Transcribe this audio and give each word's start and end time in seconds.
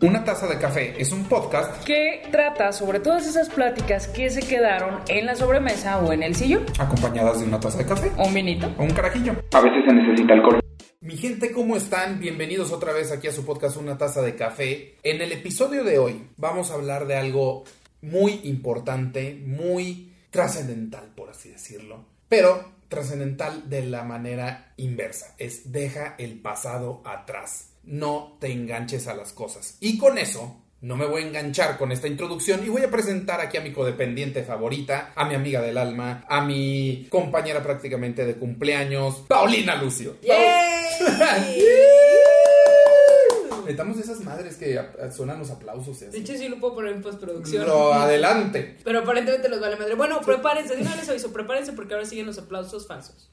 Una 0.00 0.22
taza 0.24 0.46
de 0.46 0.58
café 0.58 0.94
es 1.00 1.10
un 1.12 1.24
podcast 1.24 1.84
que 1.84 2.22
trata 2.30 2.72
sobre 2.72 3.00
todas 3.00 3.26
esas 3.26 3.48
pláticas 3.48 4.06
que 4.06 4.30
se 4.30 4.40
quedaron 4.40 5.00
en 5.08 5.26
la 5.26 5.34
sobremesa 5.34 5.98
o 5.98 6.12
en 6.12 6.22
el 6.22 6.36
sillón. 6.36 6.64
acompañadas 6.78 7.40
de 7.40 7.46
una 7.46 7.58
taza 7.58 7.78
de 7.78 7.86
café 7.86 8.12
O 8.16 8.28
un 8.28 8.34
vinito. 8.34 8.72
o 8.78 8.82
un 8.84 8.90
carajillo. 8.90 9.32
A 9.52 9.60
veces 9.60 9.84
se 9.86 9.92
necesita 9.92 10.34
alcohol. 10.34 10.60
Mi 11.00 11.16
gente, 11.16 11.50
¿cómo 11.52 11.76
están? 11.76 12.20
Bienvenidos 12.20 12.70
otra 12.70 12.92
vez 12.92 13.10
aquí 13.10 13.26
a 13.26 13.32
su 13.32 13.44
podcast 13.44 13.76
Una 13.76 13.98
taza 13.98 14.22
de 14.22 14.36
café. 14.36 14.96
En 15.02 15.20
el 15.20 15.32
episodio 15.32 15.82
de 15.82 15.98
hoy 15.98 16.28
vamos 16.36 16.70
a 16.70 16.74
hablar 16.74 17.06
de 17.06 17.16
algo 17.16 17.64
muy 18.00 18.40
importante, 18.44 19.40
muy 19.44 20.12
trascendental, 20.30 21.12
por 21.16 21.30
así 21.30 21.48
decirlo. 21.50 22.04
Pero 22.28 22.72
trascendental 22.88 23.68
de 23.68 23.82
la 23.84 24.04
manera 24.04 24.72
inversa. 24.76 25.34
Es 25.38 25.72
deja 25.72 26.14
el 26.18 26.40
pasado 26.40 27.02
atrás. 27.04 27.70
No 27.88 28.36
te 28.38 28.52
enganches 28.52 29.06
a 29.06 29.14
las 29.14 29.32
cosas. 29.32 29.78
Y 29.80 29.96
con 29.96 30.18
eso 30.18 30.62
no 30.82 30.94
me 30.94 31.06
voy 31.06 31.22
a 31.22 31.26
enganchar 31.26 31.78
con 31.78 31.90
esta 31.90 32.06
introducción 32.06 32.62
y 32.64 32.68
voy 32.68 32.82
a 32.82 32.90
presentar 32.90 33.40
aquí 33.40 33.56
a 33.56 33.62
mi 33.62 33.72
codependiente 33.72 34.44
favorita, 34.44 35.12
a 35.16 35.24
mi 35.24 35.34
amiga 35.34 35.62
del 35.62 35.78
alma, 35.78 36.24
a 36.28 36.44
mi 36.44 37.08
compañera 37.10 37.62
prácticamente 37.62 38.26
de 38.26 38.34
cumpleaños, 38.34 39.24
Paulina 39.26 39.82
Lucio. 39.82 40.16
Metamos 43.64 43.98
esas 44.00 44.20
madres 44.20 44.56
que 44.56 44.78
suenan 45.10 45.38
los 45.38 45.50
aplausos. 45.50 45.98
De 45.98 46.18
hecho, 46.18 46.34
sí 46.34 46.46
lo 46.46 46.60
puedo 46.60 46.74
poner 46.74 46.92
en 46.92 47.00
postproducción. 47.00 47.66
Lo 47.66 47.94
adelante. 47.94 48.76
Pero 48.84 48.98
aparentemente 48.98 49.48
los 49.48 49.60
vale 49.60 49.76
madre. 49.76 49.94
Bueno, 49.94 50.20
prepárense, 50.20 50.76
de 50.76 50.82
una 50.82 50.90
vez 50.90 51.00
les 51.00 51.08
aviso, 51.08 51.32
prepárense 51.32 51.72
porque 51.72 51.94
ahora 51.94 52.04
siguen 52.04 52.26
los 52.26 52.38
aplausos 52.38 52.86
falsos. 52.86 53.30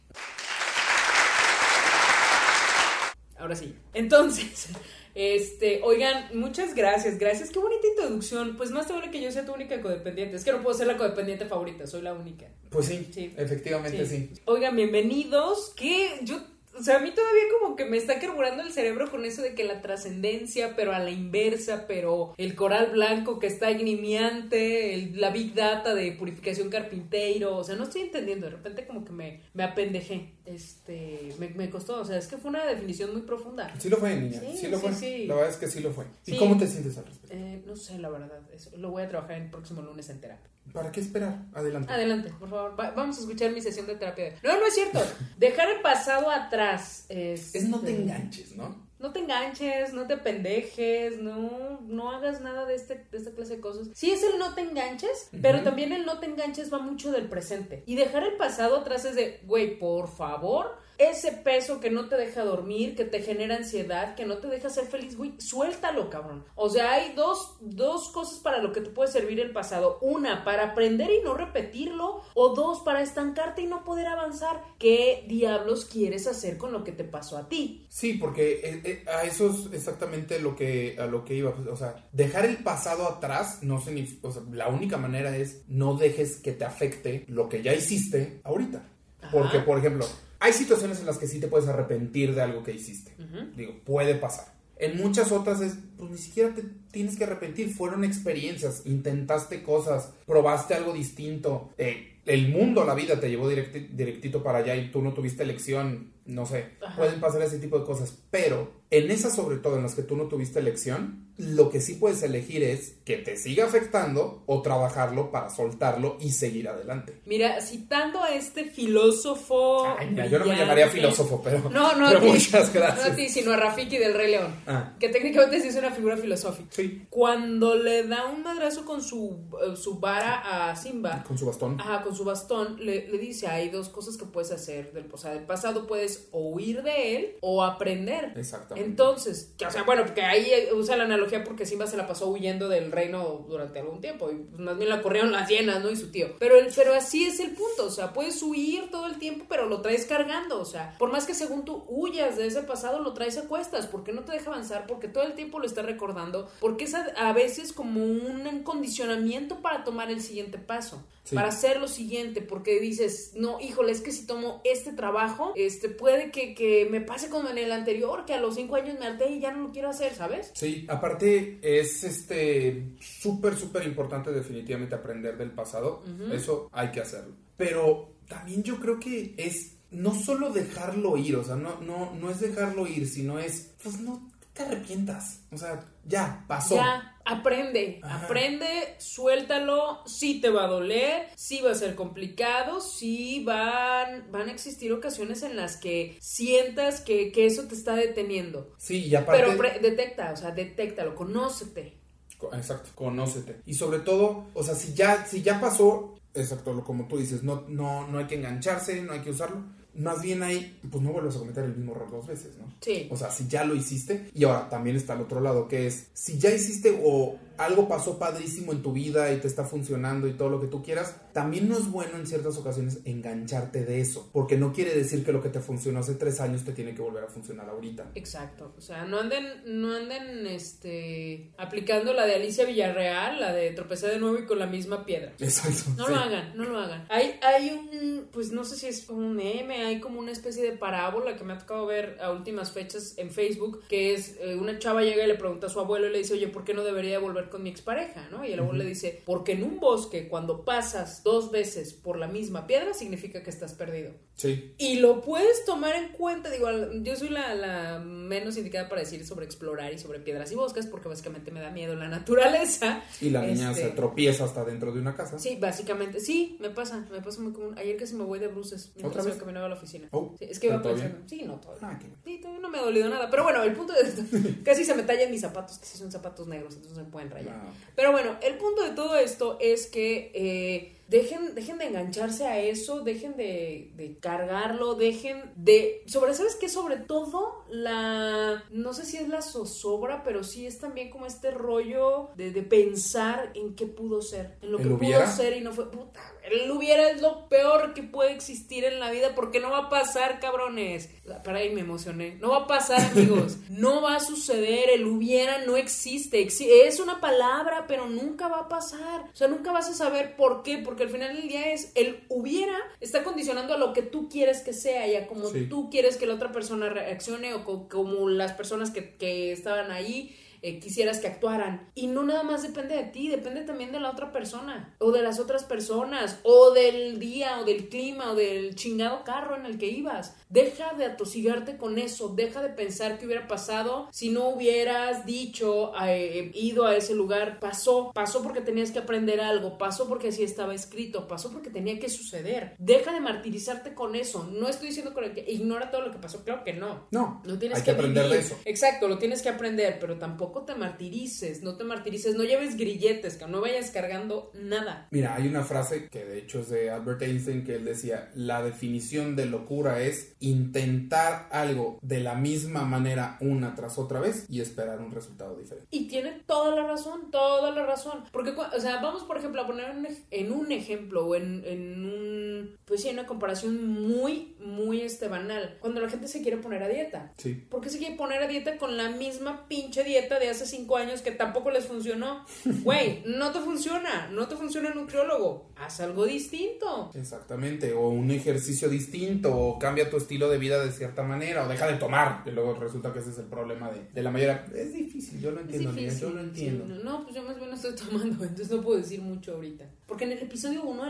Ahora 3.46 3.56
sí. 3.56 3.76
Entonces, 3.94 4.70
este, 5.16 5.82
oigan, 5.84 6.30
muchas 6.34 6.74
gracias, 6.74 7.20
gracias. 7.20 7.52
Qué 7.52 7.60
bonita 7.60 7.86
introducción. 7.88 8.58
Pues 8.58 8.72
más 8.72 8.88
te 8.88 8.94
vale 8.94 9.12
que 9.12 9.22
yo 9.22 9.32
sea 9.32 9.46
tu 9.46 9.54
única 9.54 9.80
codependiente. 9.82 10.36
Es 10.36 10.44
que 10.44 10.52
no 10.52 10.64
puedo 10.64 10.76
ser 10.76 10.88
la 10.88 10.98
codependiente 10.98 11.46
favorita, 11.46 11.86
soy 11.86 12.02
la 12.02 12.14
única. 12.14 12.48
Pues 12.72 12.88
sí, 12.88 13.08
Sí. 13.14 13.32
efectivamente 13.38 14.04
sí. 14.08 14.32
Oigan, 14.46 14.76
bienvenidos. 14.76 15.74
Que 15.76 16.20
yo, 16.24 16.42
o 16.78 16.84
sea, 16.84 16.98
a 16.98 17.00
mí 17.00 17.12
todavía 17.12 17.44
como 17.60 17.76
que 17.76 17.86
me 17.86 17.98
está 17.98 18.20
carburando 18.20 18.64
el 18.64 18.72
cerebro 18.72 19.10
con 19.10 19.26
eso 19.26 19.42
de 19.42 19.54
que 19.56 19.64
la 19.64 19.82
trascendencia, 19.82 20.76
pero 20.76 20.94
a 20.94 21.00
la 21.00 21.12
inversa, 21.12 21.86
pero 21.88 22.34
el 22.38 22.56
coral 22.56 22.92
blanco 22.92 23.40
que 23.40 23.48
está 23.48 23.72
grimiante, 23.72 24.94
el- 24.94 25.20
la 25.20 25.30
big 25.30 25.54
data 25.54 25.94
de 25.96 26.12
purificación 26.14 26.70
carpintero, 26.70 27.58
o 27.58 27.64
sea, 27.64 27.76
no 27.76 27.84
estoy 27.86 28.02
entendiendo. 28.02 28.46
De 28.48 28.52
repente 28.54 28.86
como 28.86 29.04
que 29.06 29.12
me, 29.12 29.42
me 29.54 29.64
apendejé. 29.64 30.32
Este, 30.46 31.30
me, 31.40 31.50
me 31.50 31.70
costó, 31.70 32.00
o 32.02 32.06
sea, 32.06 32.18
es 32.18 32.28
que 32.28 32.38
fue 32.38 32.50
una 32.50 32.66
definición 32.66 33.12
muy 33.12 33.22
profunda. 33.24 33.74
Sí 33.80 33.90
lo 33.90 33.98
fue, 33.98 34.16
niña. 34.16 34.40
Sí, 34.40 34.58
Sí, 34.58 34.68
lo 34.68 34.78
sí, 34.78 34.84
fue. 34.88 34.94
sí. 34.96 35.26
La 35.28 35.36
verdad 35.36 35.50
es 35.52 35.58
que 35.58 35.68
sí 35.68 35.80
lo 35.80 35.92
fue. 35.92 36.06
¿Y 36.26 36.38
cómo 36.38 36.58
te 36.58 36.68
sientes 36.68 36.98
al 36.98 37.06
respecto? 37.06 37.25
Eh, 37.38 37.64
no 37.66 37.76
sé, 37.76 38.00
la 38.00 38.10
verdad, 38.10 38.40
eso, 38.54 38.72
lo 38.78 38.92
voy 38.92 39.04
a 39.04 39.10
trabajar 39.10 39.36
el 39.42 39.50
próximo 39.50 39.82
lunes 39.82 40.10
en 40.10 40.22
terapia. 40.22 40.50
¿Para 40.74 40.92
qué 40.92 41.00
esperar? 41.02 41.38
Adelante. 41.54 41.92
Adelante, 41.92 42.32
por 42.40 42.50
favor. 42.50 42.80
Va- 42.80 42.92
vamos 42.92 43.18
a 43.18 43.22
escuchar 43.22 43.52
mi 43.52 43.62
sesión 43.62 43.86
de 43.88 43.96
terapia. 43.96 44.34
No, 44.44 44.58
no 44.58 44.66
es 44.66 44.74
cierto. 44.74 45.00
Dejar 45.38 45.70
el 45.70 45.82
pasado 45.82 46.30
atrás. 46.32 47.06
Es, 47.10 47.54
Es 47.54 47.68
no 47.70 47.80
te 47.82 47.92
este, 47.92 48.02
enganches, 48.04 48.56
¿no? 48.56 48.86
No 48.98 49.12
te 49.12 49.20
enganches, 49.20 49.94
no 49.94 50.08
te 50.08 50.16
pendejes, 50.18 51.22
no, 51.22 51.82
no 51.82 52.12
hagas 52.12 52.40
nada 52.42 52.66
de, 52.66 52.76
este, 52.76 53.06
de 53.12 53.18
esta 53.18 53.32
clase 53.32 53.56
de 53.58 53.62
cosas. 53.62 53.90
Sí 53.94 54.10
es 54.10 54.24
el 54.24 54.40
no 54.40 54.56
te 54.56 54.62
enganches, 54.62 55.30
pero 55.42 55.62
también 55.62 55.92
el 55.92 56.06
no 56.06 56.20
te 56.20 56.26
enganches 56.28 56.74
va 56.74 56.80
mucho 56.80 57.12
del 57.12 57.28
presente. 57.28 57.84
Y 57.86 57.96
dejar 57.96 58.24
el 58.24 58.38
pasado 58.38 58.78
atrás 58.78 59.04
es 59.06 59.16
de, 59.16 59.42
güey, 59.46 59.78
por 59.78 60.08
favor, 60.08 60.78
ese 60.98 61.32
peso 61.32 61.80
que 61.80 61.90
no 61.90 62.08
te 62.08 62.16
deja 62.16 62.44
dormir, 62.44 62.96
que 62.96 63.06
te 63.06 63.22
genera 63.22 63.56
ansiedad, 63.56 64.16
que 64.16 64.26
no 64.26 64.38
te 64.38 64.48
deja 64.48 64.70
ser 64.70 64.86
feliz, 64.86 65.18
güey, 65.18 65.34
suéltalo, 65.40 66.10
cabrón. 66.10 66.46
O 66.56 66.70
sea, 66.70 66.94
hay 66.94 67.14
dos, 67.16 67.58
dos 67.62 68.10
cosas 68.10 68.40
para 68.40 68.60
lo 68.62 68.72
que 68.72 68.82
te 68.82 68.90
puede 68.90 69.12
servir 69.12 69.40
el 69.40 69.52
pasado. 69.52 70.00
Una, 70.02 70.44
para 70.44 70.72
aprender 70.72 71.10
y 71.12 71.24
no 71.24 71.34
repetirlo. 71.34 72.22
O 72.34 72.50
dos, 72.56 72.82
para 72.82 73.02
estancarte 73.02 73.62
y 73.62 73.68
no 73.68 73.84
poder 73.84 74.08
avanzar. 74.08 74.62
¿Qué 74.80 75.26
diablos 75.28 75.86
quieres 75.86 76.28
hacer 76.28 76.58
con 76.58 76.72
lo 76.72 76.84
que 76.84 76.92
te 76.92 77.04
pasó 77.04 77.38
a 77.38 77.50
ti? 77.50 77.86
Sí, 77.90 78.14
porque 78.14 78.62
eh, 78.64 78.82
eh, 78.84 79.06
a 79.08 79.24
eso 79.24 79.50
es 79.50 79.74
exactamente 79.74 80.40
lo 80.40 80.56
que, 80.56 80.98
a 81.00 81.06
lo 81.06 81.26
que 81.26 81.36
iba. 81.36 81.54
pues, 81.54 81.68
O 81.68 81.76
sea, 81.76 82.08
dejar 82.12 82.46
el 82.46 82.58
pasado 82.58 83.08
atrás 83.08 83.60
no 83.62 83.82
significa. 83.82 84.28
O 84.28 84.32
sea, 84.32 84.44
la 84.52 84.68
única 84.68 84.98
manera 84.98 85.36
es 85.36 85.64
no 85.68 85.96
dejes 85.96 86.38
que 86.38 86.52
te 86.52 86.66
afecte 86.66 87.26
lo 87.28 87.50
que 87.50 87.62
ya 87.62 87.74
hiciste 87.74 88.42
ahorita. 88.44 88.90
Porque, 89.32 89.60
por 89.60 89.80
ejemplo, 89.80 90.06
hay 90.40 90.54
situaciones 90.54 91.00
en 91.00 91.06
las 91.06 91.18
que 91.18 91.28
sí 91.28 91.40
te 91.40 91.48
puedes 91.48 91.68
arrepentir 91.68 92.36
de 92.36 92.42
algo 92.42 92.64
que 92.64 92.74
hiciste. 92.74 93.14
Digo, 93.56 93.74
puede 93.84 94.16
pasar. 94.16 94.54
En 94.78 94.98
muchas 94.98 95.32
otras 95.32 95.62
es, 95.62 95.76
pues 95.98 96.12
ni 96.12 96.18
siquiera 96.18 96.54
te 96.54 96.64
tienes 96.92 97.18
que 97.18 97.24
arrepentir. 97.24 97.74
Fueron 97.74 98.04
experiencias, 98.04 98.82
intentaste 98.86 99.64
cosas, 99.64 100.12
probaste 100.26 100.74
algo 100.74 100.94
distinto. 100.94 101.70
eh, 101.78 102.12
el 102.26 102.50
mundo, 102.50 102.84
la 102.86 102.96
vida 102.96 103.20
te 103.20 103.30
llevó 103.30 103.50
directi- 103.52 103.90
directito 103.90 104.42
para 104.44 104.60
allá 104.60 104.76
y 104.76 104.92
tú 104.92 105.02
no 105.02 105.14
tuviste 105.14 105.44
elección. 105.44 106.14
No 106.26 106.48
sé, 106.48 106.72
Ajá. 106.84 106.96
pueden 106.98 107.20
pasar 107.20 107.44
ese 107.44 107.60
tipo 107.60 107.78
de 107.78 107.86
cosas. 107.86 108.18
Pero 108.32 108.72
en 108.90 109.12
esas, 109.12 109.36
sobre 109.36 109.58
todo 109.58 109.76
en 109.78 109.84
las 109.84 109.94
que 109.94 110.02
tú 110.02 110.16
no 110.16 110.24
tuviste 110.24 110.58
elección, 110.58 111.28
lo 111.38 111.70
que 111.70 111.82
sí 111.82 111.96
puedes 111.96 112.24
elegir 112.24 112.64
es 112.64 112.96
que 113.06 113.18
te 113.18 113.36
siga 113.38 113.66
afectando 113.66 114.42
o 114.48 114.62
trabajarlo 114.64 115.30
para 115.32 115.52
soltarlo 115.52 116.18
y 116.20 116.32
seguir 116.32 116.68
adelante. 116.68 117.22
Mira, 117.28 117.62
citando 117.62 118.24
a 118.24 118.34
este 118.34 118.64
filósofo. 118.66 119.86
Ay, 119.98 120.10
mira, 120.12 120.26
yo 120.28 120.40
no 120.40 120.46
me 120.46 120.56
llamaría 120.58 120.90
filósofo, 120.90 121.42
pero. 121.44 121.70
No, 121.70 121.96
no 121.96 122.08
pero 122.10 122.22
muchas 122.22 122.74
gracias. 122.74 123.06
No 123.08 123.14
a 123.14 123.16
ti, 123.16 123.30
sino 123.30 123.52
a 123.54 123.58
Rafiki 123.58 123.98
del 123.98 124.14
Rey 124.14 124.32
León. 124.32 124.54
Ah. 124.68 124.94
Que 125.00 125.10
técnicamente 125.10 125.62
sí 125.62 125.68
es 125.68 125.76
una 125.76 125.92
figura 125.92 126.18
filosófica. 126.18 126.70
Sí, 126.72 127.06
Cuando 127.10 127.76
le 127.76 128.04
da 128.08 128.26
un 128.28 128.42
madrazo 128.44 128.86
con 128.86 129.02
su, 129.04 129.48
eh, 129.64 129.76
su 129.76 130.00
vara 130.00 130.70
a 130.72 130.76
Simba. 130.76 131.24
con 131.28 131.38
su 131.38 131.46
bastón. 131.46 131.80
Ajá, 131.80 132.02
con 132.02 132.15
su 132.16 132.24
bastón, 132.24 132.78
le, 132.80 133.08
le 133.08 133.18
dice, 133.18 133.48
hay 133.48 133.70
dos 133.70 133.90
cosas 133.90 134.18
que 134.18 134.26
puedes 134.26 134.52
hacer 134.52 134.94
del, 134.94 135.08
o 135.12 135.18
sea, 135.18 135.34
del 135.34 135.44
pasado, 135.44 135.88
puedes 135.88 136.28
o 136.32 136.50
huir 136.50 136.84
de 136.84 137.16
él 137.16 137.36
o 137.42 137.64
aprender. 137.64 138.34
Exactamente. 138.36 138.90
Entonces, 138.90 139.54
o 139.66 139.72
sea, 139.72 139.84
bueno, 139.84 140.04
porque 140.04 140.22
ahí 140.22 140.50
eh, 140.52 140.74
usa 140.74 140.98
la 140.98 141.04
analogía 141.04 141.44
porque 141.44 141.66
Simba 141.66 141.88
se 141.88 141.98
la 141.98 142.08
pasó 142.08 142.28
huyendo 142.28 142.70
del 142.70 142.92
reino 142.92 143.46
durante 143.48 143.80
algún 143.80 144.02
tiempo 144.02 144.32
y 144.32 144.36
pues, 144.36 144.60
más 144.60 144.78
bien 144.78 144.90
la 144.90 145.02
corrieron 145.02 145.32
las 145.32 145.50
hienas, 145.50 145.84
¿no? 145.84 145.90
Y 145.90 145.96
su 145.96 146.12
tío. 146.12 146.36
Pero, 146.40 146.58
el, 146.58 146.68
pero 146.76 146.94
así 146.94 147.26
es 147.26 147.40
el 147.40 147.52
punto, 147.52 147.86
o 147.86 147.92
sea, 147.92 148.14
puedes 148.14 148.42
huir 148.42 148.90
todo 148.92 149.08
el 149.08 149.18
tiempo, 149.20 149.46
pero 149.50 149.68
lo 149.68 149.82
traes 149.82 150.06
cargando, 150.06 150.60
o 150.60 150.66
sea, 150.66 150.96
por 150.98 151.12
más 151.12 151.26
que 151.26 151.34
según 151.34 151.66
tú 151.66 151.84
huyas 151.88 152.38
de 152.38 152.48
ese 152.48 152.64
pasado, 152.64 153.00
lo 153.02 153.14
traes 153.14 153.38
a 153.38 153.48
cuestas, 153.48 153.88
porque 153.88 154.14
no 154.14 154.24
te 154.24 154.32
deja 154.32 154.50
avanzar, 154.52 154.88
porque 154.88 155.08
todo 155.08 155.24
el 155.24 155.34
tiempo 155.34 155.60
lo 155.60 155.66
estás 155.66 155.86
recordando, 155.86 156.48
porque 156.60 156.86
es 156.86 156.94
a, 156.94 157.06
a 157.18 157.34
veces 157.34 157.74
como 157.74 158.04
un 158.04 158.64
condicionamiento 158.64 159.62
para 159.62 159.84
tomar 159.84 160.10
el 160.12 160.22
siguiente 160.22 160.58
paso 160.58 161.04
Sí. 161.26 161.34
para 161.34 161.48
hacer 161.48 161.80
lo 161.80 161.88
siguiente, 162.06 162.42
porque 162.42 162.80
dices, 162.80 163.32
no, 163.36 163.60
híjole, 163.60 163.92
es 163.92 164.02
que 164.02 164.12
si 164.12 164.26
tomo 164.26 164.62
este 164.64 164.94
trabajo, 164.94 165.54
este 165.56 165.90
puede 165.90 166.32
que, 166.32 166.54
que 166.54 166.88
me 166.90 167.02
pase 167.02 167.30
como 167.30 167.50
en 167.50 167.58
el 167.58 167.72
anterior, 167.72 168.26
que 168.26 168.34
a 168.34 168.40
los 168.40 168.56
cinco 168.56 168.76
años 168.76 169.00
me 169.00 169.08
harté 169.08 169.32
y 169.32 169.40
ya 169.40 169.52
no 169.52 169.64
lo 169.64 169.72
quiero 169.72 169.90
hacer, 169.90 170.14
¿sabes? 170.14 170.52
Sí, 170.54 170.86
aparte 170.88 171.60
es 171.62 172.04
este 172.04 172.90
súper, 173.00 173.56
súper 173.56 173.86
importante 173.86 174.32
definitivamente 174.32 174.96
aprender 174.96 175.38
del 175.38 175.52
pasado. 175.52 176.04
Eso 176.32 176.70
hay 176.72 176.92
que 176.92 177.02
hacerlo. 177.02 177.34
Pero 177.58 178.14
también 178.28 178.64
yo 178.64 178.80
creo 178.80 179.00
que 179.00 179.34
es 179.38 179.78
no 179.92 180.14
solo 180.14 180.52
dejarlo 180.52 181.18
ir, 181.18 181.36
o 181.38 181.44
sea, 181.44 181.56
no, 181.56 181.80
no, 181.82 182.14
no 182.14 182.30
es 182.30 182.40
dejarlo 182.40 182.86
ir, 182.88 183.08
sino 183.08 183.40
es, 183.40 183.72
pues 183.82 184.00
no 184.00 184.30
te 184.54 184.64
arrepientas. 184.64 185.42
O 185.52 185.58
sea, 185.58 185.84
ya, 186.06 186.44
pasó. 186.48 186.76
Ya, 186.76 187.15
aprende, 187.26 188.00
Ajá. 188.04 188.26
aprende, 188.26 188.96
suéltalo, 189.00 190.06
sí 190.06 190.40
te 190.42 190.50
va 190.50 190.66
a 190.66 190.68
doler, 190.68 191.28
sí 191.36 191.62
va 191.62 191.72
a 191.72 191.76
ser 191.76 191.96
complicado, 191.96 192.80
sí 192.82 193.44
van, 193.44 194.32
van 194.32 194.50
a 194.50 194.52
existir 194.52 194.94
ocasiones 194.94 195.44
en 195.44 195.56
las 195.56 195.78
que 195.78 196.18
sientas 196.22 197.02
que, 197.02 197.32
que 197.32 197.46
eso 197.46 197.64
te 197.64 197.76
está 197.76 197.96
deteniendo. 197.96 198.74
Sí, 198.78 199.06
y 199.06 199.16
aparte... 199.16 199.42
Pero 199.44 199.58
pre- 199.58 199.80
detecta, 199.80 200.32
o 200.32 200.38
sea, 200.38 200.52
detéctalo, 200.52 201.16
conócete. 201.16 201.98
Co- 202.38 202.54
Exacto, 202.54 202.90
conócete. 202.96 203.62
Y 203.66 203.74
sobre 203.74 204.00
todo, 204.00 204.48
o 204.54 204.64
sea, 204.64 204.76
si 204.76 204.94
ya, 204.94 205.26
si 205.26 205.42
ya 205.42 205.60
pasó, 205.60 206.16
exacto, 206.34 206.74
lo 206.74 206.84
como 206.84 207.08
tú 207.08 207.18
dices, 207.18 207.44
no, 207.44 207.66
no, 207.68 208.08
no 208.08 208.20
hay 208.20 208.26
que 208.26 208.36
engancharse, 208.36 209.02
no 209.02 209.14
hay 209.14 209.22
que 209.22 209.32
usarlo. 209.32 209.64
Más 209.98 210.22
bien 210.22 210.44
ahí, 210.44 210.80
pues 210.92 211.04
no 211.04 211.12
vuelvas 211.12 211.36
a 211.36 211.40
cometer 211.40 211.64
el 211.64 211.76
mismo 211.76 211.94
error 211.94 212.12
dos 212.12 212.28
veces, 212.28 212.58
¿no? 212.58 212.66
Sí. 212.82 213.08
O 213.12 213.18
sea, 213.18 213.32
si 213.32 213.48
ya 213.48 213.64
lo 213.64 213.76
hiciste, 213.76 214.30
y 214.34 214.44
ahora 214.44 214.70
también 214.70 214.96
está 214.96 215.14
el 215.14 215.22
otro 215.22 215.40
lado, 215.40 215.68
que 215.68 215.88
es, 215.88 216.08
si 216.14 216.38
ya 216.38 216.52
hiciste 216.54 217.02
o 217.04 217.38
algo 217.58 217.88
pasó 217.88 218.20
padrísimo 218.20 218.72
en 218.72 218.82
tu 218.82 218.92
vida 218.92 219.32
y 219.34 219.38
te 219.38 219.48
está 219.48 219.64
funcionando 219.64 220.28
y 220.28 220.34
todo 220.34 220.50
lo 220.50 220.60
que 220.60 220.68
tú 220.68 220.82
quieras, 220.82 221.16
también 221.34 221.70
no 221.70 221.78
es 221.78 221.90
bueno 221.90 222.18
en 222.18 222.28
ciertas 222.28 222.58
ocasiones 222.58 223.00
engancharte 223.06 223.84
de 223.84 224.02
eso, 224.02 224.30
porque 224.32 224.58
no 224.58 224.74
quiere 224.74 224.96
decir 224.96 225.24
que 225.24 225.32
lo 225.32 225.42
que 225.42 225.50
te 225.50 225.60
funcionó 225.60 226.00
hace 226.00 226.16
tres 226.16 226.40
años 226.40 226.64
te 226.64 226.74
tiene 226.74 226.94
que 226.94 227.02
volver 227.02 227.24
a 227.24 227.28
funcionar 227.28 227.70
ahorita. 227.70 228.12
Exacto, 228.16 228.74
o 228.78 228.82
sea, 228.82 229.06
no 229.06 229.20
anden, 229.20 229.46
no 229.66 229.96
anden, 229.96 230.48
este, 230.48 231.52
aplicando 231.58 232.14
la 232.14 232.26
de 232.26 232.36
Alicia 232.36 232.66
Villarreal, 232.66 233.40
la 233.40 233.54
de 233.54 233.72
tropecé 233.72 234.08
de 234.08 234.20
nuevo 234.20 234.38
y 234.40 234.46
con 234.46 234.60
la 234.60 234.68
misma 234.68 235.06
piedra. 235.06 235.34
Exacto. 235.40 235.92
No 235.98 236.06
sí. 236.06 236.12
lo 236.12 236.18
hagan, 236.18 236.58
no 236.58 236.64
lo 236.66 236.80
hagan. 236.80 237.06
Hay, 237.10 237.40
hay 237.42 237.70
un, 237.72 238.28
pues 238.32 238.52
no 238.52 238.64
sé 238.64 238.76
si 238.76 238.88
es 238.88 239.10
un 239.10 239.36
meme, 239.36 239.86
hay 239.86 240.00
como 240.00 240.20
una 240.20 240.32
especie 240.32 240.64
de 240.64 240.78
parábola 240.78 241.36
que 241.36 241.44
me 241.44 241.54
ha 241.54 241.58
tocado 241.58 241.86
ver 241.86 242.18
a 242.22 242.32
últimas 242.32 242.72
fechas 242.72 243.14
en 243.18 243.32
Facebook, 243.32 243.84
que 243.88 244.14
es 244.14 244.38
eh, 244.40 244.56
una 244.56 244.80
chava 244.80 245.04
llega 245.04 245.24
y 245.24 245.28
le 245.28 245.36
pregunta 245.36 245.68
a 245.68 245.70
su 245.70 245.80
abuelo 245.80 246.08
y 246.08 246.12
le 246.12 246.20
dice, 246.20 246.34
oye, 246.34 246.48
¿por 246.48 246.64
qué 246.64 246.74
no 246.74 246.84
debería 246.84 247.20
volver 247.20 247.45
con 247.50 247.64
mi 247.64 247.70
expareja? 247.70 248.28
¿no? 248.32 248.46
Y 248.46 248.54
el 248.54 248.60
abuelo 248.60 248.80
le 248.84 248.90
dice, 248.90 249.22
porque 249.26 249.54
en 249.54 249.64
un 249.64 249.80
bosque 249.80 250.28
cuando 250.28 250.64
pasas 250.66 251.24
dos 251.24 251.52
veces 251.52 251.94
por 251.94 252.18
la 252.18 252.28
misma 252.28 252.68
piedra 252.68 252.94
significa 252.94 253.44
que 253.44 253.50
estás 253.50 253.74
perdido. 253.74 254.12
Sí. 254.36 254.74
Y 254.78 255.00
lo 255.00 255.22
puedes 255.22 255.64
tomar 255.66 255.96
en 255.96 256.10
cuenta, 256.10 256.50
digo, 256.50 256.68
yo 257.02 257.16
soy 257.16 257.30
la, 257.30 257.56
la 257.56 258.00
menos 258.00 258.58
indicada 258.58 258.90
para 258.90 259.02
decir 259.02 259.26
sobre 259.26 259.46
explorar 259.46 259.94
y 259.94 259.98
sobre 259.98 260.20
piedras 260.20 260.52
y 260.52 260.56
bosques, 260.56 260.88
porque 260.88 261.08
básicamente 261.08 261.52
me 261.52 261.62
da 261.62 261.72
miedo 261.72 261.96
la 261.96 262.10
naturaleza. 262.10 263.02
Y 263.22 263.30
la 263.30 263.42
niña 263.44 263.72
Este, 263.72 263.84
se 263.84 263.90
tropieza 263.92 264.44
hasta 264.44 264.66
dentro 264.66 264.92
de 264.92 265.00
una 265.00 265.16
casa. 265.16 265.40
Sí, 265.40 265.58
básicamente, 265.60 266.20
sí, 266.20 266.58
me 266.60 266.70
pasa, 266.70 267.06
me 267.12 267.22
pasa 267.22 267.42
muy 267.42 267.54
común. 267.54 267.78
Ayer 267.78 267.96
casi 267.98 268.14
me 268.16 268.24
voy 268.26 268.40
de 268.40 268.48
bruces 268.48 268.90
¿Otra 268.90 269.02
mientras 269.04 269.26
vez? 269.26 269.36
iba 269.36 269.44
caminaba 269.46 269.66
a 269.68 269.70
la 269.70 269.76
oficina. 269.76 270.08
Oh, 270.12 270.36
Sí, 270.38 270.46
es 270.50 270.60
que 270.60 270.68
iba 270.68 270.82
pensando, 270.82 271.18
sí, 271.28 271.44
no, 271.44 271.60
todavía. 271.60 271.88
Ah. 271.90 272.00
Sí, 272.26 272.38
todavía 272.40 272.60
no 272.62 272.70
me 272.70 272.78
ha 272.80 272.82
dolido 272.82 273.08
nada. 273.10 273.30
Pero 273.30 273.44
bueno, 273.44 273.64
el 273.64 273.74
punto 273.74 273.94
de 273.94 274.02
esto, 274.02 274.22
casi 274.66 274.84
se 274.84 274.96
me 274.96 275.04
tallan 275.04 275.32
mis 275.32 275.42
zapatos, 275.42 275.78
que 275.80 275.86
sí 275.86 275.98
son 275.98 276.12
zapatos 276.12 276.48
negros, 276.48 276.74
entonces 276.76 276.98
no 276.98 277.06
se 277.06 277.10
pueden 277.12 277.30
Ah, 277.50 277.72
Pero 277.96 278.12
bueno, 278.12 278.36
el 278.42 278.56
punto 278.56 278.84
de 278.84 278.92
todo 278.92 279.18
esto 279.18 279.58
es 279.60 279.88
que 279.88 280.32
eh, 280.34 280.95
dejen, 281.08 281.56
dejen 281.56 281.78
de 281.78 281.86
engancharse 281.88 282.46
a 282.48 282.60
eso, 282.60 283.02
dejen 283.02 283.36
de, 283.38 283.92
de 283.96 284.18
cargarlo, 284.20 284.96
dejen 284.96 285.52
de... 285.56 286.04
Sobre, 286.08 286.34
¿sabes 286.34 286.56
qué? 286.56 286.70
Sobre 286.70 286.98
todo 286.98 287.64
la... 287.70 288.64
No 288.72 288.94
sé 288.94 289.06
si 289.06 289.18
es 289.18 289.30
la 289.30 289.42
zozobra, 289.42 290.24
pero 290.24 290.44
sí 290.44 290.66
es 290.66 290.80
también 290.80 291.10
como 291.10 291.26
este 291.26 291.52
rollo 291.52 292.30
de, 292.36 292.52
de 292.52 292.62
pensar 292.64 293.52
en 293.56 293.76
qué 293.76 293.86
pudo 293.86 294.22
ser, 294.22 294.58
en 294.62 294.72
lo 294.72 294.80
¿El 294.80 294.88
que 294.88 294.94
hubiera? 294.94 295.26
pudo 295.26 295.36
ser 295.36 295.58
y 295.58 295.62
no 295.62 295.72
fue... 295.74 295.92
Puta, 295.92 296.20
el 296.52 296.70
hubiera 296.70 297.10
es 297.10 297.22
lo 297.22 297.50
peor 297.50 297.94
que 297.96 298.04
puede 298.04 298.32
existir 298.34 298.84
en 298.86 299.00
la 299.00 299.10
vida 299.10 299.34
porque 299.36 299.60
no 299.60 299.72
va 299.72 299.78
a 299.80 299.90
pasar, 299.90 300.40
cabrones. 300.40 301.10
Para 301.44 301.60
ahí 301.60 301.74
me 301.74 301.82
emocioné. 301.82 302.36
No 302.40 302.50
va 302.50 302.58
a 302.58 302.68
pasar, 302.68 303.02
amigos. 303.02 303.58
No 303.70 304.02
va 304.02 304.16
a 304.18 304.20
suceder. 304.20 304.90
El 304.92 305.06
hubiera 305.08 305.66
no 305.66 305.76
existe. 305.76 306.46
Exi- 306.46 306.68
es 306.86 307.00
una 307.00 307.20
palabra, 307.20 307.86
pero 307.88 308.08
nunca 308.08 308.48
va 308.48 308.60
a 308.60 308.68
pasar. 308.70 309.22
O 309.34 309.36
sea, 309.36 309.48
nunca 309.48 309.72
vas 309.72 309.90
a 309.90 309.94
saber 309.96 310.36
por 310.36 310.62
qué. 310.62 310.78
Porque 310.78 310.95
al 311.04 311.10
final 311.10 311.36
del 311.36 311.48
día 311.48 311.72
es 311.74 311.92
el 311.96 312.24
hubiera 312.30 312.78
está 313.02 313.24
condicionando 313.24 313.74
a 313.74 313.78
lo 313.78 313.94
que 313.94 314.02
tú 314.02 314.30
quieres 314.30 314.62
que 314.62 314.74
sea 314.74 315.08
y 315.08 315.16
a 315.16 315.28
como 315.28 315.50
Sí. 315.50 315.68
tú 315.70 315.90
quieres 315.90 316.18
que 316.18 316.26
la 316.26 316.36
otra 316.36 316.52
persona 316.52 316.90
reaccione 316.90 317.54
o 317.54 317.64
co- 317.64 317.88
como 317.90 318.30
las 318.30 318.54
personas 318.54 318.92
que, 318.92 319.16
que 319.16 319.52
estaban 319.52 319.92
ahí 319.92 320.36
eh, 320.66 320.80
quisieras 320.80 321.20
que 321.20 321.28
actuaran. 321.28 321.92
Y 321.94 322.08
no 322.08 322.24
nada 322.24 322.42
más 322.42 322.64
depende 322.64 322.96
de 322.96 323.04
ti, 323.04 323.28
depende 323.28 323.62
también 323.62 323.92
de 323.92 324.00
la 324.00 324.10
otra 324.10 324.32
persona, 324.32 324.96
o 325.00 325.12
de 325.12 325.22
las 325.22 325.40
otras 325.40 325.64
personas, 325.64 326.40
o 326.42 326.72
del 326.72 327.20
día, 327.20 327.60
o 327.60 327.66
del 327.66 327.88
clima, 327.90 328.32
o 328.32 328.36
del 328.36 328.74
chingado 328.76 329.24
carro 329.24 329.56
en 329.56 329.66
el 329.68 329.78
que 329.78 329.88
ibas. 329.88 330.36
Deja 330.50 330.94
de 330.94 331.06
atosigarte 331.06 331.78
con 331.78 332.00
eso, 332.00 332.30
deja 332.30 332.64
de 332.64 332.70
pensar 332.70 333.20
qué 333.20 333.26
hubiera 333.28 333.48
pasado 333.48 334.08
si 334.12 334.30
no 334.30 334.50
hubieras 334.50 335.26
dicho, 335.26 335.92
eh, 336.04 336.52
ido 336.56 336.86
a 336.86 336.96
ese 336.96 337.14
lugar. 337.14 337.60
Pasó, 337.60 338.12
pasó 338.14 338.42
porque 338.42 338.62
tenías 338.62 338.92
que 338.92 339.00
aprender 339.00 339.42
algo, 339.42 339.78
pasó 339.78 340.08
porque 340.08 340.30
así 340.30 340.44
estaba 340.44 340.74
escrito, 340.74 341.28
pasó 341.28 341.52
porque 341.52 341.70
tenía 341.70 342.00
que 342.00 342.10
suceder. 342.10 342.76
Deja 342.80 343.12
de 343.12 343.20
martirizarte 343.20 343.94
con 343.94 344.16
eso. 344.16 344.50
No 344.52 344.68
estoy 344.68 344.88
diciendo 344.88 345.14
que 345.14 345.46
ignora 345.48 345.92
todo 345.92 346.02
lo 346.02 346.12
que 346.12 346.18
pasó, 346.18 346.44
claro 346.44 346.64
que 346.64 346.74
no. 346.74 347.08
No, 347.12 347.42
No 347.46 347.60
tienes 347.60 347.78
hay 347.78 347.84
que, 347.84 347.92
aprender 347.92 348.24
vivir. 348.24 348.40
de 348.40 348.46
eso. 348.46 348.58
Exacto, 348.66 349.08
lo 349.08 349.18
tienes 349.18 349.42
que 349.42 349.50
aprender, 349.50 349.98
pero 350.00 350.18
tampoco 350.18 350.55
te 350.64 350.76
martirices, 350.76 351.64
no 351.64 351.76
te 351.78 351.84
martirices, 351.84 352.36
no 352.36 352.44
lleves 352.44 352.78
grilletes, 352.78 353.38
que 353.38 353.48
no 353.48 353.62
vayas 353.62 353.92
cargando 353.92 354.52
nada. 354.54 355.08
Mira, 355.12 355.36
hay 355.36 355.48
una 355.48 355.64
frase 355.64 356.08
que 356.10 356.26
de 356.26 356.40
hecho 356.40 356.60
es 356.60 356.70
de 356.70 356.90
Albert 356.90 357.22
Einstein 357.22 357.64
que 357.64 357.76
él 357.76 357.86
decía, 357.86 358.32
la 358.36 358.64
definición 358.64 359.36
de 359.36 359.46
locura 359.46 360.02
es 360.02 360.36
intentar 360.40 361.48
algo 361.52 362.00
de 362.02 362.20
la 362.20 362.36
misma 362.36 362.84
manera 362.84 363.38
una 363.42 363.76
tras 363.76 363.98
otra 363.98 364.20
vez 364.20 364.46
y 364.50 364.62
esperar 364.62 365.00
un 365.02 365.12
resultado 365.12 365.56
diferente. 365.56 365.88
Y 365.92 366.08
tiene 366.08 366.44
toda 366.46 366.76
la 366.76 366.88
razón, 366.88 367.32
toda 367.32 367.72
la 367.72 367.86
razón. 367.86 368.24
Porque, 368.32 368.52
o 368.52 368.80
sea, 368.80 369.02
vamos, 369.02 369.24
por 369.24 369.38
ejemplo, 369.38 369.62
a 369.62 369.68
poner 369.68 369.86
en 370.32 370.52
un 370.52 370.72
ejemplo 370.72 371.26
o 371.26 371.36
en, 371.36 371.64
en 371.66 372.06
un, 372.06 372.78
pues 372.86 373.02
sí, 373.02 373.10
una 373.10 373.26
comparación 373.26 373.88
muy, 373.88 374.56
muy 374.60 375.02
este, 375.02 375.28
banal. 375.28 375.78
Cuando 375.80 376.02
la 376.02 376.10
gente 376.10 376.28
se 376.28 376.42
quiere 376.42 376.58
poner 376.58 376.84
a 376.84 376.88
dieta. 376.88 377.34
Sí. 377.38 377.54
¿Por 377.54 377.82
qué 377.82 377.90
se 377.90 377.98
quiere 377.98 378.16
poner 378.16 378.42
a 378.42 378.48
dieta 378.48 378.78
con 378.78 378.98
la 378.98 379.10
misma 379.10 379.68
pinche 379.68 380.04
dieta 380.04 380.40
de 380.40 380.45
hace 380.50 380.66
cinco 380.66 380.98
años 380.98 381.22
que 381.22 381.32
tampoco 381.32 381.72
les 381.72 381.86
funcionó? 381.86 382.46
Güey, 382.84 383.24
no 383.26 383.52
te 383.52 383.60
funciona, 383.60 384.28
no 384.32 384.48
te 384.48 384.56
funciona 384.56 384.90
el 384.90 384.96
nutriólogo. 384.96 385.70
Haz 385.78 386.00
algo 386.02 386.26
distinto. 386.26 387.12
Exactamente, 387.14 387.94
o 387.94 388.10
un 388.10 388.32
ejercicio 388.32 388.90
distinto, 388.90 389.56
o 389.56 389.78
cambia 389.80 390.10
tu 390.10 390.18
estilo 390.18 390.50
de 390.50 390.58
vida 390.58 390.84
de 390.84 390.92
cierta 390.92 391.24
manera, 391.24 391.66
o 391.66 391.70
deja 391.70 391.88
de 391.88 391.96
tomar, 391.98 392.44
que 392.44 392.52
luego 392.52 392.74
resulta 392.76 393.12
que 393.14 393.20
ese 393.20 393.32
es 393.32 393.38
el 393.40 393.46
problema 393.46 393.92
de, 393.92 394.02
de 394.14 394.24
la 394.24 394.32
mayoría. 394.32 394.66
Es 394.74 394.94
difícil, 394.94 395.40
yo 395.42 395.52
lo 395.52 395.60
Es 395.62 395.66
entiendo, 395.66 395.92
difícil, 395.94 396.20
yo 396.22 396.30
lo 396.30 396.40
entiendo. 396.42 396.86
sí, 396.88 397.02
no, 397.04 397.24
pues 397.24 397.36
yo 397.36 397.44
más 397.44 397.58
bien 397.58 397.70
no 397.70 397.76
estoy 397.76 397.96
tomando, 397.96 398.44
entonces 398.46 398.70
no 398.72 398.82
puedo 398.82 398.98
decir 399.00 399.22
mucho 399.22 399.54
ahorita. 399.56 399.86
Porque 400.06 400.24
en 400.26 400.32
el 400.34 400.40
episodio 400.40 400.84
1, 400.84 401.04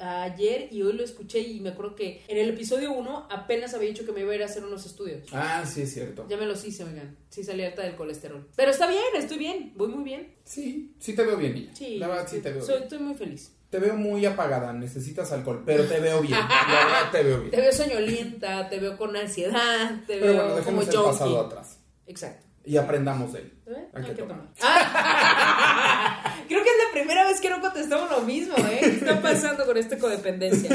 ayer 0.00 0.68
y 0.72 0.82
hoy 0.82 0.92
lo 0.92 1.04
escuché 1.04 1.40
y 1.40 1.60
me 1.60 1.70
acuerdo 1.70 1.94
que 1.94 2.22
en 2.28 2.38
el 2.38 2.50
episodio 2.50 2.92
1 2.92 3.28
apenas 3.30 3.74
había 3.74 3.88
dicho 3.88 4.04
que 4.04 4.12
me 4.12 4.20
iba 4.20 4.32
a 4.32 4.34
ir 4.36 4.42
a 4.42 4.46
hacer 4.46 4.64
unos 4.64 4.84
estudios. 4.86 5.24
Ah, 5.32 5.64
sí, 5.66 5.82
es 5.82 5.92
cierto. 5.94 6.26
Ya 6.28 6.36
me 6.36 6.46
los 6.46 6.64
hice, 6.64 6.84
oigan. 6.84 7.16
Sí 7.30 7.44
salí 7.44 7.62
harta 7.62 7.82
del 7.82 7.94
colesterol. 7.96 8.46
Pero 8.58 8.72
está 8.72 8.88
bien, 8.88 9.04
estoy 9.14 9.38
bien, 9.38 9.72
voy 9.76 9.86
muy 9.86 10.02
bien. 10.02 10.34
Sí, 10.42 10.92
sí 10.98 11.14
te 11.14 11.22
veo 11.24 11.36
bien. 11.36 11.70
Sí, 11.74 11.96
La 11.98 12.08
verdad, 12.08 12.26
sí 12.28 12.40
te 12.40 12.50
veo 12.50 12.60
soy, 12.60 12.72
bien. 12.74 12.82
estoy 12.82 12.98
muy 12.98 13.14
feliz. 13.14 13.52
Te 13.70 13.78
veo 13.78 13.94
muy 13.94 14.26
apagada, 14.26 14.72
necesitas 14.72 15.30
alcohol, 15.30 15.62
pero 15.64 15.84
te 15.84 16.00
veo 16.00 16.20
bien. 16.22 16.32
La 16.40 16.74
verdad, 16.84 17.10
te 17.12 17.22
veo 17.22 17.38
bien. 17.38 17.50
Te 17.52 17.60
veo 17.60 17.72
soñolienta, 17.72 18.68
te 18.68 18.80
veo 18.80 18.96
con 18.98 19.16
ansiedad, 19.16 20.00
te 20.08 20.18
Pero 20.18 20.26
veo 20.32 20.48
bueno, 20.48 20.64
como 20.64 20.80
el 20.80 20.86
pasado 20.88 21.12
junkie. 21.12 21.36
atrás 21.46 21.78
Exacto. 22.08 22.46
y 22.64 22.76
aprendamos 22.76 23.32
de 23.32 23.38
él. 23.42 23.52
¿Eh? 23.68 23.88
Hay 23.94 24.04
que 24.06 24.12
tomar. 24.14 24.40
Ah. 24.60 26.34
Creo 26.48 26.64
que 26.64 26.68
es 26.70 26.76
la 26.84 26.92
primera 26.92 27.24
vez 27.28 27.40
que 27.40 27.50
no 27.50 27.60
contestamos 27.60 28.10
lo 28.10 28.22
mismo, 28.22 28.56
¿eh? 28.56 28.78
¿Qué 28.80 28.86
está 28.86 29.22
pasando 29.22 29.66
con 29.66 29.76
esta 29.76 29.98
codependencia? 29.98 30.70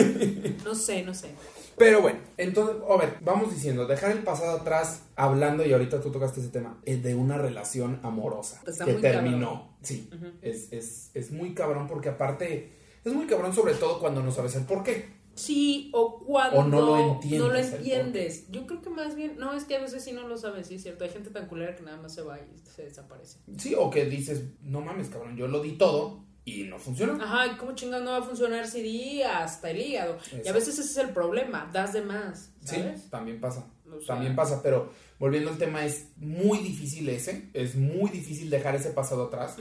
No 0.63 0.74
sé, 0.74 1.01
no 1.03 1.13
sé. 1.13 1.31
Pero 1.78 2.02
bueno, 2.02 2.20
entonces, 2.38 2.75
a 2.88 2.98
ver, 2.98 3.18
vamos 3.22 3.54
diciendo, 3.54 3.86
dejar 3.86 4.12
el 4.12 4.24
pasado 4.24 4.58
atrás, 4.60 5.04
hablando, 5.16 5.66
y 5.66 5.74
ahorita 5.74 6.02
tú 6.02 6.12
tocaste 6.12 6.40
ese 6.40 6.50
tema, 6.50 6.80
es 6.86 7.04
de 7.04 7.16
una 7.16 7.38
relación 7.38 8.00
amorosa 8.04 8.62
Está 8.66 8.86
que 8.86 8.94
terminó. 8.94 9.48
cabrón. 9.48 9.68
Sí, 9.81 10.10
es, 10.42 10.72
es, 10.72 11.12
es 11.14 11.31
muy 11.31 11.54
cabrón 11.54 11.88
porque 11.88 12.10
aparte, 12.10 12.74
es 13.04 13.14
muy 13.14 13.25
cabrón 13.25 13.54
sobre 13.54 13.74
todo 13.74 14.00
cuando 14.00 14.22
no 14.22 14.31
sabes 14.31 14.56
el 14.56 14.64
por 14.64 14.84
qué. 14.84 15.24
Sí, 15.36 15.90
o 15.94 16.20
cuando 16.20 16.60
O 16.60 16.64
no 16.64 16.81
lo 16.81 17.14
entiendes, 17.14 17.40
no 17.40 17.48
lo 17.48 17.58
entiendes. 17.58 18.52
Yo 18.52 18.68
creo 18.68 18.81
que 18.81 18.92
más 18.92 19.16
bien, 19.16 19.36
no, 19.40 19.54
es 19.54 19.64
que 19.64 19.75
a 19.75 19.81
veces 19.81 20.04
sí 20.04 20.12
no 20.12 20.28
lo 20.28 20.38
sabes, 20.38 20.68
sí 20.68 20.75
es 20.75 20.84
cierto. 20.84 21.04
Hay 21.04 21.10
gente 21.10 21.31
tan 21.31 21.48
culera 21.48 21.75
que 21.75 21.81
nada 21.81 21.98
más 21.98 22.14
se 22.14 22.22
va 22.22 22.38
y 22.40 22.70
se 22.70 22.84
desaparece. 22.84 23.40
Sí, 23.58 23.74
o 23.75 23.90
que 23.90 24.06
dices, 24.06 24.44
no 24.62 24.81
mames, 24.81 25.10
cabrón, 25.10 25.36
yo 25.36 25.48
lo 25.48 25.62
di 25.62 25.72
todo 25.72 26.24
y 26.45 26.63
no 26.63 26.77
funcionó. 26.79 27.21
Ajá, 27.23 27.47
¿y 27.47 27.55
cómo 27.57 27.73
chingados 27.73 28.03
no 28.05 28.12
va 28.12 28.17
a 28.17 28.23
funcionar 28.23 28.67
si 28.67 28.81
di 28.81 29.21
hasta 29.23 29.71
el 29.71 29.79
hígado? 29.81 30.17
Y 30.43 30.47
a 30.47 30.51
veces 30.53 30.77
ese 30.79 30.81
es 30.89 30.97
el 30.97 31.13
problema, 31.13 31.69
das 31.71 31.93
de 31.93 32.01
más, 32.01 32.51
Sí, 32.63 32.77
también 33.09 33.39
pasa. 33.41 33.67
O 33.85 34.00
sea- 34.00 34.15
También 34.15 34.35
pasa, 34.35 34.62
pero 34.63 34.91
volviendo 35.19 35.51
al 35.51 35.57
tema, 35.59 35.85
es 35.85 36.07
muy 36.17 36.57
difícil 36.59 37.07
ese, 37.09 37.50
es 37.53 37.75
muy 37.75 38.09
difícil 38.09 38.50
dejar 38.50 38.75
ese 38.75 38.89
pasado 38.89 39.25
atrás. 39.25 39.55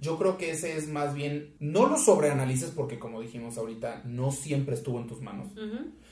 Yo 0.00 0.16
creo 0.18 0.38
que 0.38 0.50
ese 0.52 0.76
es 0.76 0.88
más 0.88 1.14
bien, 1.14 1.54
no 1.60 1.86
lo 1.86 1.98
sobreanalices 1.98 2.70
porque 2.70 2.98
como 2.98 3.20
dijimos 3.20 3.58
ahorita, 3.58 4.02
no 4.06 4.30
siempre 4.32 4.74
estuvo 4.74 4.98
en 5.00 5.06
tus 5.06 5.20
manos. 5.20 5.48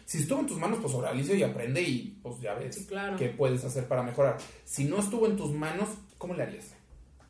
Si 0.05 0.19
estuvo 0.19 0.41
en 0.41 0.47
tus 0.47 0.59
manos, 0.59 0.81
pues 0.83 0.93
sobreanaliza 0.93 1.33
y 1.35 1.43
aprende 1.43 1.81
y 1.81 2.19
pues 2.23 2.39
ya 2.41 2.55
ves 2.55 2.75
Sí, 2.75 2.87
claro. 2.87 3.17
qué 3.17 3.29
puedes 3.31 3.65
hacer 3.65 3.87
para 3.89 4.03
mejorar. 4.03 4.37
Si 4.65 4.85
no 4.85 4.99
estuvo 4.99 5.27
en 5.27 5.37
tus 5.37 5.53
manos, 5.53 5.89
¿cómo 6.19 6.35
le 6.35 6.43
harías? 6.43 6.75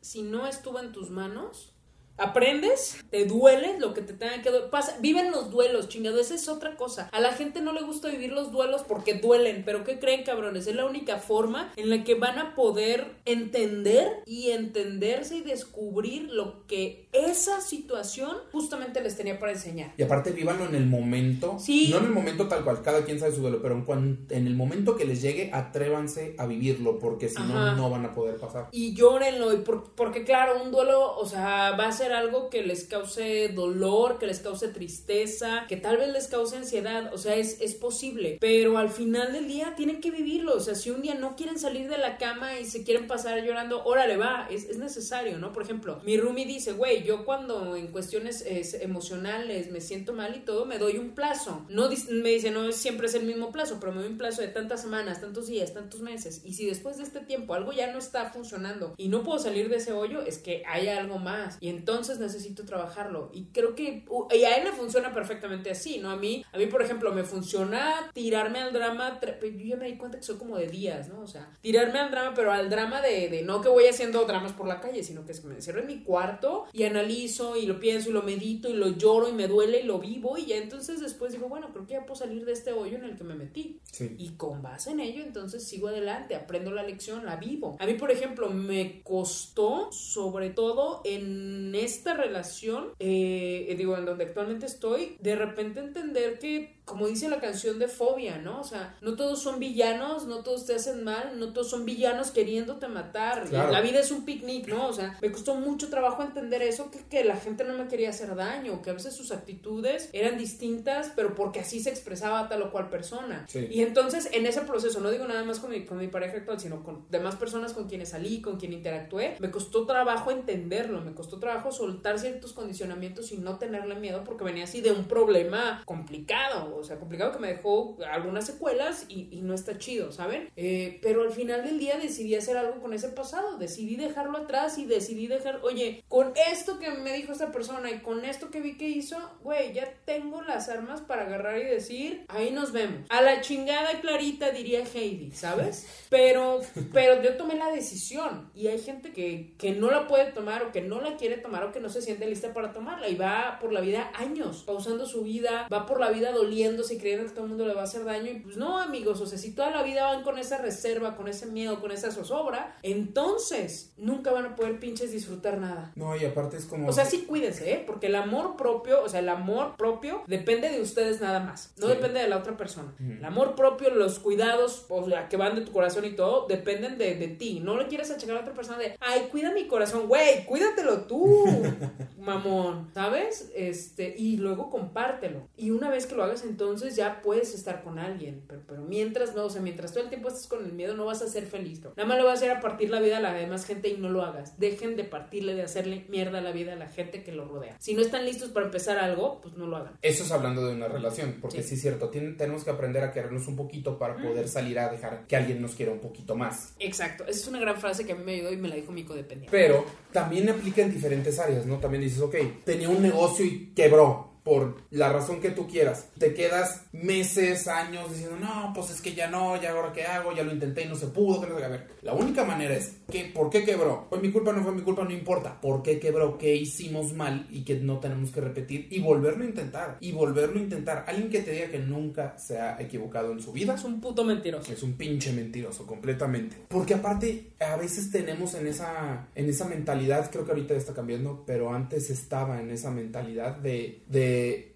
si 0.01 0.21
no 0.21 0.45
estuvo 0.47 0.81
en 0.81 0.91
tus 0.91 1.09
manos, 1.11 1.72
aprendes, 2.17 2.97
te 3.09 3.25
duele 3.25 3.79
lo 3.79 3.93
que 3.93 4.01
te 4.01 4.13
tenga 4.13 4.41
que. 4.41 4.51
Pasa, 4.71 4.97
viven 5.01 5.31
los 5.31 5.51
duelos, 5.51 5.89
chingado, 5.89 6.19
esa 6.19 6.35
es 6.35 6.47
otra 6.47 6.75
cosa. 6.75 7.09
A 7.11 7.19
la 7.19 7.33
gente 7.33 7.61
no 7.61 7.73
le 7.73 7.81
gusta 7.81 8.07
vivir 8.09 8.31
los 8.31 8.51
duelos 8.51 8.83
porque 8.87 9.15
duelen, 9.15 9.63
pero 9.65 9.83
¿qué 9.83 9.99
creen, 9.99 10.23
cabrones? 10.23 10.67
Es 10.67 10.75
la 10.75 10.85
única 10.85 11.17
forma 11.17 11.71
en 11.75 11.89
la 11.89 12.03
que 12.03 12.15
van 12.15 12.37
a 12.39 12.55
poder 12.55 13.07
entender 13.25 14.23
y 14.25 14.51
entenderse 14.51 15.37
y 15.37 15.41
descubrir 15.41 16.29
lo 16.31 16.65
que 16.67 17.07
esa 17.13 17.61
situación 17.61 18.35
justamente 18.51 19.01
les 19.01 19.15
tenía 19.17 19.39
para 19.39 19.51
enseñar. 19.53 19.93
Y 19.97 20.03
aparte, 20.03 20.31
vívanlo 20.31 20.65
en 20.65 20.75
el 20.75 20.85
momento. 20.85 21.57
Sí. 21.59 21.89
No 21.91 21.97
en 21.97 22.05
el 22.05 22.11
momento 22.11 22.47
tal 22.47 22.63
cual, 22.63 22.81
cada 22.81 23.03
quien 23.05 23.19
sabe 23.19 23.33
su 23.33 23.41
duelo, 23.41 23.61
pero 23.61 23.75
en, 23.93 24.25
en 24.29 24.47
el 24.47 24.55
momento 24.55 24.95
que 24.95 25.05
les 25.05 25.21
llegue, 25.21 25.51
atrévanse 25.53 26.35
a 26.37 26.45
vivirlo 26.45 26.99
porque 26.99 27.29
si 27.29 27.41
no, 27.41 27.75
no 27.75 27.89
van 27.89 28.05
a 28.05 28.13
poder 28.13 28.37
pasar. 28.37 28.69
Y 28.71 28.93
llórenlo, 28.95 29.53
y 29.53 29.57
por- 29.57 29.93
porque 29.95 30.23
claro, 30.23 30.61
un 30.63 30.71
duelo, 30.71 31.15
o 31.17 31.25
sea, 31.25 31.71
va 31.77 31.87
a 31.87 31.91
ser 31.91 32.02
algo 32.11 32.49
que 32.49 32.63
les 32.63 32.83
cause 32.83 33.49
dolor, 33.53 34.19
que 34.19 34.27
les 34.27 34.39
cause 34.39 34.67
tristeza, 34.67 35.65
que 35.69 35.77
tal 35.77 35.97
vez 35.97 36.09
les 36.09 36.27
cause 36.27 36.57
ansiedad, 36.57 37.13
o 37.13 37.17
sea, 37.17 37.35
es, 37.35 37.61
es 37.61 37.75
posible, 37.75 38.37
pero 38.41 38.77
al 38.77 38.89
final 38.89 39.31
del 39.31 39.47
día 39.47 39.73
tienen 39.75 40.01
que 40.01 40.11
vivirlo, 40.11 40.55
o 40.55 40.59
sea, 40.59 40.75
si 40.75 40.89
un 40.89 41.01
día 41.01 41.15
no 41.15 41.35
quieren 41.35 41.57
salir 41.57 41.89
de 41.89 41.97
la 41.97 42.17
cama 42.17 42.59
y 42.59 42.65
se 42.65 42.83
quieren 42.83 43.07
pasar 43.07 43.43
llorando, 43.43 43.83
órale, 43.85 44.17
va, 44.17 44.47
es, 44.49 44.65
es 44.65 44.77
necesario, 44.77 45.37
¿no? 45.37 45.53
Por 45.53 45.63
ejemplo, 45.63 46.01
mi 46.03 46.17
roomie 46.17 46.45
dice, 46.45 46.73
güey, 46.73 47.03
yo 47.03 47.23
cuando 47.23 47.75
en 47.75 47.87
cuestiones 47.87 48.43
emocionales 48.81 49.71
me 49.71 49.79
siento 49.79 50.13
mal 50.13 50.35
y 50.35 50.39
todo, 50.39 50.65
me 50.65 50.79
doy 50.79 50.97
un 50.97 51.11
plazo, 51.11 51.65
no 51.69 51.89
me 52.09 52.29
dice, 52.29 52.51
no 52.51 52.71
siempre 52.71 53.07
es 53.07 53.13
el 53.13 53.23
mismo 53.23 53.51
plazo, 53.51 53.77
pero 53.79 53.91
me 53.91 54.01
doy 54.01 54.09
un 54.09 54.17
plazo 54.17 54.41
de 54.41 54.47
tantas 54.47 54.81
semanas, 54.81 55.21
tantos 55.21 55.47
días, 55.47 55.73
tantos 55.73 56.01
meses, 56.01 56.41
y 56.43 56.53
si 56.53 56.65
después 56.65 56.97
de 56.97 57.03
este 57.03 57.19
tiempo 57.21 57.53
algo 57.53 57.71
ya 57.71 57.91
no 57.91 57.99
está 57.99 58.29
funcionando 58.31 58.95
y 58.97 59.09
no 59.09 59.23
puedo 59.23 59.39
salir 59.39 59.69
de 59.69 59.77
ese 59.77 59.91
hoyo, 59.91 60.21
es 60.21 60.37
que 60.39 60.63
hay 60.67 60.87
algo 60.87 61.19
más, 61.19 61.57
y 61.59 61.69
entonces 61.69 61.92
necesito 61.99 62.65
trabajarlo, 62.65 63.29
y 63.33 63.45
creo 63.45 63.75
que, 63.75 64.05
y 64.31 64.43
a 64.43 64.57
él 64.57 64.65
le 64.65 64.71
funciona 64.71 65.13
perfectamente 65.13 65.71
así, 65.71 65.99
¿no? 65.99 66.11
A 66.11 66.15
mí, 66.15 66.45
a 66.51 66.57
mí, 66.57 66.65
por 66.67 66.81
ejemplo, 66.81 67.13
me 67.13 67.23
funciona 67.23 68.09
tirarme 68.13 68.59
al 68.59 68.73
drama, 68.73 69.19
yo 69.41 69.49
ya 69.49 69.75
me 69.75 69.87
di 69.87 69.97
cuenta 69.97 70.17
que 70.17 70.23
soy 70.23 70.37
como 70.37 70.57
de 70.57 70.67
días, 70.67 71.09
¿no? 71.09 71.21
O 71.21 71.27
sea, 71.27 71.51
tirarme 71.61 71.99
al 71.99 72.11
drama, 72.11 72.33
pero 72.35 72.51
al 72.51 72.69
drama 72.69 73.01
de, 73.01 73.29
de 73.29 73.41
no 73.43 73.61
que 73.61 73.69
voy 73.69 73.85
haciendo 73.85 74.25
dramas 74.25 74.53
por 74.53 74.67
la 74.67 74.79
calle, 74.79 75.03
sino 75.03 75.25
que 75.25 75.31
es 75.31 75.39
que 75.39 75.47
me 75.47 75.55
encierro 75.55 75.81
en 75.81 75.87
mi 75.87 76.03
cuarto 76.03 76.65
y 76.73 76.83
analizo 76.83 77.57
y 77.57 77.65
lo 77.65 77.79
pienso 77.79 78.09
y 78.09 78.13
lo 78.13 78.23
medito 78.23 78.69
y 78.69 78.73
lo 78.73 78.89
lloro 78.89 79.29
y 79.29 79.33
me 79.33 79.47
duele 79.47 79.81
y 79.81 79.83
lo 79.83 79.99
vivo 79.99 80.37
y 80.37 80.45
ya 80.45 80.57
entonces 80.57 80.99
después 80.99 81.33
digo, 81.33 81.47
bueno, 81.47 81.71
creo 81.71 81.85
que 81.85 81.93
ya 81.93 82.05
puedo 82.05 82.15
salir 82.15 82.45
de 82.45 82.53
este 82.53 82.71
hoyo 82.71 82.97
en 82.97 83.05
el 83.05 83.15
que 83.15 83.23
me 83.23 83.35
metí. 83.35 83.79
Y 84.17 84.29
con 84.31 84.61
base 84.61 84.91
en 84.91 84.99
ello, 84.99 85.23
entonces 85.23 85.63
sigo 85.63 85.87
adelante, 85.87 86.35
aprendo 86.35 86.71
la 86.71 86.83
lección, 86.83 87.25
la 87.25 87.35
vivo. 87.35 87.77
A 87.79 87.85
mí, 87.85 87.93
por 87.93 88.11
ejemplo, 88.11 88.49
me 88.49 89.01
costó, 89.03 89.91
sobre 89.91 90.49
todo 90.49 91.01
en 91.05 91.75
esta 91.83 92.13
relación, 92.13 92.89
eh, 92.99 93.73
digo, 93.77 93.97
en 93.97 94.05
donde 94.05 94.25
actualmente 94.25 94.65
estoy, 94.65 95.17
de 95.19 95.35
repente 95.35 95.79
entender 95.79 96.39
que 96.39 96.72
como 96.85 97.07
dice 97.07 97.29
la 97.29 97.39
canción 97.39 97.79
de 97.79 97.87
Fobia, 97.87 98.37
¿no? 98.37 98.59
O 98.59 98.63
sea, 98.63 98.97
no 99.01 99.15
todos 99.15 99.41
son 99.41 99.59
villanos, 99.59 100.27
no 100.27 100.43
todos 100.43 100.65
te 100.65 100.75
hacen 100.75 101.03
mal, 101.03 101.39
no 101.39 101.53
todos 101.53 101.69
son 101.69 101.85
villanos 101.85 102.31
queriéndote 102.31 102.87
matar. 102.87 103.49
La 103.51 103.81
vida 103.81 103.99
es 103.99 104.11
un 104.11 104.25
picnic, 104.25 104.67
¿no? 104.67 104.87
O 104.87 104.93
sea, 104.93 105.17
me 105.21 105.31
costó 105.31 105.55
mucho 105.55 105.89
trabajo 105.89 106.23
entender 106.23 106.61
eso, 106.61 106.91
que, 106.91 106.99
que 106.99 107.23
la 107.23 107.37
gente 107.37 107.63
no 107.63 107.73
me 107.77 107.87
quería 107.87 108.09
hacer 108.09 108.35
daño, 108.35 108.81
que 108.81 108.89
a 108.89 108.93
veces 108.93 109.15
sus 109.15 109.31
actitudes 109.31 110.09
eran 110.11 110.37
distintas, 110.37 111.11
pero 111.15 111.35
porque 111.35 111.61
así 111.61 111.79
se 111.79 111.89
expresaba 111.89 112.49
tal 112.49 112.61
o 112.63 112.71
cual 112.71 112.89
persona. 112.89 113.47
Y 113.53 113.81
entonces, 113.81 114.29
en 114.33 114.45
ese 114.45 114.61
proceso, 114.61 114.99
no 114.99 115.09
digo 115.09 115.25
nada 115.25 115.45
más 115.45 115.59
con 115.59 115.71
mi, 115.71 115.85
con 115.85 115.97
mi 115.97 116.07
pareja 116.07 116.37
actual, 116.37 116.59
sino 116.59 116.83
con 116.83 117.05
demás 117.09 117.35
personas 117.35 117.71
con 117.71 117.87
quienes 117.87 118.09
salí, 118.09 118.41
con 118.41 118.57
quien 118.57 118.73
interactué, 118.73 119.37
me 119.39 119.51
costó 119.51 119.85
trabajo 119.85 120.31
entenderlo, 120.31 121.01
me 121.01 121.13
costó 121.13 121.39
trabajo 121.39 121.71
soltar 121.71 122.19
ciertos 122.19 122.51
condicionamientos 122.51 123.31
y 123.31 123.37
no 123.37 123.57
tenerle 123.57 123.95
miedo 123.95 124.23
porque 124.25 124.43
venía 124.43 124.65
así 124.65 124.81
de 124.81 124.91
un 124.91 125.05
problema 125.05 125.81
complicado 125.85 126.72
o 126.77 126.83
sea, 126.83 126.99
complicado 126.99 127.31
que 127.31 127.39
me 127.39 127.47
dejó 127.47 127.97
algunas 128.11 128.45
secuelas 128.45 129.05
y, 129.07 129.41
no 129.43 129.53
está 129.53 129.77
chido, 129.77 130.11
¿saben? 130.11 130.49
Eh, 130.55 130.99
pero 131.01 131.23
al 131.23 131.31
final 131.31 131.63
del 131.65 131.79
día 131.79 131.97
decidí 131.97 132.35
hacer 132.35 132.55
algo 132.55 132.79
con 132.79 132.93
ese 132.93 133.09
pasado, 133.09 133.57
decidí 133.57 133.97
dejarlo 133.97 134.37
atrás 134.37 134.77
y 134.77 134.85
decidí 134.85 135.27
dejar, 135.27 135.59
oye, 135.63 136.03
con 136.07 136.33
esto 136.49 136.79
que 136.79 136.91
me 136.91 137.13
dijo 137.13 137.33
esta 137.33 137.51
persona 137.51 137.91
y 137.91 137.99
con 137.99 138.23
esto 138.23 138.49
que 138.49 138.61
vi 138.61 138.77
que 138.77 138.87
hizo, 138.87 139.17
güey, 139.43 139.73
ya 139.73 139.93
tengo 140.05 140.41
las 140.41 140.69
armas 140.69 141.01
para 141.01 141.23
agarrar 141.23 141.57
y 141.57 141.65
decir, 141.65 142.25
ahí 142.29 142.51
nos 142.51 142.71
vemos. 142.71 143.05
A 143.09 143.21
la 143.21 143.41
chingada 143.41 143.99
clarita 143.99 144.51
diría 144.51 144.83
Heidi, 144.93 145.31
¿sabes? 145.31 145.87
Pero, 146.09 146.61
pero 146.93 147.21
yo 147.21 147.35
tomé 147.35 147.55
la 147.55 147.71
decisión 147.71 148.49
y 148.55 148.67
hay 148.67 148.79
gente 148.79 149.11
que, 149.11 149.53
que 149.57 149.71
no 149.71 149.91
la 149.91 150.07
puede 150.07 150.31
tomar 150.31 150.63
o 150.63 150.71
que 150.71 150.81
no 150.81 151.01
la 151.01 151.17
quiere 151.17 151.37
tomar 151.37 151.63
o 151.65 151.71
que 151.71 151.79
no 151.79 151.89
se 151.89 152.01
siente 152.01 152.27
lista 152.27 152.53
para 152.53 152.71
tomarla 152.71 153.09
y 153.09 153.15
va 153.15 153.57
por 153.59 153.73
la 153.73 153.81
vida 153.81 154.11
años, 154.15 154.63
pausando 154.63 155.05
su 155.05 155.23
vida, 155.23 155.67
va 155.71 155.85
por 155.85 155.99
la 155.99 156.11
vida 156.11 156.31
doliendo 156.31 156.62
y 156.63 156.97
creyendo 156.97 157.25
que 157.25 157.31
todo 157.31 157.43
el 157.43 157.49
mundo 157.49 157.65
le 157.65 157.73
va 157.73 157.81
a 157.81 157.83
hacer 157.83 158.05
daño. 158.05 158.31
Y 158.31 158.39
pues 158.39 158.57
no, 158.57 158.79
amigos, 158.79 159.19
o 159.21 159.25
sea, 159.25 159.37
si 159.37 159.51
toda 159.51 159.69
la 159.69 159.83
vida 159.83 160.05
van 160.05 160.23
con 160.23 160.37
esa 160.37 160.57
reserva, 160.57 161.15
con 161.15 161.27
ese 161.27 161.45
miedo, 161.47 161.81
con 161.81 161.91
esa 161.91 162.11
zozobra, 162.11 162.77
entonces 162.83 163.93
nunca 163.97 164.31
van 164.31 164.45
a 164.45 164.55
poder 164.55 164.79
pinches 164.79 165.11
disfrutar 165.11 165.57
nada. 165.57 165.91
No, 165.95 166.15
y 166.15 166.25
aparte 166.25 166.57
es 166.57 166.65
como... 166.65 166.87
O 166.87 166.93
sea, 166.93 167.05
sí 167.05 167.25
cuídense, 167.27 167.71
¿eh? 167.73 167.83
Porque 167.85 168.07
el 168.07 168.15
amor 168.15 168.55
propio, 168.55 169.03
o 169.03 169.09
sea, 169.09 169.19
el 169.19 169.29
amor 169.29 169.75
propio 169.77 170.23
depende 170.27 170.69
de 170.69 170.81
ustedes 170.81 171.21
nada 171.21 171.39
más, 171.39 171.73
no 171.77 171.87
depende 171.87 172.21
de 172.21 172.27
la 172.27 172.37
otra 172.37 172.55
persona. 172.55 172.93
El 172.99 173.23
amor 173.25 173.55
propio, 173.55 173.89
los 173.89 174.19
cuidados, 174.19 174.85
o 174.89 175.07
sea, 175.07 175.27
que 175.27 175.37
van 175.37 175.55
de 175.55 175.61
tu 175.61 175.71
corazón 175.71 176.05
y 176.05 176.11
todo, 176.11 176.47
dependen 176.47 176.97
de, 176.97 177.15
de 177.15 177.27
ti. 177.27 177.59
No 177.59 177.77
le 177.77 177.87
quieres 177.87 178.09
achacar 178.11 178.37
a 178.37 178.41
otra 178.41 178.53
persona 178.53 178.77
de, 178.77 178.95
ay, 178.99 179.27
cuida 179.31 179.51
mi 179.51 179.67
corazón, 179.67 180.07
güey, 180.07 180.45
cuídatelo 180.45 181.01
tú, 181.01 181.45
mamón, 182.19 182.89
¿sabes? 182.93 183.51
Este, 183.55 184.15
y 184.17 184.37
luego 184.37 184.69
compártelo. 184.69 185.47
Y 185.57 185.71
una 185.71 185.89
vez 185.89 186.05
que 186.05 186.15
lo 186.15 186.23
hagas 186.23 186.43
en 186.43 186.52
entonces 186.53 186.95
ya 186.95 187.21
puedes 187.21 187.53
estar 187.53 187.83
con 187.83 187.99
alguien. 187.99 188.43
Pero, 188.47 188.61
pero 188.67 188.81
mientras 188.83 189.35
no, 189.35 189.45
o 189.45 189.49
sea, 189.49 189.61
mientras 189.61 189.91
todo 189.91 190.03
el 190.03 190.09
tiempo 190.09 190.27
estés 190.27 190.47
con 190.47 190.63
el 190.63 190.71
miedo, 190.71 190.95
no 190.95 191.05
vas 191.05 191.21
a 191.21 191.27
ser 191.27 191.45
feliz. 191.45 191.81
Nada 191.81 192.05
más 192.05 192.17
lo 192.17 192.25
vas 192.25 192.33
a 192.33 192.37
hacer 192.37 192.51
a 192.51 192.61
partir 192.61 192.89
la 192.89 192.99
vida 192.99 193.17
a 193.17 193.19
la 193.19 193.33
demás 193.33 193.65
gente 193.65 193.89
y 193.89 193.97
no 193.97 194.09
lo 194.09 194.23
hagas. 194.23 194.59
Dejen 194.59 194.95
de 194.95 195.03
partirle, 195.03 195.55
de 195.55 195.63
hacerle 195.63 196.05
mierda 196.09 196.37
a 196.37 196.41
la 196.41 196.51
vida 196.51 196.73
a 196.73 196.75
la 196.75 196.87
gente 196.87 197.23
que 197.23 197.31
lo 197.31 197.45
rodea. 197.45 197.75
Si 197.79 197.93
no 197.93 198.01
están 198.01 198.25
listos 198.25 198.49
para 198.49 198.67
empezar 198.67 198.97
algo, 198.99 199.41
pues 199.41 199.55
no 199.55 199.65
lo 199.65 199.77
hagan. 199.77 199.97
Eso 200.01 200.23
es 200.23 200.31
hablando 200.31 200.65
de 200.65 200.73
una 200.73 200.87
relación, 200.87 201.37
porque 201.41 201.63
sí, 201.63 201.75
es 201.75 201.81
cierto, 201.81 202.09
tenemos 202.09 202.63
que 202.63 202.69
aprender 202.69 203.03
a 203.03 203.11
querernos 203.11 203.47
un 203.47 203.55
poquito 203.55 203.97
para 203.97 204.15
poder 204.17 204.47
salir 204.47 204.77
a 204.79 204.89
dejar 204.89 205.25
que 205.27 205.35
alguien 205.35 205.61
nos 205.61 205.75
quiera 205.75 205.91
un 205.91 205.99
poquito 205.99 206.35
más. 206.35 206.75
Exacto, 206.79 207.23
esa 207.23 207.39
es 207.39 207.47
una 207.47 207.59
gran 207.59 207.77
frase 207.77 208.05
que 208.05 208.13
a 208.13 208.15
mí 208.15 208.23
me 208.23 208.35
ayudó 208.35 208.53
y 208.53 208.57
me 208.57 208.67
la 208.67 208.75
dijo 208.75 208.91
mi 208.91 209.03
codependiente. 209.03 209.49
Pero 209.51 209.85
también 210.11 210.49
aplica 210.49 210.81
en 210.81 210.93
diferentes 210.93 211.39
áreas, 211.39 211.65
¿no? 211.65 211.77
También 211.79 212.03
dices, 212.03 212.21
ok, 212.21 212.35
tenía 212.63 212.89
un 212.89 213.01
negocio 213.01 213.45
y 213.45 213.73
quebró 213.75 214.32
por 214.43 214.81
la 214.91 215.11
razón 215.11 215.41
que 215.41 215.51
tú 215.51 215.67
quieras. 215.67 216.09
Te 216.17 216.33
quedas 216.33 216.85
meses, 216.91 217.67
años 217.67 218.09
diciendo, 218.11 218.37
no, 218.39 218.71
pues 218.75 218.89
es 218.91 219.01
que 219.01 219.13
ya 219.13 219.29
no, 219.29 219.59
ya 219.61 219.71
ahora 219.71 219.93
qué 219.93 220.03
hago, 220.03 220.33
ya 220.33 220.43
lo 220.43 220.51
intenté 220.51 220.83
y 220.83 220.87
no 220.87 220.95
se 220.95 221.07
pudo. 221.07 221.41
A 221.43 221.67
ver, 221.69 221.87
la 222.01 222.13
única 222.13 222.43
manera 222.43 222.75
es, 222.75 222.97
que, 223.09 223.25
¿por 223.25 223.49
qué 223.49 223.63
quebró? 223.63 224.07
Fue 224.09 224.19
mi 224.19 224.31
culpa, 224.31 224.51
no 224.51 224.63
fue 224.63 224.73
mi 224.73 224.81
culpa, 224.81 225.03
no 225.03 225.11
importa. 225.11 225.59
¿Por 225.61 225.81
qué 225.81 225.99
quebró? 225.99 226.37
¿Qué 226.37 226.55
hicimos 226.55 227.13
mal 227.13 227.47
y 227.49 227.63
que 227.63 227.75
no 227.75 227.99
tenemos 227.99 228.31
que 228.31 228.41
repetir? 228.41 228.87
Y 228.89 228.99
volverlo 228.99 229.43
a 229.43 229.47
intentar. 229.47 229.97
Y 230.01 230.11
volverlo 230.11 230.59
a 230.59 230.63
intentar. 230.63 231.05
Alguien 231.07 231.29
que 231.29 231.39
te 231.39 231.51
diga 231.51 231.69
que 231.69 231.79
nunca 231.79 232.37
se 232.37 232.59
ha 232.59 232.81
equivocado 232.81 233.31
en 233.31 233.41
su 233.41 233.53
vida. 233.53 233.75
Es 233.75 233.83
un 233.83 234.01
puto 234.01 234.23
mentiroso. 234.23 234.71
Es 234.73 234.83
un 234.83 234.93
pinche 234.93 235.31
mentiroso, 235.31 235.85
completamente. 235.85 236.57
Porque 236.67 236.95
aparte, 236.95 237.51
a 237.59 237.77
veces 237.77 238.11
tenemos 238.11 238.53
en 238.55 238.67
esa, 238.67 239.27
en 239.35 239.49
esa 239.49 239.65
mentalidad, 239.65 240.29
creo 240.31 240.45
que 240.45 240.51
ahorita 240.51 240.73
está 240.73 240.93
cambiando, 240.93 241.43
pero 241.45 241.73
antes 241.73 242.09
estaba 242.09 242.59
en 242.59 242.71
esa 242.71 242.91
mentalidad 242.91 243.57
de 243.57 244.01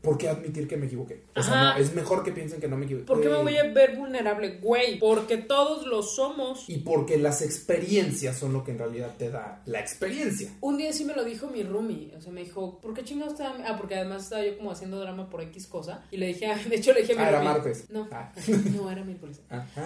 ¿por 0.02 0.18
qué 0.18 0.30
admitir 0.30 0.68
que 0.68 0.78
me 0.78 0.86
equivoqué? 0.86 1.24
O 1.36 1.44
sea, 1.44 1.74
no, 1.74 1.78
es 1.78 1.94
mejor 1.94 2.24
que 2.24 2.32
piensen 2.32 2.60
que 2.60 2.68
no 2.68 2.78
me 2.78 2.86
equivoqué. 2.86 3.06
¿Por 3.06 3.22
qué 3.22 3.30
me 3.30 3.42
voy 3.42 3.58
a 3.58 3.64
ver 3.72 3.96
vulnerable, 3.96 4.58
güey? 4.62 5.00
Porque 5.00 5.38
todos 5.38 5.86
lo 5.86 6.02
somos. 6.04 6.70
Y 6.70 6.78
porque 6.80 7.18
las 7.18 7.42
experiencias 7.42 8.38
son 8.38 8.54
lo 8.54 8.64
que 8.64 8.72
en 8.72 8.80
realidad 8.80 9.16
te 9.18 9.30
da 9.30 9.62
la 9.66 9.80
experiencia. 9.80 10.52
Un 10.62 10.78
día 10.78 10.94
sí 10.94 11.06
me 11.06 11.14
lo 11.14 11.24
dijo 11.24 11.48
mi 11.48 11.64
roomie, 11.64 12.14
o 12.16 12.22
sea, 12.22 12.32
me 12.32 12.44
dijo, 12.44 12.80
¿por 12.80 12.94
qué 12.94 13.04
chingados 13.04 13.34
está? 13.34 13.56
Ah, 13.66 13.78
porque 13.78 13.96
además 13.96 14.24
estaba 14.24 14.44
yo 14.44 14.58
como 14.58 14.72
haciendo 14.72 15.00
drama 15.00 15.30
por 15.30 15.42
X 15.42 15.68
cosa. 15.68 16.04
Y 16.12 16.18
le 16.18 16.28
dije, 16.28 16.48
de 16.70 16.76
hecho 16.76 16.94
le 16.94 17.02
dije 17.02 17.14
a 17.14 17.16
mi 17.16 17.22
ah, 17.24 17.30
era 17.30 17.42
martes. 17.42 17.90
No, 17.90 18.08
ah. 18.12 18.32
no, 18.76 18.90
era 18.90 19.04
miércoles. 19.04 19.42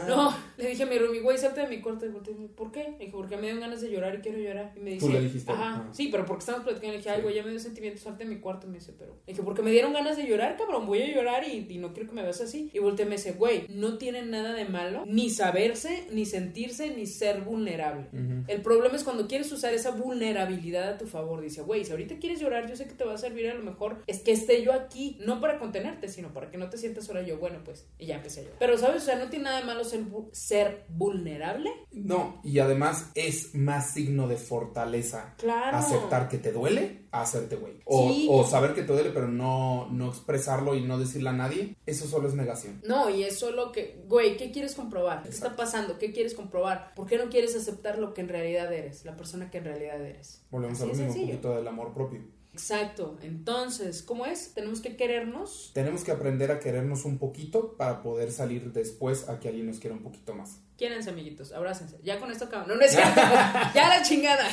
No, 0.07 0.35
le 0.57 0.67
dije 0.67 0.83
a 0.83 0.85
mi 0.85 0.97
roomie, 0.97 1.21
güey, 1.21 1.37
salte 1.37 1.61
de 1.61 1.67
mi 1.67 1.81
cuarto. 1.81 2.05
Y 2.05 2.09
¿por 2.47 2.71
qué? 2.71 2.83
Le 2.83 3.05
dije, 3.05 3.11
porque 3.11 3.37
me 3.37 3.51
dio 3.51 3.59
ganas 3.59 3.81
de 3.81 3.89
llorar 3.89 4.15
y 4.15 4.19
quiero 4.19 4.39
llorar. 4.39 4.73
Y 4.75 4.79
me 4.79 4.91
dice, 4.91 5.05
¿Tú 5.05 5.11
le 5.11 5.21
dijiste? 5.21 5.51
Ajá, 5.51 5.87
sí, 5.91 6.09
pero 6.11 6.25
porque 6.25 6.41
estamos 6.41 6.63
platicando. 6.63 6.91
Le 6.93 6.97
dije, 6.97 7.09
ay, 7.09 7.21
güey, 7.21 7.35
ya 7.35 7.43
me 7.43 7.51
dio 7.51 7.59
sentimientos, 7.59 8.01
salte 8.01 8.23
de 8.23 8.29
mi 8.29 8.39
cuarto. 8.39 8.67
Y 8.67 8.69
me 8.69 8.77
dice, 8.77 8.93
pero. 8.97 9.13
Le 9.25 9.33
dije, 9.33 9.41
porque 9.61 9.69
me 9.69 9.73
dieron 9.73 9.93
ganas 9.93 10.17
de 10.17 10.25
llorar, 10.25 10.57
cabrón, 10.57 10.87
voy 10.87 11.03
a 11.03 11.13
llorar 11.13 11.47
y, 11.47 11.77
no 11.77 11.93
quiero 11.93 12.09
que 12.09 12.15
me 12.15 12.23
veas 12.23 12.41
así. 12.41 12.71
Y 12.73 12.79
volteé 12.79 13.05
y 13.05 13.09
me 13.09 13.17
dice, 13.17 13.33
güey, 13.33 13.67
no 13.69 13.99
tiene 13.99 14.23
nada 14.23 14.53
de 14.53 14.65
malo 14.65 15.03
ni 15.05 15.29
saberse, 15.29 16.07
ni 16.11 16.25
sentirse, 16.25 16.89
ni 16.95 17.05
ser 17.05 17.41
vulnerable. 17.41 18.07
El 18.47 18.61
problema 18.63 18.95
es 18.95 19.03
cuando 19.03 19.27
quieres 19.27 19.51
usar 19.51 19.71
esa 19.75 19.91
vulnerabilidad 19.91 20.89
a 20.89 20.97
tu 20.97 21.05
favor. 21.05 21.41
Dice, 21.41 21.61
güey, 21.61 21.85
si 21.85 21.91
ahorita 21.91 22.17
quieres 22.17 22.39
llorar, 22.39 22.67
yo 22.67 22.75
sé 22.75 22.87
que 22.87 22.95
te 22.95 23.03
va 23.03 23.13
a 23.13 23.19
servir 23.19 23.51
a 23.51 23.53
lo 23.53 23.61
mejor. 23.61 24.01
Es 24.07 24.21
que 24.21 24.31
esté 24.31 24.63
yo 24.63 24.73
aquí, 24.73 25.17
no 25.19 25.39
para 25.39 25.59
contenerte, 25.59 26.07
sino 26.07 26.33
para 26.33 26.49
que 26.49 26.57
no 26.57 26.67
te 26.71 26.77
sientas 26.77 27.05
sola. 27.05 27.21
Yo, 27.21 27.37
bueno, 27.37 27.59
pues, 27.63 27.85
y 27.99 28.07
ya 28.07 28.15
empecé 28.15 28.39
a 28.39 28.43
llorar. 28.43 28.57
Pero, 28.59 28.77
¿sabes? 28.79 29.03
O 29.03 29.05
sea, 29.05 29.19
no 29.19 29.29
tiene 29.29 29.45
nada 29.45 29.59
de 29.59 29.65
malo 29.65 29.83
ser, 29.83 30.01
ser 30.31 30.85
vulnerable. 30.89 31.69
No, 31.91 32.41
y 32.43 32.57
además 32.57 33.11
es 33.13 33.53
más 33.53 33.93
signo 33.93 34.27
de 34.27 34.37
fortaleza. 34.37 35.35
Claro. 35.37 35.77
Aceptar 35.77 36.29
que 36.29 36.39
te 36.39 36.51
duele, 36.51 37.00
hacerte 37.11 37.55
güey. 37.57 37.73
O, 37.85 38.11
o 38.29 38.47
saber 38.47 38.73
que 38.73 38.83
te 38.83 38.93
duele, 38.93 39.11
pero 39.11 39.27
no, 39.27 39.89
no 39.91 40.09
expresarlo 40.09 40.75
y 40.75 40.81
no 40.81 40.97
decirle 40.97 41.29
a 41.29 41.33
nadie, 41.33 41.75
eso 41.85 42.07
solo 42.07 42.27
es 42.27 42.35
negación. 42.35 42.81
No, 42.85 43.09
y 43.09 43.23
es 43.23 43.37
solo 43.37 43.71
que, 43.71 44.03
güey, 44.07 44.37
¿qué 44.37 44.51
quieres 44.51 44.75
comprobar? 44.75 45.23
¿Qué 45.23 45.29
está 45.29 45.55
pasando? 45.55 45.97
¿Qué 45.97 46.11
quieres 46.11 46.33
comprobar? 46.33 46.93
¿Por 46.95 47.07
qué 47.07 47.17
no 47.17 47.29
quieres 47.29 47.55
aceptar 47.55 47.99
lo 47.99 48.13
que 48.13 48.21
en 48.21 48.29
realidad 48.29 48.71
eres, 48.71 49.05
la 49.05 49.15
persona 49.15 49.51
que 49.51 49.59
en 49.59 49.65
realidad 49.65 50.01
eres? 50.01 50.43
Volvemos 50.49 50.81
a 50.81 50.85
lo 50.85 50.93
mismo, 50.93 51.13
un 51.13 51.27
poquito 51.27 51.55
del 51.55 51.67
amor 51.67 51.93
propio. 51.93 52.21
Exacto. 52.53 53.17
Entonces, 53.21 54.03
¿cómo 54.03 54.25
es? 54.25 54.53
Tenemos 54.53 54.81
que 54.81 54.95
querernos. 54.97 55.71
Tenemos 55.73 56.03
que 56.03 56.11
aprender 56.11 56.51
a 56.51 56.59
querernos 56.59 57.05
un 57.05 57.17
poquito 57.17 57.77
para 57.77 58.01
poder 58.01 58.31
salir 58.31 58.73
después 58.73 59.29
a 59.29 59.39
que 59.39 59.47
alguien 59.47 59.67
nos 59.67 59.79
quiera 59.79 59.95
un 59.95 60.03
poquito 60.03 60.33
más. 60.33 60.59
Quiérense, 60.81 61.11
amiguitos, 61.11 61.51
abrácense. 61.51 61.99
Ya 62.01 62.19
con 62.19 62.31
esto 62.31 62.45
acabamos. 62.45 62.69
No, 62.69 62.75
no 62.77 62.81
es 62.81 62.89
cierto. 62.89 63.21
ya 63.75 63.87
la 63.87 64.01
chingada. 64.01 64.49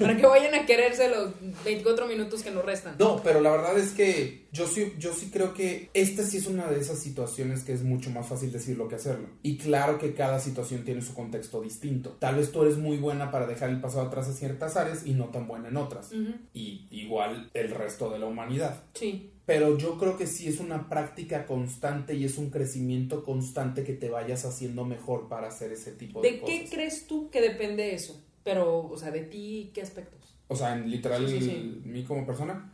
Para 0.00 0.16
que 0.16 0.24
vayan 0.24 0.54
a 0.54 0.64
quererse 0.64 1.10
los 1.10 1.34
24 1.66 2.06
minutos 2.06 2.42
que 2.42 2.50
nos 2.50 2.64
restan. 2.64 2.96
No, 2.98 3.20
pero 3.22 3.42
la 3.42 3.50
verdad 3.50 3.78
es 3.78 3.90
que 3.90 4.46
yo 4.52 4.66
sí, 4.66 4.94
yo 4.98 5.12
sí 5.12 5.28
creo 5.30 5.52
que 5.52 5.90
esta 5.92 6.22
sí 6.22 6.38
es 6.38 6.46
una 6.46 6.66
de 6.68 6.80
esas 6.80 6.98
situaciones 6.98 7.62
que 7.62 7.74
es 7.74 7.82
mucho 7.82 8.08
más 8.08 8.26
fácil 8.26 8.50
decirlo 8.50 8.88
que 8.88 8.94
hacerlo. 8.94 9.28
Y 9.42 9.58
claro 9.58 9.98
que 9.98 10.14
cada 10.14 10.40
situación 10.40 10.82
tiene 10.82 11.02
su 11.02 11.12
contexto 11.12 11.60
distinto. 11.60 12.16
Tal 12.20 12.36
vez 12.36 12.52
tú 12.52 12.62
eres 12.62 12.78
muy 12.78 12.96
buena 12.96 13.30
para 13.30 13.46
dejar 13.46 13.68
el 13.68 13.82
pasado 13.82 14.06
atrás 14.06 14.28
en 14.28 14.32
ciertas 14.32 14.78
áreas 14.78 15.04
y 15.04 15.12
no 15.12 15.26
tan 15.26 15.46
buena 15.46 15.68
en 15.68 15.76
otras. 15.76 16.10
Y 16.54 16.86
igual 16.90 17.50
el 17.52 17.70
resto 17.70 18.08
de 18.08 18.18
la 18.18 18.24
humanidad. 18.24 18.84
Sí. 18.94 19.30
Pero 19.46 19.78
yo 19.78 19.96
creo 19.96 20.16
que 20.18 20.26
sí 20.26 20.48
es 20.48 20.58
una 20.58 20.88
práctica 20.88 21.46
constante 21.46 22.14
y 22.14 22.24
es 22.24 22.36
un 22.36 22.50
crecimiento 22.50 23.24
constante 23.24 23.84
que 23.84 23.92
te 23.92 24.10
vayas 24.10 24.44
haciendo 24.44 24.84
mejor 24.84 25.28
para 25.28 25.46
hacer 25.48 25.70
ese 25.72 25.92
tipo 25.92 26.20
de, 26.20 26.32
¿De 26.32 26.40
cosas. 26.40 26.54
qué 26.56 26.68
crees 26.68 27.06
tú 27.06 27.30
que 27.30 27.40
depende 27.40 27.94
eso? 27.94 28.20
Pero, 28.42 28.88
o 28.88 28.96
sea, 28.98 29.12
de 29.12 29.22
ti, 29.22 29.70
¿qué 29.72 29.82
aspectos? 29.82 30.36
O 30.48 30.56
sea, 30.56 30.74
en 30.76 30.90
literal, 30.90 31.28
Sí, 31.28 31.38
sí, 31.40 31.44
sí. 31.46 31.80
mí 31.84 32.04
como 32.04 32.26
persona. 32.26 32.72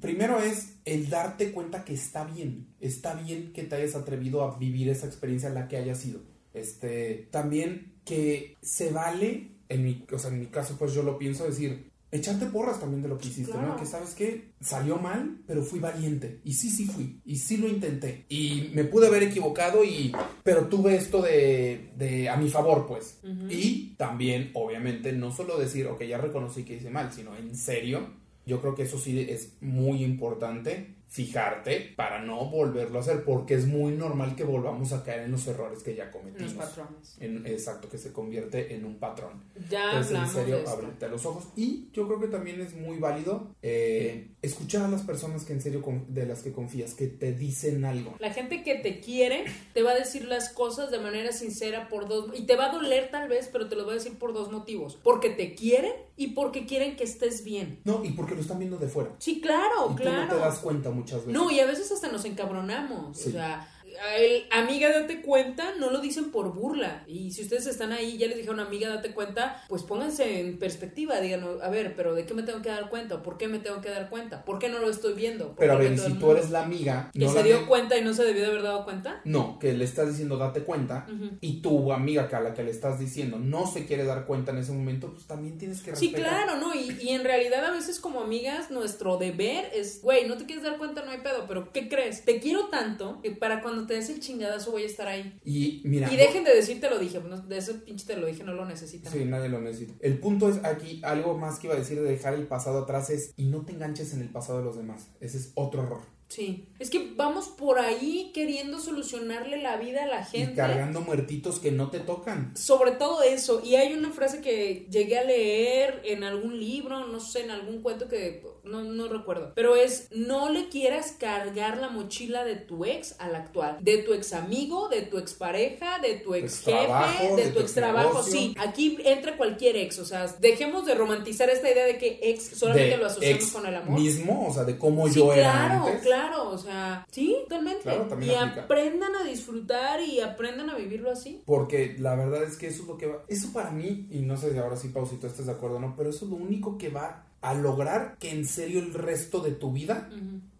Primero 0.00 0.38
es 0.40 0.76
el 0.84 1.08
darte 1.10 1.52
cuenta 1.52 1.84
que 1.84 1.94
está 1.94 2.24
bien. 2.24 2.68
Está 2.80 3.14
bien 3.14 3.52
que 3.52 3.64
te 3.64 3.74
hayas 3.76 3.94
atrevido 3.96 4.42
a 4.42 4.56
vivir 4.58 4.88
esa 4.88 5.06
experiencia 5.06 5.50
la 5.50 5.66
que 5.68 5.76
haya 5.76 5.94
sido. 5.96 6.20
Este, 6.52 7.28
también 7.32 7.94
que 8.04 8.56
se 8.60 8.90
vale, 8.92 9.50
en 9.68 9.84
mi, 9.84 10.04
o 10.12 10.18
sea, 10.18 10.30
en 10.30 10.38
mi 10.40 10.46
caso, 10.46 10.76
pues 10.78 10.94
yo 10.94 11.02
lo 11.02 11.18
pienso 11.18 11.44
decir, 11.44 11.90
echarte 12.14 12.46
porras 12.46 12.80
también 12.80 13.02
de 13.02 13.08
lo 13.08 13.18
que 13.18 13.28
hiciste, 13.28 13.52
Claro. 13.52 13.68
¿no? 13.68 13.76
Que 13.76 13.86
sabes 13.86 14.14
que 14.14 14.52
salió 14.60 14.96
mal, 14.96 15.42
pero 15.46 15.62
fui 15.62 15.80
valiente. 15.80 16.40
Y 16.44 16.54
sí, 16.54 16.70
sí 16.70 16.86
fui. 16.86 17.20
Y 17.24 17.36
sí 17.36 17.56
lo 17.56 17.68
intenté. 17.68 18.24
Y 18.28 18.70
me 18.74 18.84
pude 18.84 19.08
haber 19.08 19.24
equivocado 19.24 19.84
y... 19.84 20.12
Pero 20.42 20.68
tuve 20.68 20.96
esto 20.96 21.22
de... 21.22 21.90
de 21.96 22.28
a 22.28 22.36
mi 22.36 22.48
favor, 22.48 22.86
pues. 22.86 23.18
Y 23.50 23.94
también, 23.96 24.50
obviamente, 24.54 25.12
no 25.12 25.32
solo 25.32 25.58
decir, 25.58 25.86
ok, 25.86 26.02
ya 26.04 26.18
reconocí 26.18 26.62
que 26.64 26.76
hice 26.76 26.90
mal, 26.90 27.12
sino 27.12 27.36
en 27.36 27.56
serio. 27.56 28.22
Yo 28.46 28.60
creo 28.60 28.74
que 28.74 28.82
eso 28.82 28.98
sí 28.98 29.18
es 29.28 29.54
muy 29.60 30.04
importante, 30.04 30.96
fijarte 31.14 31.92
para 31.96 32.20
no 32.20 32.46
volverlo 32.50 32.98
a 32.98 33.02
hacer, 33.02 33.22
porque 33.24 33.54
es 33.54 33.66
muy 33.68 33.92
normal 33.92 34.34
que 34.34 34.42
volvamos 34.42 34.92
a 34.92 35.04
caer 35.04 35.20
en 35.20 35.30
los 35.30 35.46
errores 35.46 35.84
que 35.84 35.94
ya 35.94 36.06
Los 36.06 36.12
cometimos. 36.12 36.52
patrones. 36.54 37.16
En- 37.20 37.46
exacto, 37.46 37.88
que 37.88 37.98
se 37.98 38.12
convierte 38.12 38.74
en 38.74 38.84
un 38.84 38.98
patrón. 38.98 39.44
Ya 39.70 39.90
Entonces, 39.92 40.18
en 40.18 40.26
serio, 40.28 40.68
ábrete 40.68 41.08
los 41.08 41.24
ojos. 41.24 41.44
Y 41.54 41.88
yo 41.92 42.08
creo 42.08 42.18
que 42.18 42.26
también 42.26 42.60
es 42.60 42.74
muy 42.74 42.98
válido 42.98 43.54
eh, 43.62 44.32
escuchar 44.42 44.82
a 44.82 44.88
las 44.88 45.02
personas 45.02 45.44
que 45.44 45.52
en 45.52 45.60
serio 45.60 45.84
de 46.08 46.26
las 46.26 46.42
que 46.42 46.52
confías, 46.52 46.94
que 46.94 47.06
te 47.06 47.32
dicen 47.32 47.84
algo. 47.84 48.16
La 48.18 48.32
gente 48.32 48.64
que 48.64 48.74
te 48.74 48.98
quiere 48.98 49.44
te 49.72 49.84
va 49.84 49.92
a 49.92 49.94
decir 49.94 50.24
las 50.24 50.48
cosas 50.48 50.90
de 50.90 50.98
manera 50.98 51.30
sincera 51.30 51.88
por 51.88 52.08
dos 52.08 52.32
y 52.36 52.44
te 52.44 52.56
va 52.56 52.70
a 52.70 52.72
doler 52.72 53.12
tal 53.12 53.28
vez, 53.28 53.48
pero 53.52 53.68
te 53.68 53.76
lo 53.76 53.86
va 53.86 53.92
a 53.92 53.94
decir 53.94 54.18
por 54.18 54.32
dos 54.32 54.50
motivos, 54.50 54.98
porque 55.04 55.30
te 55.30 55.54
quieren 55.54 55.92
y 56.16 56.28
porque 56.28 56.66
quieren 56.66 56.96
que 56.96 57.04
estés 57.04 57.44
bien. 57.44 57.80
No, 57.84 58.04
y 58.04 58.10
porque 58.10 58.34
lo 58.34 58.40
están 58.40 58.58
viendo 58.58 58.78
de 58.78 58.88
fuera. 58.88 59.14
Sí, 59.18 59.40
claro, 59.40 59.90
y 59.92 59.96
tú 59.96 60.02
claro. 60.02 60.22
no 60.26 60.28
te 60.34 60.40
das 60.40 60.58
cuenta 60.58 60.90
muchas 61.04 61.26
veces. 61.26 61.32
No, 61.32 61.50
y 61.50 61.60
a 61.60 61.66
veces 61.66 61.92
hasta 61.92 62.08
nos 62.08 62.24
encabronamos. 62.24 63.16
Sí. 63.16 63.28
O 63.28 63.32
sea, 63.32 63.68
el 64.16 64.44
amiga 64.50 64.90
date 64.90 65.20
cuenta, 65.22 65.74
no 65.78 65.90
lo 65.90 66.00
dicen 66.00 66.30
por 66.30 66.52
burla. 66.54 67.04
Y 67.06 67.30
si 67.32 67.42
ustedes 67.42 67.66
están 67.66 67.92
ahí, 67.92 68.16
ya 68.18 68.26
les 68.26 68.36
dijeron 68.36 68.60
amiga 68.60 68.88
date 68.88 69.12
cuenta, 69.12 69.62
pues 69.68 69.82
pónganse 69.82 70.40
en 70.40 70.58
perspectiva, 70.58 71.20
digan, 71.20 71.44
a 71.62 71.68
ver, 71.68 71.94
pero 71.96 72.14
¿de 72.14 72.26
qué 72.26 72.34
me 72.34 72.42
tengo 72.42 72.62
que 72.62 72.68
dar 72.68 72.88
cuenta? 72.90 73.22
¿Por 73.22 73.36
qué 73.38 73.48
me 73.48 73.58
tengo 73.58 73.80
que 73.80 73.90
dar 73.90 74.08
cuenta? 74.10 74.44
¿Por 74.44 74.58
qué 74.58 74.68
no 74.68 74.78
lo 74.78 74.90
estoy 74.90 75.14
viendo? 75.14 75.48
¿Por 75.48 75.56
Pero 75.56 75.72
a 75.74 75.76
ver, 75.76 75.98
si 75.98 76.12
tú 76.14 76.30
eres 76.32 76.50
la 76.50 76.62
amiga... 76.62 77.10
que 77.12 77.18
no 77.20 77.32
se 77.32 77.42
dio 77.42 77.66
cuenta 77.66 77.96
y 77.96 78.02
no 78.04 78.12
se 78.14 78.24
debió 78.24 78.42
de 78.42 78.48
haber 78.48 78.62
dado 78.62 78.84
cuenta. 78.84 79.20
No, 79.24 79.58
que 79.58 79.72
le 79.72 79.84
estás 79.84 80.08
diciendo 80.08 80.36
date 80.36 80.62
cuenta 80.62 81.06
y 81.40 81.60
tu 81.62 81.92
amiga 81.92 82.28
que 82.28 82.36
a 82.36 82.40
la 82.40 82.54
que 82.54 82.62
le 82.62 82.70
estás 82.70 82.98
diciendo 82.98 83.38
no 83.38 83.66
se 83.66 83.86
quiere 83.86 84.04
dar 84.04 84.26
cuenta 84.26 84.52
en 84.52 84.58
ese 84.58 84.72
momento, 84.72 85.10
pues 85.12 85.26
también 85.26 85.58
tienes 85.58 85.82
que 85.82 85.94
Sí, 85.96 86.08
respetar. 86.12 86.44
claro, 86.46 86.60
¿no? 86.60 86.74
Y, 86.74 86.96
y 87.00 87.10
en 87.10 87.24
realidad 87.24 87.64
a 87.64 87.70
veces 87.70 88.00
como 88.00 88.20
amigas 88.20 88.70
nuestro 88.70 89.16
deber 89.16 89.70
es, 89.74 90.00
güey, 90.02 90.26
no 90.26 90.36
te 90.36 90.44
quieres 90.46 90.64
dar 90.64 90.76
cuenta, 90.78 91.04
no 91.04 91.10
hay 91.10 91.18
pedo, 91.18 91.44
pero 91.48 91.72
¿qué 91.72 91.88
crees? 91.88 92.24
Te 92.24 92.40
quiero 92.40 92.66
tanto 92.68 93.20
que 93.22 93.30
para 93.30 93.60
cuando 93.62 93.83
te 93.86 93.94
des 93.94 94.08
el 94.10 94.20
chingadazo 94.20 94.70
voy 94.70 94.82
a 94.82 94.86
estar 94.86 95.06
ahí. 95.06 95.38
Y 95.44 95.82
mira... 95.84 96.12
Y 96.12 96.16
dejen 96.16 96.44
de 96.44 96.54
decir 96.54 96.80
te 96.80 96.90
lo 96.90 96.98
dije, 96.98 97.20
de 97.20 97.58
ese 97.58 97.74
pinche 97.74 98.06
te 98.06 98.16
lo 98.16 98.26
dije, 98.26 98.44
no 98.44 98.54
lo 98.54 98.64
necesitan. 98.64 99.12
Sí, 99.12 99.24
nadie 99.24 99.48
lo 99.48 99.60
necesita. 99.60 99.94
El 100.00 100.18
punto 100.18 100.48
es 100.48 100.64
aquí, 100.64 101.00
algo 101.04 101.36
más 101.38 101.58
que 101.58 101.66
iba 101.66 101.76
a 101.76 101.78
decir 101.78 102.00
de 102.00 102.08
dejar 102.08 102.34
el 102.34 102.46
pasado 102.46 102.80
atrás 102.80 103.10
es 103.10 103.32
y 103.36 103.46
no 103.46 103.64
te 103.64 103.72
enganches 103.72 104.12
en 104.14 104.20
el 104.20 104.28
pasado 104.28 104.58
de 104.58 104.64
los 104.64 104.76
demás. 104.76 105.10
Ese 105.20 105.38
es 105.38 105.52
otro 105.54 105.82
error. 105.82 106.13
Sí. 106.34 106.64
Es 106.80 106.90
que 106.90 107.12
vamos 107.14 107.46
por 107.48 107.78
ahí 107.78 108.32
queriendo 108.34 108.80
solucionarle 108.80 109.62
la 109.62 109.76
vida 109.76 110.02
a 110.02 110.06
la 110.06 110.20
Y 110.22 110.24
gente. 110.38 110.54
cargando 110.56 111.00
muertitos 111.00 111.60
que 111.60 111.70
no 111.70 111.90
te 111.90 112.00
tocan. 112.00 112.56
Sobre 112.56 112.90
todo 112.92 113.22
eso. 113.22 113.60
Y 113.64 113.76
hay 113.76 113.92
una 113.94 114.10
frase 114.10 114.40
que 114.40 114.86
llegué 114.90 115.18
a 115.18 115.24
leer 115.24 116.02
en 116.04 116.24
algún 116.24 116.58
libro, 116.58 117.06
no 117.06 117.20
sé, 117.20 117.42
en 117.44 117.50
algún 117.52 117.82
cuento 117.82 118.08
que 118.08 118.42
no, 118.64 118.82
no 118.82 119.08
recuerdo. 119.08 119.52
Pero 119.54 119.76
es, 119.76 120.08
no 120.10 120.48
le 120.50 120.68
quieras 120.70 121.14
cargar 121.18 121.78
la 121.78 121.88
mochila 121.88 122.44
de 122.44 122.56
tu 122.56 122.84
ex 122.84 123.14
al 123.20 123.36
actual. 123.36 123.78
De 123.80 123.98
tu 123.98 124.12
ex 124.12 124.32
amigo, 124.32 124.88
de 124.88 125.02
tu 125.02 125.18
ex 125.18 125.34
pareja, 125.34 125.98
de 126.00 126.14
tu 126.16 126.34
ex 126.34 126.60
jefe, 126.64 127.36
de, 127.36 127.44
de 127.44 127.48
tu 127.50 127.54
tu 127.58 127.60
ex 127.60 127.74
trabajo. 127.74 128.08
negocio. 128.08 128.32
Sí, 128.32 128.54
aquí 128.58 128.98
entra 129.04 129.36
cualquier 129.36 129.76
ex. 129.76 129.98
O 130.00 130.04
sea, 130.04 130.26
dejemos 130.40 130.84
de 130.86 130.94
romantizar 130.96 131.48
esta 131.48 131.70
idea 131.70 131.84
de 131.86 131.96
que 131.98 132.18
ex 132.22 132.58
solamente 132.58 132.90
De 132.90 132.96
lo 132.96 133.06
asociamos 133.06 133.42
ex 133.44 133.52
con 133.52 133.66
el 133.66 133.76
amor. 133.76 134.00
Mismo, 134.00 134.48
o 134.48 134.52
sea, 134.52 134.64
de 134.64 134.76
cómo 134.76 135.06
Sí, 135.08 135.14
yo 135.16 135.32
era 135.32 135.52
claro, 135.52 135.86
antes. 135.86 136.02
Claro, 136.28 136.50
o 136.50 136.58
sea, 136.58 137.06
sí, 137.10 137.36
totalmente. 137.44 137.82
Claro, 137.82 138.06
también 138.06 138.32
y 138.32 138.34
aplica. 138.34 138.62
aprendan 138.62 139.16
a 139.16 139.24
disfrutar 139.24 140.00
y 140.00 140.20
aprendan 140.20 140.70
a 140.70 140.76
vivirlo 140.76 141.10
así. 141.10 141.42
Porque 141.46 141.96
la 141.98 142.14
verdad 142.14 142.42
es 142.42 142.56
que 142.56 142.68
eso 142.68 142.82
es 142.82 142.88
lo 142.88 142.96
que 142.96 143.06
va. 143.06 143.24
Eso 143.28 143.52
para 143.52 143.70
mí, 143.70 144.06
y 144.10 144.20
no 144.20 144.36
sé 144.36 144.52
si 144.52 144.58
ahora 144.58 144.76
sí, 144.76 144.88
Pausito, 144.88 145.26
estés 145.26 145.46
de 145.46 145.52
acuerdo 145.52 145.76
o 145.76 145.80
no, 145.80 145.94
pero 145.96 146.10
eso 146.10 146.24
es 146.24 146.30
lo 146.30 146.36
único 146.36 146.78
que 146.78 146.88
va 146.88 147.26
a 147.40 147.54
lograr 147.54 148.16
que 148.18 148.30
en 148.30 148.46
serio 148.46 148.80
el 148.80 148.94
resto 148.94 149.40
de 149.40 149.52
tu 149.52 149.72
vida 149.72 150.10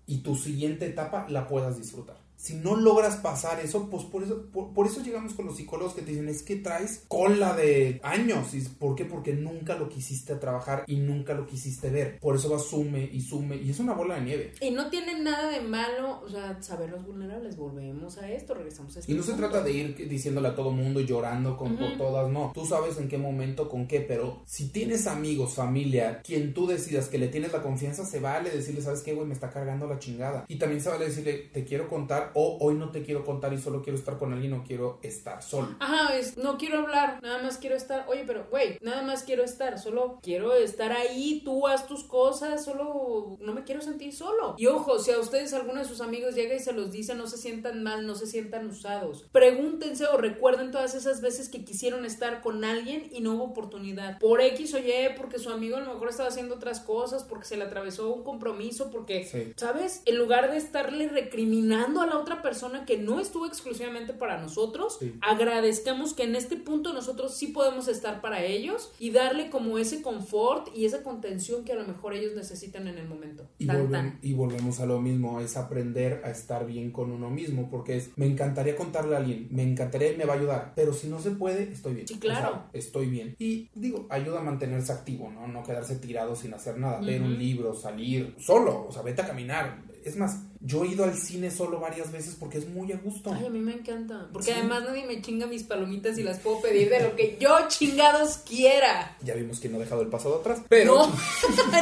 y 0.06 0.18
tu 0.18 0.36
siguiente 0.36 0.86
etapa 0.86 1.26
la 1.28 1.48
puedas 1.48 1.78
disfrutar. 1.78 2.23
Si 2.44 2.56
no 2.56 2.76
logras 2.76 3.16
pasar 3.16 3.58
eso, 3.60 3.88
pues 3.88 4.02
por 4.04 4.22
eso, 4.22 4.50
por, 4.52 4.74
por 4.74 4.86
eso 4.86 5.00
llegamos 5.00 5.32
con 5.32 5.46
los 5.46 5.56
psicólogos 5.56 5.94
que 5.94 6.02
te 6.02 6.10
dicen, 6.10 6.28
es 6.28 6.42
que 6.42 6.56
traes 6.56 7.02
cola 7.08 7.56
de 7.56 8.02
años. 8.02 8.52
¿Y 8.52 8.60
¿Por 8.60 8.94
qué? 8.94 9.06
Porque 9.06 9.32
nunca 9.32 9.76
lo 9.76 9.88
quisiste 9.88 10.34
trabajar 10.34 10.84
y 10.86 10.96
nunca 10.96 11.32
lo 11.32 11.46
quisiste 11.46 11.88
ver. 11.88 12.18
Por 12.20 12.36
eso 12.36 12.50
va 12.50 12.58
sume 12.58 13.08
y 13.10 13.22
sume 13.22 13.56
y 13.56 13.70
es 13.70 13.80
una 13.80 13.94
bola 13.94 14.16
de 14.16 14.20
nieve. 14.20 14.52
Y 14.60 14.72
no 14.72 14.90
tiene 14.90 15.18
nada 15.20 15.48
de 15.48 15.62
malo, 15.62 16.20
o 16.20 16.28
sea, 16.28 16.62
saberlos 16.62 17.06
vulnerables. 17.06 17.56
Volvemos 17.56 18.18
a 18.18 18.30
esto, 18.30 18.52
regresamos 18.52 18.94
a 18.94 19.00
esto. 19.00 19.10
Y 19.10 19.14
no 19.14 19.22
se 19.22 19.32
trata 19.32 19.62
de 19.62 19.72
ir 19.72 20.08
diciéndole 20.10 20.48
a 20.48 20.54
todo 20.54 20.70
mundo 20.70 21.00
llorando 21.00 21.56
con 21.56 21.78
por 21.78 21.96
todas, 21.96 22.30
no. 22.30 22.52
Tú 22.52 22.66
sabes 22.66 22.98
en 22.98 23.08
qué 23.08 23.16
momento, 23.16 23.70
con 23.70 23.86
qué, 23.86 24.00
pero 24.00 24.42
si 24.44 24.68
tienes 24.68 25.06
amigos, 25.06 25.54
familia, 25.54 26.20
quien 26.22 26.52
tú 26.52 26.66
decidas 26.66 27.08
que 27.08 27.16
le 27.16 27.28
tienes 27.28 27.52
la 27.52 27.62
confianza, 27.62 28.04
se 28.04 28.20
vale 28.20 28.50
decirle, 28.50 28.82
¿sabes 28.82 29.00
qué, 29.00 29.14
güey? 29.14 29.26
Me 29.26 29.32
está 29.32 29.48
cargando 29.48 29.86
la 29.86 29.98
chingada. 29.98 30.44
Y 30.48 30.56
también 30.56 30.82
se 30.82 30.90
vale 30.90 31.06
decirle, 31.06 31.48
te 31.50 31.64
quiero 31.64 31.88
contar 31.88 32.32
o 32.34 32.58
hoy 32.60 32.74
no 32.74 32.90
te 32.90 33.02
quiero 33.02 33.24
contar 33.24 33.52
y 33.52 33.58
solo 33.58 33.82
quiero 33.82 33.98
estar 33.98 34.18
con 34.18 34.32
alguien 34.32 34.52
o 34.54 34.64
quiero 34.64 34.98
estar 35.02 35.42
solo. 35.42 35.68
Ajá, 35.80 36.16
es, 36.16 36.36
no 36.36 36.58
quiero 36.58 36.80
hablar, 36.80 37.20
nada 37.22 37.42
más 37.42 37.58
quiero 37.58 37.76
estar. 37.76 38.06
Oye, 38.08 38.24
pero, 38.26 38.46
güey, 38.50 38.78
nada 38.80 39.02
más 39.02 39.22
quiero 39.22 39.42
estar, 39.42 39.78
solo 39.78 40.18
quiero 40.22 40.54
estar 40.54 40.92
ahí, 40.92 41.42
tú 41.44 41.66
haz 41.66 41.86
tus 41.86 42.04
cosas, 42.04 42.64
solo 42.64 43.36
no 43.40 43.52
me 43.52 43.64
quiero 43.64 43.80
sentir 43.80 44.12
solo. 44.12 44.54
Y 44.58 44.66
ojo, 44.66 44.98
si 44.98 45.10
a 45.10 45.18
ustedes 45.18 45.52
alguno 45.54 45.80
de 45.80 45.86
sus 45.86 46.00
amigos 46.00 46.34
llega 46.34 46.54
y 46.54 46.60
se 46.60 46.72
los 46.72 46.92
dice, 46.92 47.14
no 47.14 47.26
se 47.26 47.38
sientan 47.38 47.82
mal, 47.82 48.06
no 48.06 48.14
se 48.14 48.26
sientan 48.26 48.68
usados. 48.68 49.26
Pregúntense 49.32 50.06
o 50.06 50.16
recuerden 50.16 50.70
todas 50.70 50.94
esas 50.94 51.20
veces 51.20 51.48
que 51.48 51.64
quisieron 51.64 52.04
estar 52.04 52.40
con 52.40 52.64
alguien 52.64 53.08
y 53.12 53.20
no 53.20 53.34
hubo 53.34 53.44
oportunidad. 53.44 54.18
Por 54.18 54.40
X 54.40 54.74
o 54.74 54.78
Y, 54.78 54.92
porque 55.16 55.38
su 55.38 55.50
amigo 55.50 55.76
a 55.76 55.80
lo 55.80 55.92
mejor 55.92 56.08
estaba 56.08 56.28
haciendo 56.28 56.56
otras 56.56 56.80
cosas, 56.80 57.24
porque 57.24 57.46
se 57.46 57.56
le 57.56 57.64
atravesó 57.64 58.12
un 58.12 58.24
compromiso, 58.24 58.90
porque 58.90 59.24
Sí. 59.24 59.52
¿Sabes? 59.56 60.02
En 60.04 60.18
lugar 60.18 60.50
de 60.50 60.56
estarle 60.56 61.08
recriminando 61.08 62.00
a 62.00 62.06
la 62.06 62.13
otra 62.18 62.42
persona 62.42 62.84
que 62.84 62.98
no 62.98 63.20
estuvo 63.20 63.46
exclusivamente 63.46 64.12
para 64.12 64.40
nosotros, 64.40 64.96
Sí. 65.00 65.14
agradezcamos 65.20 66.14
que 66.14 66.24
en 66.24 66.36
este 66.36 66.56
punto 66.56 66.92
nosotros 66.92 67.34
sí 67.36 67.48
podemos 67.48 67.88
estar 67.88 68.20
para 68.20 68.44
ellos 68.44 68.92
y 68.98 69.10
darle 69.10 69.50
como 69.50 69.78
ese 69.78 70.02
confort 70.02 70.68
y 70.74 70.84
esa 70.86 71.02
contención 71.02 71.64
que 71.64 71.72
a 71.72 71.76
lo 71.76 71.86
mejor 71.86 72.14
ellos 72.14 72.32
necesitan 72.34 72.88
en 72.88 72.98
el 72.98 73.08
momento. 73.08 73.46
Y, 73.58 73.66
Tan, 73.66 73.76
volvem- 73.86 73.90
tan. 73.92 74.18
y 74.22 74.32
volvemos 74.32 74.80
a 74.80 74.86
lo 74.86 75.00
mismo, 75.00 75.40
es 75.40 75.56
aprender 75.56 76.22
a 76.24 76.30
estar 76.30 76.66
bien 76.66 76.90
con 76.90 77.10
uno 77.10 77.30
mismo, 77.30 77.68
porque 77.70 77.96
es, 77.96 78.10
me 78.16 78.26
encantaría 78.26 78.76
contarle 78.76 79.14
a 79.14 79.18
alguien, 79.18 79.48
me 79.50 79.62
encantaría 79.62 80.12
y 80.12 80.16
me 80.16 80.24
va 80.24 80.34
a 80.34 80.36
ayudar, 80.36 80.72
pero 80.74 80.92
si 80.92 81.08
no 81.08 81.20
se 81.20 81.30
puede, 81.32 81.64
estoy 81.72 81.94
bien. 81.94 82.08
Sí, 82.08 82.18
claro. 82.18 82.48
O 82.48 82.52
sea, 82.52 82.70
estoy 82.72 83.06
bien. 83.06 83.34
Y 83.38 83.68
digo, 83.74 84.06
ayuda 84.10 84.40
a 84.40 84.42
mantenerse 84.42 84.92
activo, 84.92 85.30
¿no? 85.30 85.46
No 85.48 85.62
quedarse 85.62 85.96
tirado 85.96 86.34
sin 86.36 86.54
hacer 86.54 86.78
nada, 86.78 87.00
leer 87.00 87.22
Ujú. 87.22 87.30
un 87.30 87.38
libro, 87.38 87.74
salir 87.74 88.34
solo, 88.38 88.86
o 88.88 88.92
sea, 88.92 89.02
vete 89.02 89.22
a 89.22 89.26
caminar. 89.26 89.82
Es 90.04 90.16
más, 90.16 90.42
Yo 90.66 90.82
he 90.82 90.88
ido 90.88 91.04
al 91.04 91.14
cine 91.14 91.50
solo 91.50 91.78
varias 91.78 92.10
veces 92.10 92.36
porque 92.40 92.56
es 92.56 92.66
muy 92.66 92.90
a 92.90 92.96
gusto. 92.96 93.30
Ay, 93.30 93.44
a 93.44 93.50
mí 93.50 93.58
me 93.58 93.74
encanta. 93.74 94.30
Porque 94.32 94.52
además 94.52 94.82
nadie 94.84 95.04
me 95.04 95.20
chinga 95.20 95.46
mis 95.46 95.62
palomitas 95.62 96.16
y 96.16 96.22
las 96.22 96.38
puedo 96.38 96.62
pedir 96.62 96.88
de 96.88 97.02
lo 97.02 97.14
que 97.14 97.36
yo 97.38 97.54
chingados 97.68 98.38
quiera. 98.38 99.14
Ya 99.22 99.34
vimos 99.34 99.60
que 99.60 99.68
no 99.68 99.76
ha 99.76 99.80
dejado 99.80 100.00
el 100.00 100.08
pasado 100.08 100.36
atrás. 100.36 100.62
Pero. 100.68 101.06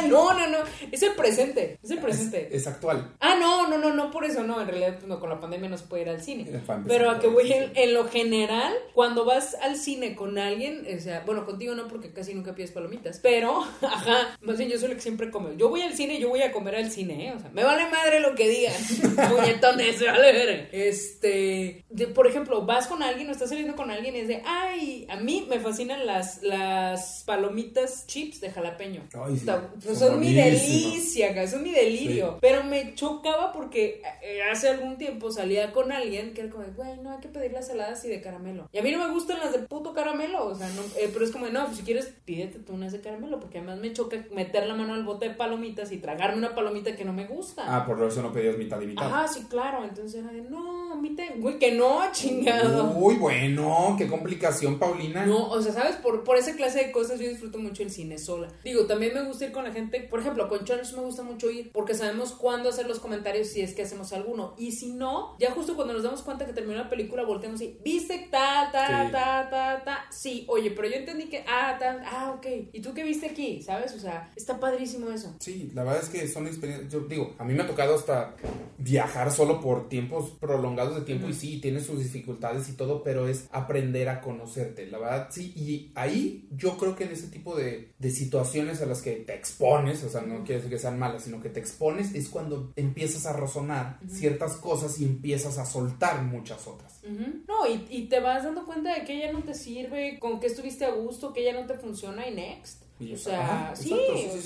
No, 0.07 0.33
no, 0.33 0.47
no, 0.47 0.57
Es 0.91 1.01
el 1.01 1.13
presente. 1.13 1.79
Es 1.81 1.91
el 1.91 1.99
presente. 1.99 2.49
Es, 2.51 2.67
actual. 2.67 3.13
Ah, 3.19 3.35
no, 3.39 3.69
no, 3.69 3.77
no, 3.77 3.93
no 3.93 4.11
por 4.11 4.25
eso, 4.25 4.43
no. 4.43 4.59
En 4.59 4.67
realidad, 4.67 4.95
pues, 4.95 5.07
no, 5.07 5.19
con 5.19 5.29
la 5.29 5.39
pandemia 5.39 5.69
no 5.69 5.77
se 5.77 5.85
puede 5.85 6.03
ir 6.03 6.09
al 6.09 6.21
cine. 6.21 6.45
Pero 6.87 7.09
a 7.09 7.19
que 7.19 7.27
voy 7.27 7.51
en, 7.53 7.93
lo 7.93 8.09
general, 8.09 8.73
cuando 8.93 9.23
vas 9.23 9.55
al 9.61 9.77
cine 9.77 10.15
con 10.15 10.37
alguien, 10.37 10.85
o 10.85 10.99
sea, 10.99 11.23
bueno, 11.25 11.45
contigo 11.45 11.73
no, 11.73 11.87
porque 11.87 12.11
casi 12.11 12.33
nunca 12.33 12.53
pides 12.53 12.71
palomitas. 12.71 13.19
Pero, 13.19 13.61
ajá, 13.81 14.37
más 14.41 14.57
bien 14.57 14.69
yo 14.69 14.77
soy 14.77 14.89
el 14.89 14.95
que 14.95 15.01
siempre 15.01 15.31
come. 15.31 15.55
Yo 15.57 15.69
voy 15.69 15.81
al 15.81 15.93
cine 15.93 16.15
y 16.15 16.19
yo 16.19 16.29
voy 16.29 16.41
a 16.41 16.51
comer 16.51 16.75
al 16.75 16.91
cine, 16.91 17.29
¿eh? 17.29 17.33
O 17.33 17.39
sea, 17.39 17.49
me 17.51 17.63
vale 17.63 17.89
madre 17.89 18.12
lo 18.19 18.35
que 18.35 18.49
digan. 18.49 18.73
Puñetones, 19.29 19.97
se 19.97 20.05
vale 20.05 20.31
ver. 20.31 20.69
Este, 20.71 21.85
por 22.13 22.27
ejemplo, 22.27 22.65
vas 22.65 22.87
con 22.87 23.03
alguien 23.03 23.29
o 23.29 23.31
estás 23.31 23.49
saliendo 23.49 23.75
con 23.75 23.91
alguien 23.91 24.15
y 24.15 24.19
es 24.19 24.27
de, 24.27 24.41
ay, 24.45 25.05
a 25.09 25.17
mí 25.17 25.45
me 25.49 25.59
fascinan 25.59 26.05
las, 26.05 26.41
las 26.43 27.23
palomitas 27.25 28.05
chips 28.07 28.41
de 28.41 28.51
jalapeño. 28.51 29.03
Ay, 29.13 29.37
sí. 29.37 29.45
Pues, 29.83 29.99
son, 29.99 30.19
mi 30.19 30.33
delicia, 30.33 31.47
son 31.47 31.63
mi 31.63 31.71
delirio. 31.71 32.37
Pero 32.41 32.63
me 32.63 32.95
chocaba 32.95 33.51
porque 33.51 34.01
eh, 34.21 34.39
hace 34.51 34.69
algún 34.69 34.97
tiempo 34.97 35.31
salía 35.31 35.71
con 35.71 35.91
alguien 35.91 36.33
que 36.33 36.41
era 36.41 36.49
como, 36.49 36.65
güey, 36.75 36.97
no 36.99 37.11
hay 37.11 37.19
que 37.19 37.29
pedir 37.29 37.51
las 37.51 37.67
saladas 37.67 38.03
y 38.05 38.09
de 38.09 38.21
caramelo. 38.21 38.69
Y 38.71 38.79
a 38.79 38.83
mí 38.83 38.91
no 38.91 39.05
me 39.05 39.13
gustan 39.13 39.39
las 39.39 39.51
de 39.51 39.59
puto 39.59 39.93
caramelo, 39.93 40.47
o 40.47 40.55
sea, 40.55 40.69
no, 40.69 40.81
eh, 40.97 41.09
pero 41.11 41.25
es 41.25 41.31
como, 41.31 41.47
no, 41.47 41.65
pues 41.65 41.77
si 41.77 41.83
quieres, 41.83 42.13
pídete 42.25 42.59
tú 42.59 42.73
unas 42.73 42.91
de 42.91 43.01
caramelo, 43.01 43.39
porque 43.39 43.59
además 43.59 43.79
me 43.79 43.93
choca 43.93 44.23
meter 44.31 44.67
la 44.67 44.75
mano 44.75 44.93
al 44.93 45.03
bote 45.03 45.29
de 45.29 45.35
palomitas 45.35 45.91
y 45.91 45.97
tragarme 45.97 46.37
una 46.37 46.55
palomita 46.55 46.95
que 46.95 47.05
no 47.05 47.13
me 47.13 47.25
gusta. 47.25 47.63
Ah, 47.67 47.85
por 47.85 47.99
eso 48.07 48.21
no 48.21 48.31
pedías 48.31 48.57
mitad 48.57 48.79
y 48.81 48.87
mitad. 48.87 49.09
Ah, 49.11 49.27
sí, 49.27 49.45
claro. 49.49 49.83
Entonces 49.83 50.21
era 50.21 50.31
de, 50.31 50.41
no, 50.41 50.95
mitad, 50.95 51.25
güey, 51.37 51.59
que 51.59 51.71
no, 51.71 52.01
chingado. 52.11 52.93
Uy, 52.95 53.15
bueno, 53.15 53.95
qué 53.97 54.07
complicación, 54.07 54.79
Paulina. 54.79 55.25
No, 55.25 55.49
o 55.49 55.61
sea, 55.61 55.73
¿sabes? 55.73 55.95
Por, 55.97 56.23
por 56.23 56.37
esa 56.37 56.55
clase 56.55 56.85
de 56.85 56.91
cosas 56.91 57.19
yo 57.19 57.27
disfruto 57.27 57.59
mucho 57.59 57.83
el 57.83 57.91
cine 57.91 58.17
sola. 58.17 58.47
Digo, 58.63 58.85
también 58.85 59.13
me 59.13 59.23
gusta 59.23 59.45
ir 59.45 59.51
con 59.51 59.63
la 59.63 59.71
gente, 59.71 60.01
por 60.01 60.19
ejemplo, 60.19 60.47
con 60.47 60.63
Chonos 60.63 60.93
me 60.93 61.01
gusta 61.01 61.23
mucho 61.23 61.49
ir, 61.49 61.71
porque 61.71 61.93
sabemos 61.93 62.31
cuándo 62.31 62.69
hacer 62.69 62.87
los 62.87 62.99
comentarios 62.99 63.47
si 63.47 63.61
es 63.61 63.73
que 63.73 63.83
hacemos 63.83 64.13
alguno. 64.13 64.53
Y 64.57 64.71
si 64.71 64.93
no, 64.93 65.35
ya 65.39 65.51
justo 65.51 65.75
cuando 65.75 65.93
nos 65.93 66.03
damos 66.03 66.21
cuenta 66.21 66.45
que 66.45 66.53
terminó 66.53 66.77
la 66.77 66.89
película, 66.89 67.23
volteamos 67.23 67.61
y, 67.61 67.77
¿viste 67.83 68.27
ta, 68.31 68.69
ta, 68.71 69.09
ta, 69.11 69.49
ta, 69.49 69.83
ta? 69.83 70.05
Sí, 70.09 70.45
oye, 70.47 70.71
pero 70.71 70.87
yo 70.87 70.95
entendí 70.95 71.25
que, 71.25 71.43
ah, 71.47 71.77
ta, 71.79 72.01
ah, 72.05 72.33
ok. 72.37 72.45
¿Y 72.71 72.81
tú 72.81 72.93
qué 72.93 73.03
viste 73.03 73.27
aquí? 73.27 73.61
¿Sabes? 73.61 73.93
O 73.93 73.99
sea, 73.99 74.31
está 74.35 74.59
padrísimo 74.59 75.09
eso. 75.11 75.35
Sí, 75.39 75.71
la 75.73 75.83
verdad 75.83 76.03
es 76.03 76.09
que 76.09 76.27
son 76.27 76.47
experiencias, 76.47 76.91
yo 76.91 77.01
digo, 77.01 77.35
a 77.37 77.43
mí 77.43 77.53
me 77.53 77.63
ha 77.63 77.67
tocado 77.67 77.92
hasta 77.95 78.35
viajar 78.77 79.31
solo 79.31 79.61
por 79.61 79.87
tiempos 79.87 80.31
prolongados 80.31 80.95
de 80.95 81.01
tiempo 81.01 81.29
y 81.29 81.33
sí, 81.33 81.59
tiene 81.61 81.79
sus 81.79 81.99
dificultades 81.99 82.67
y 82.69 82.73
todo, 82.73 83.03
pero 83.03 83.27
es 83.27 83.47
aprender 83.51 84.09
a 84.09 84.21
conocerte, 84.21 84.87
la 84.87 84.99
verdad, 84.99 85.27
sí, 85.31 85.53
y 85.55 85.91
ahí 85.95 86.47
yo 86.51 86.77
creo 86.77 86.95
que 86.95 87.05
en 87.05 87.11
ese 87.11 87.27
tipo 87.27 87.55
de, 87.55 87.93
de 87.97 88.11
situaciones 88.11 88.81
a 88.81 88.85
las 88.85 89.01
que 89.01 89.13
te 89.13 89.35
expones, 89.35 90.03
o 90.03 90.09
sea, 90.09 90.21
no 90.21 90.43
quiere 90.43 90.55
decir 90.55 90.69
que 90.69 90.79
sean 90.79 90.99
malas, 90.99 91.23
sino 91.23 91.41
que 91.41 91.49
te 91.49 91.59
expones, 91.59 92.13
es 92.13 92.29
cuando 92.29 92.73
empiezas 92.75 93.25
a 93.25 93.33
razonar 93.33 93.99
ciertas 94.07 94.57
cosas 94.57 94.99
y 94.99 95.05
empiezas 95.05 95.57
a 95.57 95.65
soltar 95.65 96.23
muchas 96.23 96.67
otras. 96.67 97.01
No, 97.47 97.67
y, 97.67 97.85
y, 97.89 98.07
te 98.07 98.19
vas 98.21 98.43
dando 98.43 98.65
cuenta 98.65 98.97
de 98.97 99.05
que 99.05 99.17
ella 99.17 99.33
no 99.33 99.43
te 99.43 99.53
sirve, 99.53 100.19
con 100.19 100.39
que 100.39 100.47
estuviste 100.47 100.85
a 100.85 100.91
gusto, 100.91 101.33
que 101.33 101.41
ella 101.41 101.59
no 101.59 101.67
te 101.67 101.77
funciona 101.77 102.27
y 102.27 102.33
next 102.33 102.83
o 103.13 103.17
sea, 103.17 103.73
sí, 103.75 103.95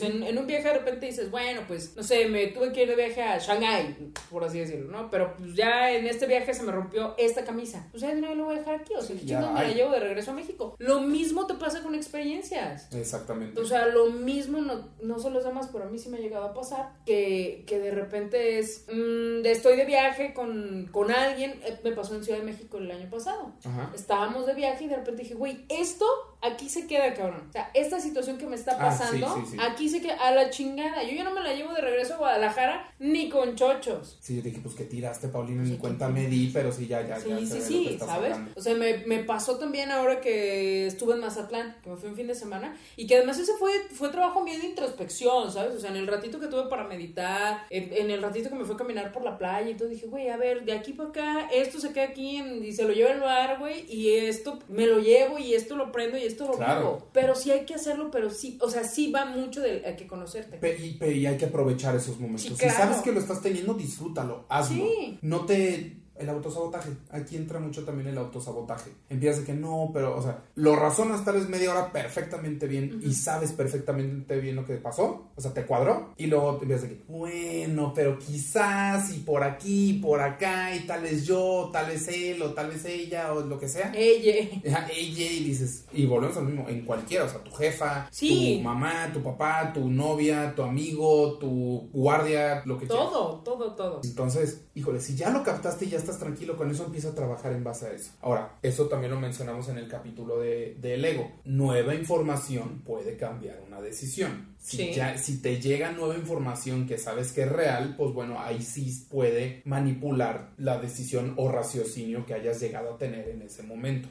en, 0.02 0.38
un 0.38 0.48
viaje 0.48 0.68
de 0.68 0.74
repente 0.74 1.06
dices, 1.06 1.30
bueno, 1.30 1.62
pues, 1.68 1.96
no 1.96 2.04
sé, 2.04 2.28
me 2.28 2.48
tuve 2.48 2.72
que 2.72 2.84
ir 2.84 2.90
de 2.90 2.96
viaje 2.96 3.22
a 3.22 3.38
Shanghai, 3.38 3.96
por 4.30 4.44
así 4.44 4.60
decirlo, 4.60 4.92
¿no? 4.92 5.10
Pero 5.10 5.36
pues 5.38 5.54
ya 5.56 5.92
en 5.92 6.08
este 6.08 6.26
viaje 6.26 6.54
se 6.54 6.64
me 6.64 6.72
rompió 6.72 7.16
esta 7.18 7.44
camisa. 7.44 7.88
Pues 7.92 8.02
ya 8.02 8.14
no 8.14 8.34
lo 8.34 8.46
voy 8.46 8.56
a 8.56 8.60
dejar 8.60 8.76
aquí, 8.76 8.94
o 8.96 9.02
sea, 9.02 9.16
que 9.16 9.26
me 9.26 9.40
la 9.40 9.72
llevo 9.74 9.92
de 9.92 10.00
regreso 10.00 10.32
a 10.32 10.34
México. 10.34 10.76
Lo 10.80 11.02
mismo 11.02 11.46
te 11.48 11.56
pasa 11.56 11.82
con 11.82 11.96
experiencias. 11.96 12.94
Exactamente. 12.94 13.60
O 13.60 13.66
sea, 13.66 13.88
lo 13.88 14.12
mismo, 14.12 14.60
no, 14.60 14.90
no 15.02 15.20
son 15.20 15.34
los 15.34 15.44
demás, 15.44 15.70
pero 15.72 15.86
a 15.86 15.88
mí 15.88 16.00
sí 16.00 16.10
me 16.10 16.18
ha 16.18 16.22
llegado 16.22 16.46
a 16.46 16.54
pasar, 16.54 16.94
que, 17.06 17.64
que 17.68 17.80
de 17.80 17.92
repente 17.92 18.60
es, 18.60 18.86
mm, 18.92 19.46
estoy 19.46 19.76
de 19.78 19.86
viaje 19.86 20.34
con, 20.34 20.90
con 20.92 21.12
alguien, 21.12 21.60
eh, 21.64 21.80
me 21.84 21.92
pasó 21.92 22.16
en 22.16 22.24
Ciudad 22.24 22.40
de 22.40 22.46
México 22.46 22.78
el 22.78 22.90
año 22.92 23.10
pasado. 23.10 23.54
Estábamos 23.94 24.46
de 24.46 24.54
viaje 24.54 24.86
y 24.86 24.88
de 24.88 24.96
repente 24.98 25.24
dije, 25.24 25.36
güey, 25.36 25.66
esto 25.70 26.06
aquí 26.42 26.70
se 26.70 26.88
queda, 26.88 27.14
cabrón. 27.14 27.44
O 27.50 27.52
sea, 27.52 27.72
esta 27.74 28.00
situación 28.00 28.38
que 28.38 28.46
me 28.46 28.56
está 28.56 28.74
ah, 28.74 28.90
pasando, 28.90 29.44
aquí 29.60 29.90
se 29.90 30.02
queda 30.02 30.16
a 30.16 30.32
la 30.32 30.50
chingada. 30.50 31.04
Yo 31.04 31.12
ya 31.12 31.24
no 31.24 31.34
me 31.34 31.42
la 31.42 31.54
llevo 31.54 31.74
de 31.74 31.82
regreso 31.82 32.16
a 32.16 32.18
Guadalajara 32.18 32.94
ni 33.00 33.30
con 33.30 33.56
chochos. 33.56 34.18
Sí, 34.20 34.36
yo 34.36 34.42
dije, 34.42 34.60
pues 34.62 34.76
que 34.76 34.86
tiraste, 34.86 35.28
Paulina, 35.28 35.64
ni 35.64 35.78
cuenta 35.78 36.08
me 36.08 36.28
di, 36.28 36.50
pero 36.54 36.72
sí, 36.72 36.88
ya, 36.88 37.06
ya, 37.06 37.20
sí, 37.20 37.46
Sí, 37.48 37.62
sí, 37.62 37.98
¿sabes? 38.00 38.36
O 38.56 38.62
sea, 38.62 38.76
me, 38.76 39.00
me, 39.06 39.24
pasó 39.24 39.58
también 39.58 39.92
ahora 39.92 40.22
que 40.22 40.88
estuve 40.88 41.16
en 41.16 41.22
Mazatlán, 41.22 41.76
que 41.84 41.90
me 41.90 41.98
fui 41.98 42.10
un 42.10 42.16
fin 42.16 42.28
de 42.28 42.36
semana, 42.36 42.78
y 42.96 43.08
que 43.08 43.16
además 43.16 43.40
ese 43.40 43.54
fue, 43.54 43.72
fue 43.92 44.10
trabajo 44.10 44.44
bien 44.44 44.62
de 44.62 44.68
introspección, 44.68 45.52
¿sabes? 45.52 45.76
O 45.76 45.80
sea, 45.80 45.90
en 45.90 45.98
el 45.98 46.08
ratito 46.08 46.40
que 46.40 46.48
tuve 46.48 46.70
para 46.70 46.84
meditar, 46.86 47.66
en, 47.70 48.10
el 48.12 48.22
ratito 48.22 48.50
que 48.50 48.56
me 48.56 48.66
fue 48.66 48.76
a 48.76 48.78
caminar 48.78 49.12
por 49.12 49.24
la 49.24 49.38
playa, 49.38 49.70
y 49.70 49.76
todo, 49.76 49.90
dije, 49.90 50.08
güey, 50.08 50.30
a 50.30 50.38
ver, 50.38 50.66
de 50.66 50.74
aquí 50.74 50.94
para 50.94 51.10
acá, 51.10 51.50
esto 51.52 51.80
se 51.80 51.92
queda 51.92 52.06
aquí 52.06 52.42
y 52.42 52.72
se 52.72 52.84
lo 52.84 52.94
lleva 52.94 53.12
el 53.12 53.20
bar, 53.20 53.60
güey, 53.60 53.86
y 53.90 54.12
esto 54.16 54.60
me 54.68 54.86
lo 54.86 55.00
llevo 55.00 55.38
y 55.40 55.54
esto 55.54 55.76
lo 55.76 55.92
prendo 55.92 56.18
y 56.18 56.27
esto 56.28 56.48
lo 56.48 56.54
claro. 56.54 57.08
Pero 57.14 57.36
sí 57.36 57.52
hay 57.52 57.66
que 57.66 57.76
hacerlo, 57.76 58.10
pero 58.12 58.30
sí, 58.30 58.58
o 58.62 58.70
sea, 58.70 58.84
sí 58.84 59.12
va 59.12 59.26
mucho 59.26 59.62
de 59.62 59.84
hay 59.86 59.96
que 59.96 60.08
conocerte. 60.08 60.60
y, 60.80 61.04
y, 61.04 61.26
hay 61.26 61.38
que 61.38 61.46
aprovechar 61.46 61.96
esos 61.96 62.20
momentos. 62.20 62.58
Si 62.58 62.70
sabes 62.70 62.98
que 62.98 63.12
lo 63.12 63.20
estás 63.20 63.42
teniendo, 63.42 63.74
disfrútalo, 63.74 64.46
hazlo. 64.50 64.86
No 65.22 65.46
te 65.46 65.98
el 66.20 66.30
autosabotaje. 66.30 66.92
Aquí 67.12 67.36
entra 67.36 67.60
mucho 67.60 67.84
también 67.84 68.10
el 68.10 68.18
autosabotaje. 68.18 68.92
Empiezas 69.10 69.42
de 69.42 69.46
que 69.46 69.54
no, 69.54 69.92
pero, 69.94 70.18
o 70.18 70.22
sea, 70.22 70.44
lo 70.56 70.76
razonas 70.76 71.24
tal 71.24 71.36
vez 71.36 71.50
media 71.50 71.72
hora 71.72 71.92
perfectamente 71.92 72.68
bien 72.68 73.00
y 73.04 73.14
sabes 73.14 73.52
perfectamente 73.54 74.40
bien 74.40 74.56
lo 74.56 74.66
que 74.66 74.76
pasó. 74.76 75.30
O 75.36 75.42
sea, 75.42 75.54
te 75.54 75.66
cuadró. 75.66 76.14
Y 76.18 76.28
luego 76.28 76.58
te 76.58 76.64
empiezas 76.64 76.90
de 76.90 76.96
que, 76.96 77.04
bueno, 77.08 77.94
pero 77.96 78.18
quizás 78.18 79.12
y 79.14 79.20
por 79.20 79.44
aquí, 79.44 79.94
por 80.02 80.22
acá, 80.22 80.76
y 80.76 80.86
tal 80.86 81.04
vez 81.04 81.26
yo, 81.26 81.70
tal 81.72 81.88
vez 81.88 82.08
él, 82.08 82.42
o 82.42 82.54
tal 82.54 82.70
vez 82.70 82.86
ella, 82.86 83.34
o 83.34 83.42
lo 83.42 83.60
que 83.60 83.68
sea. 83.68 83.92
Ella. 83.96 84.28
Ella, 84.98 85.32
y 85.32 85.44
dices, 85.44 85.86
y 85.92 86.06
volvemos 86.06 86.38
al 86.38 86.46
mismo, 86.46 86.68
en 86.68 86.86
cualquiera, 86.86 87.26
o 87.26 87.30
sea, 87.30 87.44
tu 87.44 87.52
jefa, 87.52 88.10
tu 88.18 88.62
mamá, 88.62 89.12
tu 89.14 89.22
papá, 89.22 89.72
tu 89.74 89.90
novia, 89.90 90.54
tu 90.56 90.64
amigo, 90.64 91.38
tu 91.38 91.90
guardia, 91.92 92.62
lo 92.66 92.78
que 92.78 92.88
todo, 92.88 93.42
Todo, 93.42 93.58
todo, 93.58 93.76
todo. 93.76 94.02
Entonces, 94.04 94.66
híjole, 94.76 95.00
si 95.00 95.16
ya 95.16 95.30
lo 95.30 95.44
captaste 95.44 95.86
y 95.86 95.90
ya 95.90 95.98
estás 96.08 96.20
tranquilo 96.20 96.56
con 96.56 96.72
eso, 96.72 96.86
empieza 96.86 97.10
a 97.10 97.16
trabajar 97.16 97.52
en 97.52 97.64
base 97.64 97.88
a 97.88 97.92
eso. 97.92 98.12
Ahora, 98.22 98.58
eso 98.62 98.88
también 98.88 99.12
lo 99.12 99.20
mencionamos 99.20 99.68
en 99.68 99.78
el 99.78 99.88
capítulo 99.88 100.40
de, 100.40 100.78
del 100.80 101.04
ego. 101.04 101.32
Nueva 101.44 101.94
información 101.96 102.82
puede 102.86 103.18
cambiar 103.18 103.62
una 103.68 103.82
decisión. 103.82 104.56
Si, 104.58 104.94
ya, 104.94 105.18
si 105.18 105.42
te 105.42 105.62
llega 105.62 105.92
nueva 105.92 106.16
información 106.16 106.88
que 106.88 106.98
sabes 106.98 107.32
que 107.32 107.44
es 107.44 107.52
real, 107.52 107.96
pues 107.98 108.14
bueno, 108.14 108.40
ahí 108.40 108.62
sí 108.62 109.06
puede 109.10 109.62
manipular 109.66 110.52
la 110.58 110.78
decisión 110.80 111.34
o 111.38 111.50
raciocinio 111.50 112.26
que 112.26 112.34
hayas 112.34 112.60
llegado 112.60 112.94
a 112.94 112.98
tener 112.98 113.30
en 113.30 113.42
ese 113.42 113.64
momento. 113.64 114.10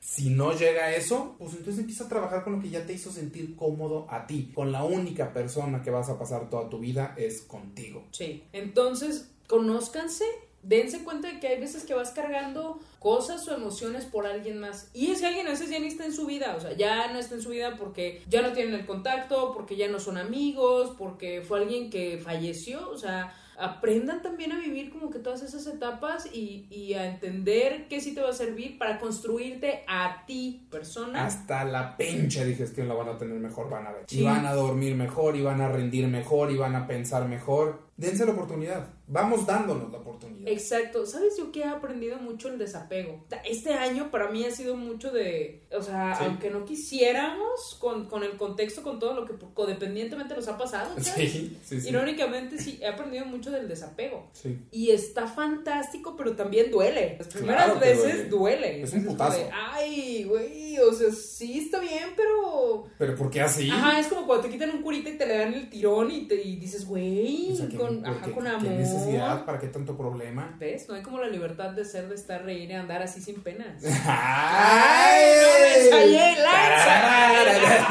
Si 0.00 0.30
no 0.30 0.56
llega 0.56 0.94
eso, 0.94 1.36
pues 1.38 1.52
entonces 1.52 1.80
empieza 1.80 2.04
a 2.04 2.08
trabajar 2.08 2.44
con 2.44 2.54
lo 2.54 2.60
que 2.60 2.70
ya 2.70 2.84
te 2.84 2.92
hizo 2.92 3.10
sentir 3.10 3.56
cómodo 3.56 4.06
a 4.10 4.26
ti. 4.26 4.50
Con 4.54 4.72
la 4.72 4.84
única 4.84 5.32
persona 5.32 5.82
que 5.82 5.90
vas 5.90 6.08
a 6.08 6.18
pasar 6.18 6.50
toda 6.50 6.68
tu 6.68 6.78
vida 6.78 7.14
es 7.16 7.42
contigo. 7.42 8.04
Sí, 8.10 8.44
entonces 8.52 9.30
conózcanse 9.48 10.24
dense 10.62 11.02
cuenta 11.04 11.28
de 11.28 11.40
que 11.40 11.48
hay 11.48 11.60
veces 11.60 11.84
que 11.84 11.94
vas 11.94 12.10
cargando 12.10 12.80
cosas 12.98 13.46
o 13.48 13.54
emociones 13.54 14.04
por 14.04 14.26
alguien 14.26 14.58
más. 14.58 14.90
Y 14.94 15.10
ese 15.10 15.26
alguien 15.26 15.46
a 15.46 15.50
veces 15.50 15.70
ya 15.70 15.78
ni 15.78 15.88
está 15.88 16.04
en 16.04 16.14
su 16.14 16.26
vida, 16.26 16.54
o 16.56 16.60
sea, 16.60 16.72
ya 16.72 17.12
no 17.12 17.18
está 17.18 17.34
en 17.34 17.42
su 17.42 17.50
vida 17.50 17.76
porque 17.76 18.22
ya 18.28 18.42
no 18.42 18.52
tienen 18.52 18.74
el 18.74 18.86
contacto, 18.86 19.52
porque 19.52 19.76
ya 19.76 19.88
no 19.88 19.98
son 19.98 20.18
amigos, 20.18 20.94
porque 20.96 21.42
fue 21.42 21.60
alguien 21.60 21.90
que 21.90 22.18
falleció, 22.18 22.88
o 22.90 22.96
sea, 22.96 23.34
aprendan 23.58 24.22
también 24.22 24.52
a 24.52 24.58
vivir 24.58 24.90
como 24.90 25.10
que 25.10 25.18
todas 25.18 25.42
esas 25.42 25.66
etapas 25.66 26.26
y, 26.32 26.66
y, 26.70 26.94
a 26.94 27.06
entender 27.06 27.86
qué 27.88 28.00
sí 28.00 28.14
te 28.14 28.20
va 28.20 28.30
a 28.30 28.32
servir 28.32 28.78
para 28.78 28.98
construirte 28.98 29.84
a 29.86 30.24
ti, 30.26 30.66
persona. 30.70 31.24
Hasta 31.24 31.64
la 31.64 31.96
pinche 31.96 32.44
digestión 32.44 32.88
la 32.88 32.94
van 32.94 33.10
a 33.10 33.18
tener 33.18 33.38
mejor, 33.38 33.70
van 33.70 33.86
a 33.86 33.92
ver. 33.92 34.06
Y 34.10 34.22
van 34.22 34.46
a 34.46 34.54
dormir 34.54 34.94
mejor, 34.94 35.36
y 35.36 35.42
van 35.42 35.60
a 35.60 35.68
rendir 35.68 36.08
mejor, 36.08 36.50
y 36.50 36.56
van 36.56 36.74
a 36.74 36.86
pensar 36.86 37.28
mejor. 37.28 37.82
Dense 37.96 38.24
la 38.26 38.32
oportunidad. 38.32 38.88
Vamos 39.08 39.44
dándonos 39.46 39.90
la 39.92 39.98
oportunidad. 39.98 40.48
Exacto. 40.48 41.04
¿Sabes 41.06 41.36
yo 41.36 41.52
que 41.52 41.60
he 41.60 41.64
aprendido 41.64 42.16
mucho 42.18 42.48
el 42.48 42.56
desapego? 42.58 43.24
Este 43.44 43.74
año 43.74 44.10
para 44.10 44.30
mí 44.30 44.44
ha 44.44 44.50
sido 44.50 44.76
mucho 44.76 45.10
de, 45.10 45.64
o 45.76 45.82
sea, 45.82 46.12
aunque 46.14 46.50
no 46.50 46.64
quisiéramos, 46.64 47.76
con, 47.80 48.06
con, 48.06 48.22
el 48.22 48.36
contexto, 48.36 48.82
con 48.82 48.98
todo 48.98 49.14
lo 49.14 49.26
que 49.26 49.34
codependientemente 49.54 50.34
nos 50.34 50.48
ha 50.48 50.56
pasado, 50.56 50.94
¿sabes? 51.00 51.32
Sí, 51.32 51.58
sí, 51.64 51.80
sí. 51.80 51.88
Irónicamente 51.88 52.58
sí, 52.58 52.78
he 52.80 52.86
aprendido 52.86 53.26
mucho 53.26 53.50
del 53.50 53.68
desapego. 53.68 54.30
Sí. 54.32 54.58
Y 54.70 54.90
está 54.90 55.26
fantástico, 55.26 56.14
pero 56.16 56.34
también 56.36 56.70
duele. 56.70 57.16
Las 57.18 57.28
primeras 57.28 57.64
Claro 57.64 57.80
veces 57.80 58.30
duele. 58.30 58.58
duele. 58.68 58.82
Es 58.82 58.92
un 58.94 59.04
putazo. 59.04 59.38
de, 59.38 59.50
Ay, 59.52 60.24
güey, 60.24 60.78
o 60.78 60.92
sea, 60.92 61.10
sí 61.12 61.58
está 61.58 61.80
bien, 61.80 62.10
pero... 62.16 62.84
Pero 62.98 63.14
¿por 63.16 63.30
qué 63.30 63.40
así? 63.42 63.68
Ajá, 63.70 63.98
es 64.00 64.06
como 64.06 64.26
cuando 64.26 64.44
te 64.46 64.50
quitan 64.52 64.70
un 64.70 64.82
curita 64.82 65.10
y 65.10 65.18
te 65.18 65.26
le 65.26 65.36
dan 65.38 65.52
el 65.54 65.68
tirón 65.68 66.10
y, 66.10 66.26
te, 66.28 66.40
y 66.40 66.56
dices, 66.56 66.86
güey, 66.86 67.52
O 67.52 67.56
sea, 67.56 67.68
¿qué- 67.68 67.76
con, 67.76 68.04
ajá, 68.06 68.30
con 68.30 68.46
amor. 68.46 68.72
Necesidad? 68.92 69.44
¿Para 69.44 69.58
qué 69.58 69.68
tanto 69.68 69.96
problema? 69.96 70.56
¿Ves? 70.58 70.88
No 70.88 70.94
hay 70.94 71.02
como 71.02 71.18
la 71.18 71.28
libertad 71.28 71.70
de 71.70 71.84
ser, 71.84 72.08
de 72.08 72.14
estar, 72.14 72.44
reír 72.44 72.70
y 72.70 72.74
andar 72.74 73.02
así 73.02 73.20
sin 73.20 73.42
penas. 73.42 73.82
¡Ay! 74.06 75.24
¡No 75.42 75.48
me 75.60 75.84
ensayé, 75.84 76.36
lanza! 76.42 77.82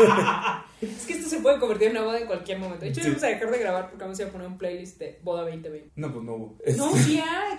Es 0.81 1.05
que 1.05 1.13
esto 1.13 1.29
se 1.29 1.39
puede 1.39 1.59
convertir 1.59 1.87
en 1.89 1.97
una 1.97 2.05
boda 2.05 2.19
en 2.19 2.27
cualquier 2.27 2.57
momento. 2.59 2.83
De 2.85 2.89
hecho, 2.91 3.01
Sí. 3.01 3.07
vamos 3.07 3.23
a 3.23 3.27
dejar 3.27 3.51
de 3.51 3.57
grabar 3.59 3.89
porque 3.89 4.03
vamos 4.03 4.19
a 4.19 4.27
poner 4.29 4.47
un 4.47 4.57
playlist 4.57 4.97
de 4.99 5.19
boda 5.23 5.41
2020. 5.43 5.91
No, 5.95 6.11
pues 6.11 6.25
no 6.25 6.33
hubo. 6.35 6.57
No, 6.77 6.95
sí 6.97 7.19
hay. 7.19 7.57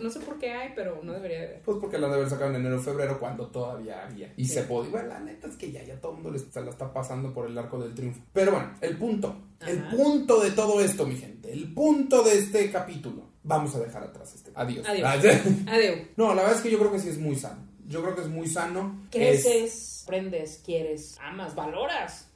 No 0.00 0.10
sé 0.10 0.20
por 0.20 0.38
qué 0.38 0.50
hay, 0.52 0.72
pero 0.74 1.00
no 1.02 1.12
debería 1.12 1.38
de 1.40 1.46
haber. 1.46 1.62
Pues 1.62 1.78
porque 1.80 1.98
la 1.98 2.06
han 2.06 2.12
de 2.12 2.16
haber 2.18 2.30
sacado 2.30 2.50
en 2.50 2.56
enero 2.56 2.76
o 2.78 2.80
febrero 2.80 3.18
cuando 3.20 3.46
todavía 3.48 4.04
había. 4.04 4.32
Y 4.36 4.44
Sí. 4.46 4.54
se 4.54 4.62
podía. 4.62 4.90
Bueno, 4.90 5.08
la 5.08 5.20
neta 5.20 5.46
es 5.48 5.56
que 5.56 5.70
ya, 5.70 5.82
ya 5.84 6.00
todo 6.00 6.12
el 6.12 6.16
mundo 6.16 6.30
les- 6.32 6.46
se 6.52 6.60
la 6.60 6.70
está 6.70 6.92
pasando 6.92 7.32
por 7.32 7.46
el 7.48 7.56
arco 7.56 7.78
del 7.78 7.94
triunfo. 7.94 8.20
Pero 8.32 8.52
bueno, 8.52 8.72
el 8.80 8.96
punto. 8.96 9.36
El 9.66 9.82
punto 9.88 10.40
de 10.40 10.50
todo 10.52 10.80
esto, 10.80 11.06
mi 11.06 11.16
gente. 11.16 11.52
El 11.52 11.72
punto 11.74 12.22
de 12.22 12.38
este 12.38 12.70
capítulo. 12.70 13.28
Vamos 13.42 13.74
a 13.74 13.80
dejar 13.80 14.02
atrás 14.02 14.34
este. 14.34 14.50
Adiós. 14.54 14.86
Adiós. 14.86 15.06
Ah, 15.66 15.72
Adeu. 15.74 15.96
No, 16.16 16.28
la 16.34 16.42
verdad 16.42 16.56
es 16.56 16.62
que 16.62 16.70
yo 16.70 16.78
creo 16.78 16.92
que 16.92 16.98
sí 16.98 17.08
es 17.08 17.18
muy 17.18 17.34
sano. 17.36 17.66
Yo 17.86 18.02
creo 18.02 18.14
que 18.14 18.20
es 18.20 18.28
muy 18.28 18.46
sano. 18.46 19.00
Es- 19.10 19.42
Creces, 19.42 20.02
aprendes, 20.04 20.60
quieres, 20.64 21.16
amas, 21.22 21.54
valoras. 21.54 22.27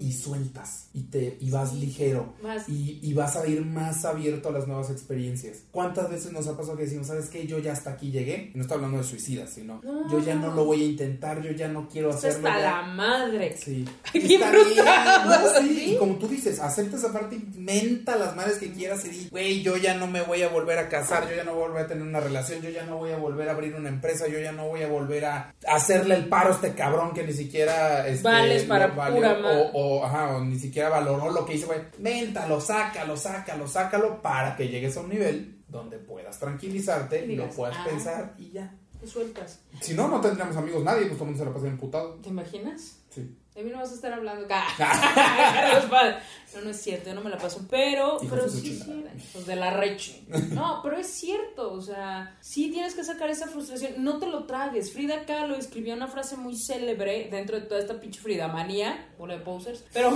Y 0.00 0.12
sueltas. 0.12 0.88
Y, 0.92 1.04
te, 1.04 1.38
y 1.40 1.50
vas 1.50 1.72
ligero. 1.74 2.34
Más. 2.42 2.68
Y, 2.68 2.98
y 3.02 3.12
vas 3.14 3.36
a 3.36 3.46
ir 3.46 3.64
más 3.64 4.04
abierto 4.04 4.48
a 4.48 4.52
las 4.52 4.66
nuevas 4.66 4.90
experiencias. 4.90 5.58
¿Cuántas 5.70 6.10
veces 6.10 6.32
nos 6.32 6.46
ha 6.48 6.56
pasado 6.56 6.76
que 6.76 6.84
decimos, 6.84 7.06
¿sabes 7.06 7.28
qué? 7.28 7.46
Yo 7.46 7.58
ya 7.60 7.72
hasta 7.72 7.90
aquí 7.90 8.10
llegué. 8.10 8.50
Y 8.54 8.56
no 8.56 8.62
estoy 8.62 8.76
hablando 8.76 8.98
de 8.98 9.04
suicidas, 9.04 9.50
sino 9.50 9.80
No. 9.82 10.10
yo 10.10 10.18
ya 10.20 10.34
no 10.34 10.52
lo 10.54 10.64
voy 10.64 10.82
a 10.82 10.86
intentar, 10.86 11.40
yo 11.42 11.52
ya 11.52 11.68
no 11.68 11.88
quiero 11.88 12.10
Esto 12.10 12.26
hacerlo. 12.28 12.48
ya". 12.48 12.58
la 12.58 12.82
madre. 12.82 13.56
Sí. 13.56 13.84
Qué 14.12 14.18
Está 14.18 14.50
bien. 14.50 15.90
Y 15.90 15.96
como 15.96 16.16
tú 16.16 16.28
dices, 16.28 16.60
acepta 16.60 16.96
esa 16.96 17.12
parte 17.12 17.36
y 17.36 17.58
menta 17.58 18.16
las 18.16 18.34
madres 18.36 18.58
que 18.58 18.72
quieras 18.72 19.04
y 19.04 19.08
di, 19.10 19.28
güey, 19.30 19.62
yo 19.62 19.76
ya 19.76 19.94
no 19.94 20.06
me 20.06 20.22
voy 20.22 20.42
a 20.42 20.48
volver 20.48 20.78
a 20.78 20.88
casar, 20.88 21.28
yo 21.28 21.36
ya 21.36 21.44
no 21.44 21.54
voy 21.54 21.64
a 21.64 21.66
volver 21.68 21.84
a 21.84 21.88
tener 21.88 22.02
una 22.02 22.20
relación, 22.20 22.60
yo 22.62 22.70
ya 22.70 22.84
no 22.84 22.96
voy 22.98 23.12
a 23.12 23.16
volver 23.16 23.48
a 23.48 23.52
abrir 23.52 23.74
una 23.74 23.88
empresa, 23.88 24.26
yo 24.28 24.38
ya 24.40 24.52
no 24.52 24.66
voy 24.68 24.82
a 24.82 24.88
volver 24.88 25.24
a 25.24 25.54
hacerle 25.66 26.16
el 26.16 26.28
paro 26.28 26.50
a 26.50 26.54
este 26.54 26.74
cabrón 26.74 27.12
que 27.14 27.24
ni 27.24 27.32
siquiera 27.32 28.06
este, 28.08 28.22
Vales 28.24 28.64
para 28.64 28.94
pura 28.94 29.40
o, 29.44 29.70
o, 29.72 30.04
ajá, 30.04 30.36
o 30.36 30.44
ni 30.44 30.58
siquiera 30.58 30.88
valoró 30.88 31.30
lo 31.30 31.44
que 31.44 31.54
hizo, 31.54 31.66
güey. 31.66 31.80
Méntalo, 31.98 32.60
sácalo, 32.60 33.16
sácalo, 33.16 33.66
sácalo 33.66 34.22
para 34.22 34.56
que 34.56 34.68
llegues 34.68 34.96
a 34.96 35.00
un 35.00 35.10
nivel 35.10 35.62
donde 35.68 35.98
puedas 35.98 36.38
tranquilizarte, 36.38 37.26
Y 37.26 37.36
lo 37.36 37.50
puedas 37.50 37.76
ah. 37.78 37.84
pensar 37.88 38.34
y 38.38 38.50
ya. 38.50 38.74
Te 39.00 39.06
sueltas. 39.06 39.60
Si 39.80 39.94
no, 39.94 40.08
no 40.08 40.20
tendríamos 40.20 40.56
amigos 40.56 40.82
nadie, 40.82 41.06
pues 41.06 41.18
todo 41.18 41.24
el 41.24 41.30
mundo 41.30 41.38
se 41.38 41.44
la 41.44 41.54
pasa 41.54 41.66
emputado. 41.66 42.14
¿Te 42.22 42.28
imaginas? 42.30 43.00
Sí. 43.10 43.36
De 43.54 43.62
mí 43.62 43.70
no 43.70 43.78
vas 43.78 43.92
a 43.92 43.94
estar 43.94 44.12
hablando. 44.12 44.48
Paz. 44.48 46.16
No, 46.54 46.62
no 46.62 46.70
es 46.70 46.80
cierto, 46.80 47.08
yo 47.08 47.14
no 47.14 47.20
me 47.20 47.30
la 47.30 47.38
paso. 47.38 47.66
Pero, 47.70 48.18
pero 48.28 48.48
sí, 48.48 48.78
sí, 48.78 49.04
pues 49.32 49.46
de 49.46 49.56
la 49.56 49.70
reche. 49.70 50.24
No, 50.54 50.80
pero 50.82 50.96
es 50.96 51.08
cierto, 51.08 51.72
o 51.72 51.80
sea, 51.80 52.36
sí 52.40 52.70
tienes 52.70 52.94
que 52.94 53.02
sacar 53.02 53.28
esa 53.30 53.48
frustración. 53.48 54.04
No 54.04 54.18
te 54.18 54.26
lo 54.26 54.44
tragues. 54.44 54.92
Frida 54.92 55.24
Kahlo 55.24 55.56
escribió 55.56 55.94
una 55.94 56.06
frase 56.06 56.36
muy 56.36 56.56
célebre 56.56 57.28
dentro 57.30 57.58
de 57.58 57.66
toda 57.66 57.80
esta 57.80 58.00
pinche 58.00 58.20
Frida 58.20 58.46
manía, 58.48 59.08
bola 59.18 59.34
de 59.34 59.40
posers. 59.40 59.84
Pero, 59.92 60.10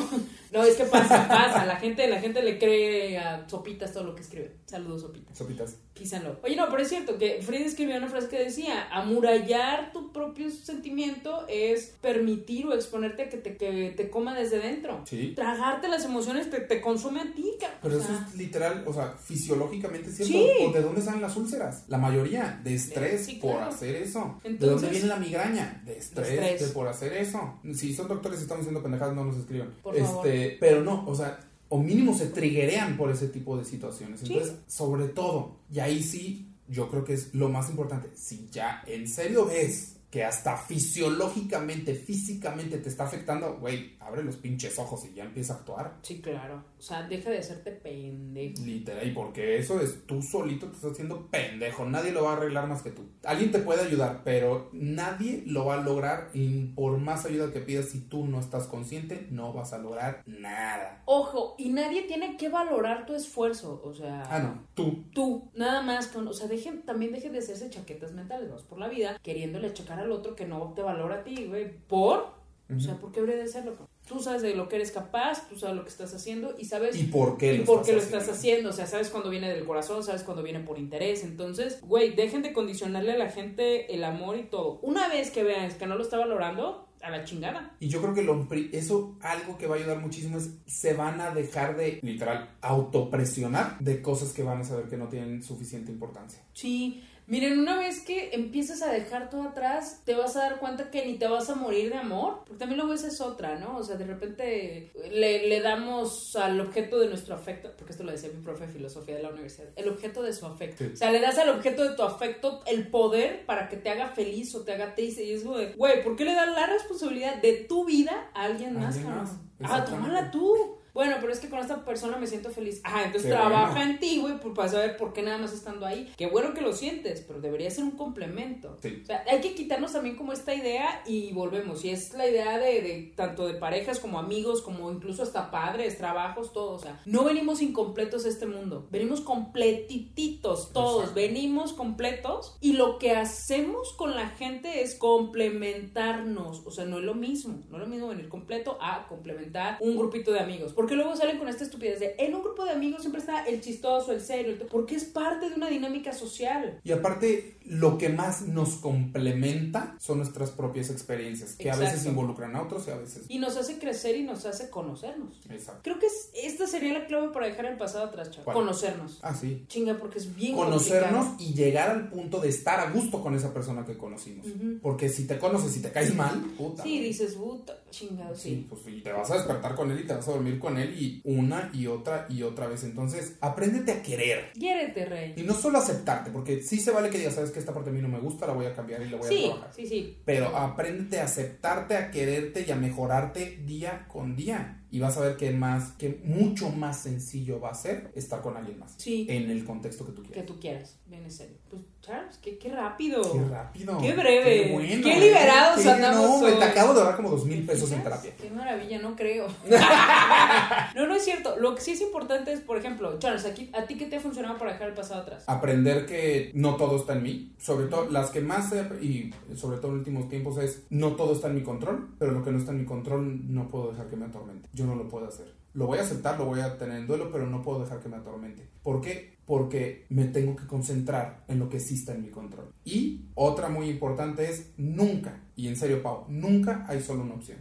no, 0.52 0.62
es 0.62 0.76
que 0.76 0.84
pasa, 0.84 1.26
pasa. 1.26 1.64
La 1.64 1.76
gente, 1.76 2.06
la 2.08 2.20
gente 2.20 2.42
le 2.42 2.58
cree 2.58 3.18
a 3.18 3.48
Sopitas 3.48 3.92
todo 3.92 4.04
lo 4.04 4.14
que 4.14 4.22
escribe. 4.22 4.56
Saludos, 4.66 5.02
Sopitas. 5.02 5.38
Sopitas. 5.38 5.76
Písanlo. 5.94 6.38
Oye, 6.44 6.54
no, 6.54 6.68
pero 6.68 6.82
es 6.82 6.88
cierto 6.88 7.18
que 7.18 7.40
Frida 7.42 7.64
escribió 7.64 7.96
una 7.96 8.08
frase 8.08 8.28
que 8.28 8.38
decía, 8.38 8.88
amurallar 8.92 9.92
tu 9.92 10.07
propio 10.38 10.50
sentimiento 10.50 11.46
es 11.48 11.94
permitir 12.00 12.66
o 12.66 12.74
exponerte 12.74 13.22
a 13.22 13.28
que 13.28 13.38
te, 13.38 13.56
que 13.56 13.92
te 13.96 14.08
coma 14.08 14.38
desde 14.38 14.58
dentro. 14.60 15.02
Sí. 15.04 15.32
Tragarte 15.34 15.88
las 15.88 16.04
emociones 16.04 16.48
te, 16.50 16.60
te 16.60 16.80
consume 16.80 17.20
a 17.20 17.34
ti. 17.34 17.52
Pero 17.82 17.96
O 17.96 17.98
eso 17.98 18.08
es 18.12 18.34
literal, 18.36 18.84
o 18.86 18.92
sea, 18.92 19.14
fisiológicamente 19.20 20.10
cierto. 20.10 20.32
Sí. 20.32 20.66
¿O 20.66 20.72
¿De 20.72 20.82
dónde 20.82 21.02
salen 21.02 21.20
las 21.20 21.36
úlceras? 21.36 21.84
La 21.88 21.98
mayoría, 21.98 22.60
de 22.62 22.74
estrés 22.74 23.26
Sí, 23.26 23.34
por 23.36 23.62
hacer 23.62 23.96
eso. 23.96 24.38
¿De 24.44 24.66
dónde 24.66 24.88
viene 24.88 25.06
la 25.06 25.16
migraña? 25.16 25.82
De 25.84 25.98
estrés, 25.98 26.28
estrés. 26.28 26.60
de 26.60 26.68
por 26.68 26.86
hacer 26.86 27.12
eso. 27.14 27.58
Si 27.74 27.92
son 27.92 28.08
doctores 28.08 28.38
y 28.38 28.42
estamos 28.42 28.60
haciendo 28.60 28.82
pendejadas, 28.82 29.14
no 29.14 29.24
nos 29.24 29.36
escriban. 29.36 29.74
Por 29.82 29.96
este, 29.96 30.06
favor. 30.06 30.28
Pero 30.60 30.84
no, 30.84 31.04
o 31.06 31.14
sea, 31.14 31.40
o 31.68 31.78
mínimo 31.78 32.16
se 32.16 32.26
triguerean 32.26 32.96
por 32.96 33.10
ese 33.10 33.28
tipo 33.28 33.58
de 33.58 33.64
situaciones. 33.64 34.20
Sí. 34.20 34.32
Entonces, 34.32 34.54
sobre 34.68 35.08
todo, 35.08 35.56
y 35.72 35.80
ahí 35.80 36.02
sí, 36.02 36.48
yo 36.68 36.90
creo 36.90 37.04
que 37.04 37.14
es 37.14 37.34
lo 37.34 37.48
más 37.48 37.70
importante. 37.70 38.10
Si 38.14 38.48
ya 38.52 38.82
en 38.86 39.08
serio 39.08 39.46
ves 39.46 39.97
que 40.10 40.24
hasta 40.24 40.56
fisiológicamente, 40.56 41.94
físicamente 41.94 42.78
te 42.78 42.88
está 42.88 43.04
afectando, 43.04 43.58
güey, 43.58 43.96
abre 44.00 44.22
los 44.24 44.36
pinches 44.36 44.78
ojos 44.78 45.04
y 45.04 45.14
ya 45.14 45.24
empieza 45.24 45.52
a 45.52 45.56
actuar. 45.56 45.96
Sí, 46.02 46.20
claro. 46.20 46.64
O 46.78 46.80
sea, 46.82 47.02
deja 47.06 47.30
de 47.30 47.38
hacerte 47.38 47.72
pendejo. 47.72 48.62
Literal, 48.64 49.06
y 49.06 49.10
porque 49.12 49.58
eso 49.58 49.80
es 49.80 50.06
tú 50.06 50.22
solito 50.22 50.66
te 50.68 50.76
estás 50.76 50.92
haciendo 50.92 51.26
pendejo, 51.26 51.84
nadie 51.84 52.12
lo 52.12 52.24
va 52.24 52.32
a 52.32 52.36
arreglar 52.36 52.68
más 52.68 52.82
que 52.82 52.90
tú. 52.90 53.02
Alguien 53.24 53.50
te 53.52 53.58
puede 53.58 53.82
ayudar, 53.82 54.22
pero 54.24 54.70
nadie 54.72 55.42
lo 55.46 55.66
va 55.66 55.74
a 55.74 55.82
lograr 55.82 56.30
y 56.32 56.66
por 56.74 56.96
más 56.98 57.24
ayuda 57.26 57.52
que 57.52 57.60
pidas, 57.60 57.86
si 57.86 58.00
tú 58.00 58.26
no 58.26 58.40
estás 58.40 58.66
consciente, 58.66 59.26
no 59.30 59.52
vas 59.52 59.72
a 59.72 59.78
lograr 59.78 60.22
nada. 60.26 61.02
Ojo, 61.04 61.54
y 61.58 61.68
nadie 61.70 62.02
tiene 62.02 62.36
que 62.36 62.48
valorar 62.48 63.06
tu 63.06 63.14
esfuerzo. 63.14 63.82
O 63.84 63.92
sea, 63.94 64.22
Ah, 64.30 64.38
no, 64.40 64.64
tú. 64.74 65.04
tú, 65.12 65.50
nada 65.54 65.82
más 65.82 66.06
con, 66.08 66.26
o 66.28 66.32
sea, 66.32 66.46
dejen, 66.48 66.82
también 66.82 67.12
dejen 67.12 67.32
de 67.32 67.38
hacerse 67.40 67.68
chaquetas 67.70 68.12
mentales, 68.12 68.50
vas 68.50 68.62
por 68.62 68.78
la 68.78 68.88
vida 68.88 69.18
queriéndole 69.22 69.72
al 69.98 70.12
otro 70.12 70.34
que 70.34 70.46
no 70.46 70.72
te 70.74 70.82
valora 70.82 71.16
a 71.16 71.24
ti, 71.24 71.46
güey, 71.46 71.70
por, 71.86 72.32
o 72.74 72.80
sea, 72.80 72.96
¿por 72.96 73.12
qué 73.12 73.20
habría 73.20 73.36
de 73.36 73.42
hacerlo? 73.42 73.76
Tú 74.06 74.20
sabes 74.20 74.40
de 74.40 74.54
lo 74.54 74.68
que 74.68 74.76
eres 74.76 74.90
capaz, 74.90 75.48
tú 75.48 75.58
sabes 75.58 75.76
lo 75.76 75.82
que 75.82 75.90
estás 75.90 76.14
haciendo 76.14 76.54
y 76.58 76.64
sabes 76.64 76.96
¿Y 76.96 77.04
por 77.04 77.36
qué 77.36 77.54
y 77.54 77.58
lo, 77.58 77.64
por 77.64 77.80
estás, 77.80 77.86
qué 77.86 77.92
lo 77.92 77.98
haciendo? 77.98 78.20
estás 78.20 78.36
haciendo, 78.36 78.70
o 78.70 78.72
sea, 78.72 78.86
sabes 78.86 79.10
cuando 79.10 79.28
viene 79.28 79.48
del 79.50 79.66
corazón, 79.66 80.02
sabes 80.02 80.22
cuando 80.22 80.42
viene 80.42 80.60
por 80.60 80.78
interés, 80.78 81.24
entonces, 81.24 81.80
güey, 81.82 82.14
dejen 82.14 82.42
de 82.42 82.52
condicionarle 82.52 83.12
a 83.12 83.18
la 83.18 83.30
gente 83.30 83.94
el 83.94 84.04
amor 84.04 84.36
y 84.38 84.44
todo. 84.44 84.80
Una 84.82 85.08
vez 85.08 85.30
que 85.30 85.42
vean 85.42 85.70
que 85.76 85.86
no 85.86 85.96
lo 85.96 86.02
está 86.02 86.16
valorando, 86.16 86.88
a 87.02 87.10
la 87.10 87.24
chingada. 87.24 87.76
Y 87.80 87.88
yo 87.88 88.00
creo 88.00 88.14
que 88.14 88.22
lo, 88.22 88.46
eso 88.72 89.16
algo 89.20 89.56
que 89.58 89.66
va 89.66 89.76
a 89.76 89.78
ayudar 89.78 89.98
muchísimo 89.98 90.38
es 90.38 90.50
se 90.66 90.94
van 90.94 91.20
a 91.20 91.30
dejar 91.30 91.76
de 91.76 92.00
literal 92.02 92.50
autopresionar 92.60 93.78
de 93.78 94.02
cosas 94.02 94.32
que 94.32 94.42
van 94.42 94.60
a 94.60 94.64
saber 94.64 94.88
que 94.88 94.96
no 94.96 95.08
tienen 95.08 95.42
suficiente 95.42 95.92
importancia. 95.92 96.40
Sí, 96.52 97.02
miren, 97.28 97.58
una 97.58 97.78
vez 97.78 98.00
que 98.00 98.30
empiezas 98.32 98.82
a 98.82 98.90
dejar 98.90 99.30
todo 99.30 99.42
atrás, 99.42 100.02
te 100.04 100.14
vas 100.14 100.34
a 100.36 100.40
dar 100.40 100.58
cuenta 100.58 100.90
que 100.90 101.06
ni 101.06 101.18
te 101.18 101.28
vas 101.28 101.48
a 101.50 101.54
morir 101.54 101.90
de 101.90 101.98
amor, 101.98 102.40
porque 102.44 102.58
también 102.58 102.78
luego 102.78 102.94
esa 102.94 103.08
es 103.08 103.20
otra, 103.20 103.58
¿no? 103.58 103.76
O 103.76 103.84
sea, 103.84 103.96
de 103.96 104.06
repente 104.06 104.92
le, 105.12 105.48
le 105.48 105.60
damos 105.60 106.34
al 106.36 106.60
objeto 106.60 106.98
de 106.98 107.08
nuestro 107.08 107.34
afecto, 107.34 107.70
porque 107.76 107.92
esto 107.92 108.04
lo 108.04 108.12
decía 108.12 108.30
mi 108.34 108.42
profe 108.42 108.66
de 108.66 108.72
filosofía 108.72 109.16
de 109.16 109.22
la 109.22 109.28
universidad, 109.28 109.68
el 109.76 109.88
objeto 109.88 110.22
de 110.22 110.32
su 110.32 110.46
afecto. 110.46 110.84
Sí. 110.84 110.90
O 110.94 110.96
sea, 110.96 111.12
le 111.12 111.20
das 111.20 111.38
al 111.38 111.50
objeto 111.50 111.84
de 111.84 111.94
tu 111.94 112.02
afecto 112.02 112.62
el 112.66 112.88
poder 112.88 113.46
para 113.46 113.68
que 113.68 113.76
te 113.76 113.90
haga 113.90 114.08
feliz 114.08 114.54
o 114.54 114.64
te 114.64 114.72
haga 114.72 114.94
triste, 114.94 115.22
y 115.24 115.32
es 115.32 115.44
como 115.44 115.58
de, 115.58 115.74
güey, 115.74 116.02
¿por 116.02 116.16
qué 116.16 116.24
le 116.24 116.34
das 116.34 116.48
la 116.54 116.66
responsabilidad 116.66 117.40
de 117.42 117.64
tu 117.68 117.84
vida 117.84 118.30
a 118.34 118.44
alguien 118.44 118.74
más, 118.78 118.96
Alguien 118.96 119.14
más, 119.14 119.30
Ah, 119.62 119.84
tómala 119.84 120.30
tú. 120.30 120.78
Bueno, 120.94 121.16
pero 121.20 121.32
es 121.32 121.40
que 121.40 121.48
con 121.48 121.58
esta 121.58 121.84
persona 121.84 122.16
me 122.16 122.26
siento 122.26 122.50
feliz. 122.50 122.80
Ah, 122.84 123.02
entonces 123.04 123.30
trabaja 123.30 123.72
bueno. 123.72 123.92
en 123.92 123.98
ti, 123.98 124.18
güey, 124.20 124.34
para 124.54 124.68
saber 124.68 124.96
por 124.96 125.12
qué 125.12 125.22
nada 125.22 125.38
más 125.38 125.52
estando 125.52 125.86
ahí. 125.86 126.12
Qué 126.16 126.26
bueno 126.26 126.54
que 126.54 126.60
lo 126.60 126.72
sientes, 126.72 127.24
pero 127.26 127.40
debería 127.40 127.70
ser 127.70 127.84
un 127.84 127.92
complemento. 127.92 128.76
Sí. 128.82 129.00
O 129.02 129.06
sea, 129.06 129.24
hay 129.30 129.40
que 129.40 129.54
quitarnos 129.54 129.92
también 129.92 130.16
como 130.16 130.32
esta 130.32 130.54
idea 130.54 131.02
y 131.06 131.32
volvemos. 131.32 131.84
Y 131.84 131.90
es 131.90 132.14
la 132.14 132.28
idea 132.28 132.58
de, 132.58 132.82
de 132.82 133.12
tanto 133.14 133.46
de 133.46 133.54
parejas 133.54 134.00
como 134.00 134.18
amigos, 134.18 134.62
como 134.62 134.90
incluso 134.90 135.22
hasta 135.22 135.50
padres, 135.50 135.98
trabajos, 135.98 136.52
todo. 136.52 136.72
O 136.72 136.78
sea, 136.78 137.00
no 137.04 137.24
venimos 137.24 137.62
incompletos 137.62 138.24
a 138.24 138.28
este 138.28 138.46
mundo. 138.46 138.86
Venimos 138.90 139.20
completititos, 139.20 140.72
todos. 140.72 141.10
Exacto. 141.10 141.14
Venimos 141.20 141.72
completos. 141.72 142.56
Y 142.60 142.72
lo 142.72 142.98
que 142.98 143.12
hacemos 143.12 143.92
con 143.92 144.14
la 144.14 144.28
gente 144.28 144.82
es 144.82 144.94
complementarnos. 144.94 146.62
O 146.66 146.70
sea, 146.70 146.84
no 146.84 146.98
es 146.98 147.04
lo 147.04 147.14
mismo. 147.14 147.62
No 147.68 147.76
es 147.76 147.82
lo 147.82 147.86
mismo 147.86 148.08
venir 148.08 148.28
completo 148.28 148.78
a 148.80 149.06
complementar 149.08 149.78
un 149.80 149.96
grupito 149.96 150.32
de 150.32 150.40
amigos. 150.40 150.72
Porque 150.72 150.87
luego 150.94 151.16
salen 151.16 151.38
con 151.38 151.48
esta 151.48 151.64
estupidez 151.64 152.00
de 152.00 152.14
en 152.18 152.34
un 152.34 152.42
grupo 152.42 152.64
de 152.64 152.70
amigos 152.70 153.02
siempre 153.02 153.20
está 153.20 153.44
el 153.44 153.60
chistoso, 153.60 154.12
el 154.12 154.20
serio, 154.20 154.52
el 154.52 154.58
porque 154.58 154.96
es 154.96 155.04
parte 155.04 155.48
de 155.48 155.54
una 155.54 155.68
dinámica 155.68 156.12
social. 156.12 156.80
Y 156.84 156.92
aparte, 156.92 157.57
lo 157.68 157.98
que 157.98 158.08
más 158.08 158.42
nos 158.42 158.76
complementa 158.76 159.96
son 159.98 160.18
nuestras 160.18 160.50
propias 160.50 160.90
experiencias, 160.90 161.54
que 161.54 161.70
a 161.70 161.76
veces 161.76 162.06
involucran 162.06 162.54
a 162.56 162.62
otros 162.62 162.86
y 162.88 162.90
a 162.90 162.96
veces... 162.96 163.24
Y 163.28 163.38
nos 163.38 163.56
hace 163.56 163.78
crecer 163.78 164.16
y 164.16 164.22
nos 164.24 164.44
hace 164.46 164.70
conocernos. 164.70 165.38
Exacto. 165.50 165.80
Creo 165.84 165.98
que 165.98 166.06
es- 166.06 166.30
esta 166.34 166.66
sería 166.66 166.92
la 166.98 167.06
clave 167.06 167.28
para 167.32 167.46
dejar 167.46 167.66
el 167.66 167.76
pasado 167.76 168.04
atrás, 168.06 168.30
chaval. 168.30 168.54
Conocernos. 168.54 169.18
Ah, 169.22 169.34
sí. 169.34 169.64
Chinga, 169.68 169.98
porque 169.98 170.18
es 170.18 170.34
bien 170.34 170.54
Conocernos 170.54 171.26
complicado. 171.26 171.50
y 171.50 171.54
llegar 171.54 171.90
al 171.90 172.08
punto 172.08 172.40
de 172.40 172.48
estar 172.48 172.80
a 172.80 172.90
gusto 172.90 173.22
con 173.22 173.34
esa 173.34 173.52
persona 173.52 173.84
que 173.84 173.96
conocimos. 173.96 174.46
Porque 174.82 175.08
si 175.08 175.26
te 175.26 175.38
conoces 175.38 175.76
y 175.76 175.80
te 175.82 175.90
caes 175.90 176.14
mal, 176.14 176.40
puta. 176.56 176.82
Sí, 176.82 177.00
dices, 177.00 177.34
puta, 177.34 177.78
chingado, 177.90 178.34
Sí, 178.34 178.50
sí. 178.50 178.66
pues 178.68 178.82
y 178.86 179.00
te 179.02 179.12
vas 179.12 179.30
a 179.30 179.34
despertar 179.34 179.74
con 179.74 179.90
él 179.90 180.00
y 180.00 180.06
te 180.06 180.14
vas 180.14 180.26
a 180.28 180.32
dormir 180.32 180.58
con 180.58 180.78
él 180.78 180.94
y 181.00 181.20
una 181.24 181.70
y 181.74 181.86
otra 181.86 182.26
y 182.28 182.42
otra 182.42 182.66
vez. 182.66 182.84
Entonces, 182.84 183.34
apréndete 183.40 183.92
a 183.92 184.02
querer. 184.02 184.52
Quiérete, 184.52 185.04
rey. 185.06 185.34
Y 185.36 185.42
no 185.42 185.54
solo 185.54 185.78
aceptarte, 185.78 186.30
porque 186.30 186.62
sí 186.62 186.78
se 186.80 186.90
vale 186.90 187.10
que 187.10 187.18
digas, 187.18 187.34
sabes 187.34 187.50
que 187.58 187.60
esta 187.60 187.74
parte 187.74 187.90
de 187.90 187.96
mí 187.96 188.02
no 188.02 188.08
me 188.08 188.20
gusta, 188.20 188.46
la 188.46 188.52
voy 188.52 188.66
a 188.66 188.74
cambiar 188.74 189.02
y 189.02 189.10
la 189.10 189.16
voy 189.18 189.26
a 189.26 189.28
trabajar. 189.28 189.74
sí, 189.74 189.86
sí. 189.86 190.16
Pero 190.24 190.56
apréndete 190.56 191.20
a 191.20 191.24
aceptarte, 191.24 191.96
a 191.96 192.10
quererte 192.10 192.64
y 192.66 192.70
a 192.70 192.76
mejorarte 192.76 193.58
día 193.64 194.06
con 194.08 194.36
día. 194.36 194.77
Y 194.90 195.00
vas 195.00 195.16
a 195.18 195.20
ver 195.20 195.36
que 195.36 195.50
más, 195.50 195.92
que 195.92 196.20
mucho 196.24 196.70
más 196.70 197.00
sencillo 197.02 197.60
va 197.60 197.70
a 197.70 197.74
ser 197.74 198.10
estar 198.14 198.40
con 198.40 198.56
alguien 198.56 198.78
más. 198.78 198.94
Sí. 198.96 199.26
En 199.28 199.50
el 199.50 199.64
contexto 199.64 200.06
que 200.06 200.12
tú 200.12 200.22
Que 200.22 200.28
quieras. 200.30 200.46
tú 200.46 200.58
quieras. 200.60 200.96
Bien 201.06 201.22
en 201.24 201.30
serio. 201.30 201.56
Pues, 201.68 201.82
Charles, 202.00 202.38
qué, 202.38 202.58
qué 202.58 202.70
rápido. 202.70 203.20
Qué 203.32 203.44
rápido. 203.44 203.98
Qué 203.98 204.12
breve. 204.14 204.66
Qué 204.68 204.72
bueno. 204.72 205.02
Qué 205.04 205.20
liberados 205.20 205.82
Qué- 205.82 205.90
andamos 205.90 206.22
No, 206.30 206.38
güey, 206.38 206.52
te 206.58 206.64
hoy. 206.64 206.70
acabo 206.70 206.94
de 206.94 207.00
ahorrar 207.00 207.16
como 207.16 207.30
dos 207.30 207.44
mil 207.44 207.66
pesos 207.66 207.90
en 207.92 208.02
terapia. 208.02 208.32
Qué 208.40 208.48
maravilla, 208.50 208.98
no 209.00 209.14
creo. 209.14 209.46
no, 210.94 211.06
no 211.06 211.14
es 211.14 211.24
cierto. 211.24 211.56
Lo 211.58 211.74
que 211.74 211.80
sí 211.80 211.92
es 211.92 212.00
importante 212.00 212.52
es, 212.52 212.60
por 212.60 212.78
ejemplo, 212.78 213.18
Charles, 213.18 213.44
aquí, 213.44 213.70
¿a 213.74 213.84
ti 213.86 213.96
qué 213.96 214.06
te 214.06 214.16
ha 214.16 214.20
funcionado 214.20 214.58
para 214.58 214.72
dejar 214.72 214.88
el 214.88 214.94
pasado 214.94 215.22
atrás? 215.22 215.44
aprender 215.46 216.06
que 216.06 216.50
no 216.54 216.76
todo 216.76 216.96
está 216.96 217.14
en 217.14 217.22
mí. 217.22 217.52
Sobre 217.58 217.86
todo, 217.86 218.08
las 218.10 218.30
que 218.30 218.40
más 218.40 218.72
he, 218.72 218.82
y 219.04 219.34
sobre 219.56 219.78
todo 219.78 219.92
en 219.92 219.98
últimos 219.98 220.28
tiempos 220.28 220.58
es 220.58 220.82
no 220.90 221.12
todo 221.12 221.32
está 221.34 221.48
en 221.48 221.56
mi 221.56 221.62
control, 221.62 222.14
pero 222.18 222.32
lo 222.32 222.42
que 222.44 222.50
no 222.52 222.58
está 222.58 222.72
en 222.72 222.78
mi 222.78 222.84
control 222.86 223.52
no 223.52 223.68
puedo 223.68 223.90
dejar 223.92 224.08
que 224.08 224.16
me 224.16 224.26
atormente. 224.26 224.68
Yo 224.78 224.86
no 224.86 224.94
lo 224.94 225.08
puedo 225.08 225.26
hacer. 225.26 225.52
Lo 225.74 225.88
voy 225.88 225.98
a 225.98 226.02
aceptar, 226.02 226.38
lo 226.38 226.46
voy 226.46 226.60
a 226.60 226.78
tener 226.78 226.98
en 226.98 227.08
duelo, 227.08 227.32
pero 227.32 227.48
no 227.48 227.62
puedo 227.62 227.80
dejar 227.80 227.98
que 227.98 228.08
me 228.08 228.16
atormente. 228.16 228.68
¿Por 228.80 229.00
qué? 229.00 229.36
Porque 229.44 230.06
me 230.08 230.26
tengo 230.26 230.54
que 230.54 230.68
concentrar 230.68 231.44
en 231.48 231.58
lo 231.58 231.68
que 231.68 231.80
sí 231.80 231.94
está 231.94 232.14
en 232.14 232.22
mi 232.22 232.30
control. 232.30 232.72
Y 232.84 233.26
otra 233.34 233.68
muy 233.68 233.90
importante 233.90 234.48
es 234.48 234.70
nunca, 234.76 235.42
y 235.56 235.66
en 235.66 235.76
serio, 235.76 236.00
Pau, 236.00 236.26
nunca 236.28 236.84
hay 236.88 237.02
solo 237.02 237.24
una 237.24 237.34
opción. 237.34 237.58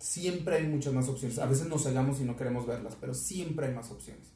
Siempre 0.00 0.56
hay 0.56 0.66
muchas 0.66 0.92
más 0.92 1.08
opciones. 1.08 1.38
A 1.38 1.46
veces 1.46 1.68
nos 1.68 1.84
cegamos 1.84 2.20
y 2.20 2.24
no 2.24 2.36
queremos 2.36 2.66
verlas, 2.66 2.96
pero 3.00 3.14
siempre 3.14 3.66
hay 3.66 3.74
más 3.74 3.90
opciones. 3.92 4.32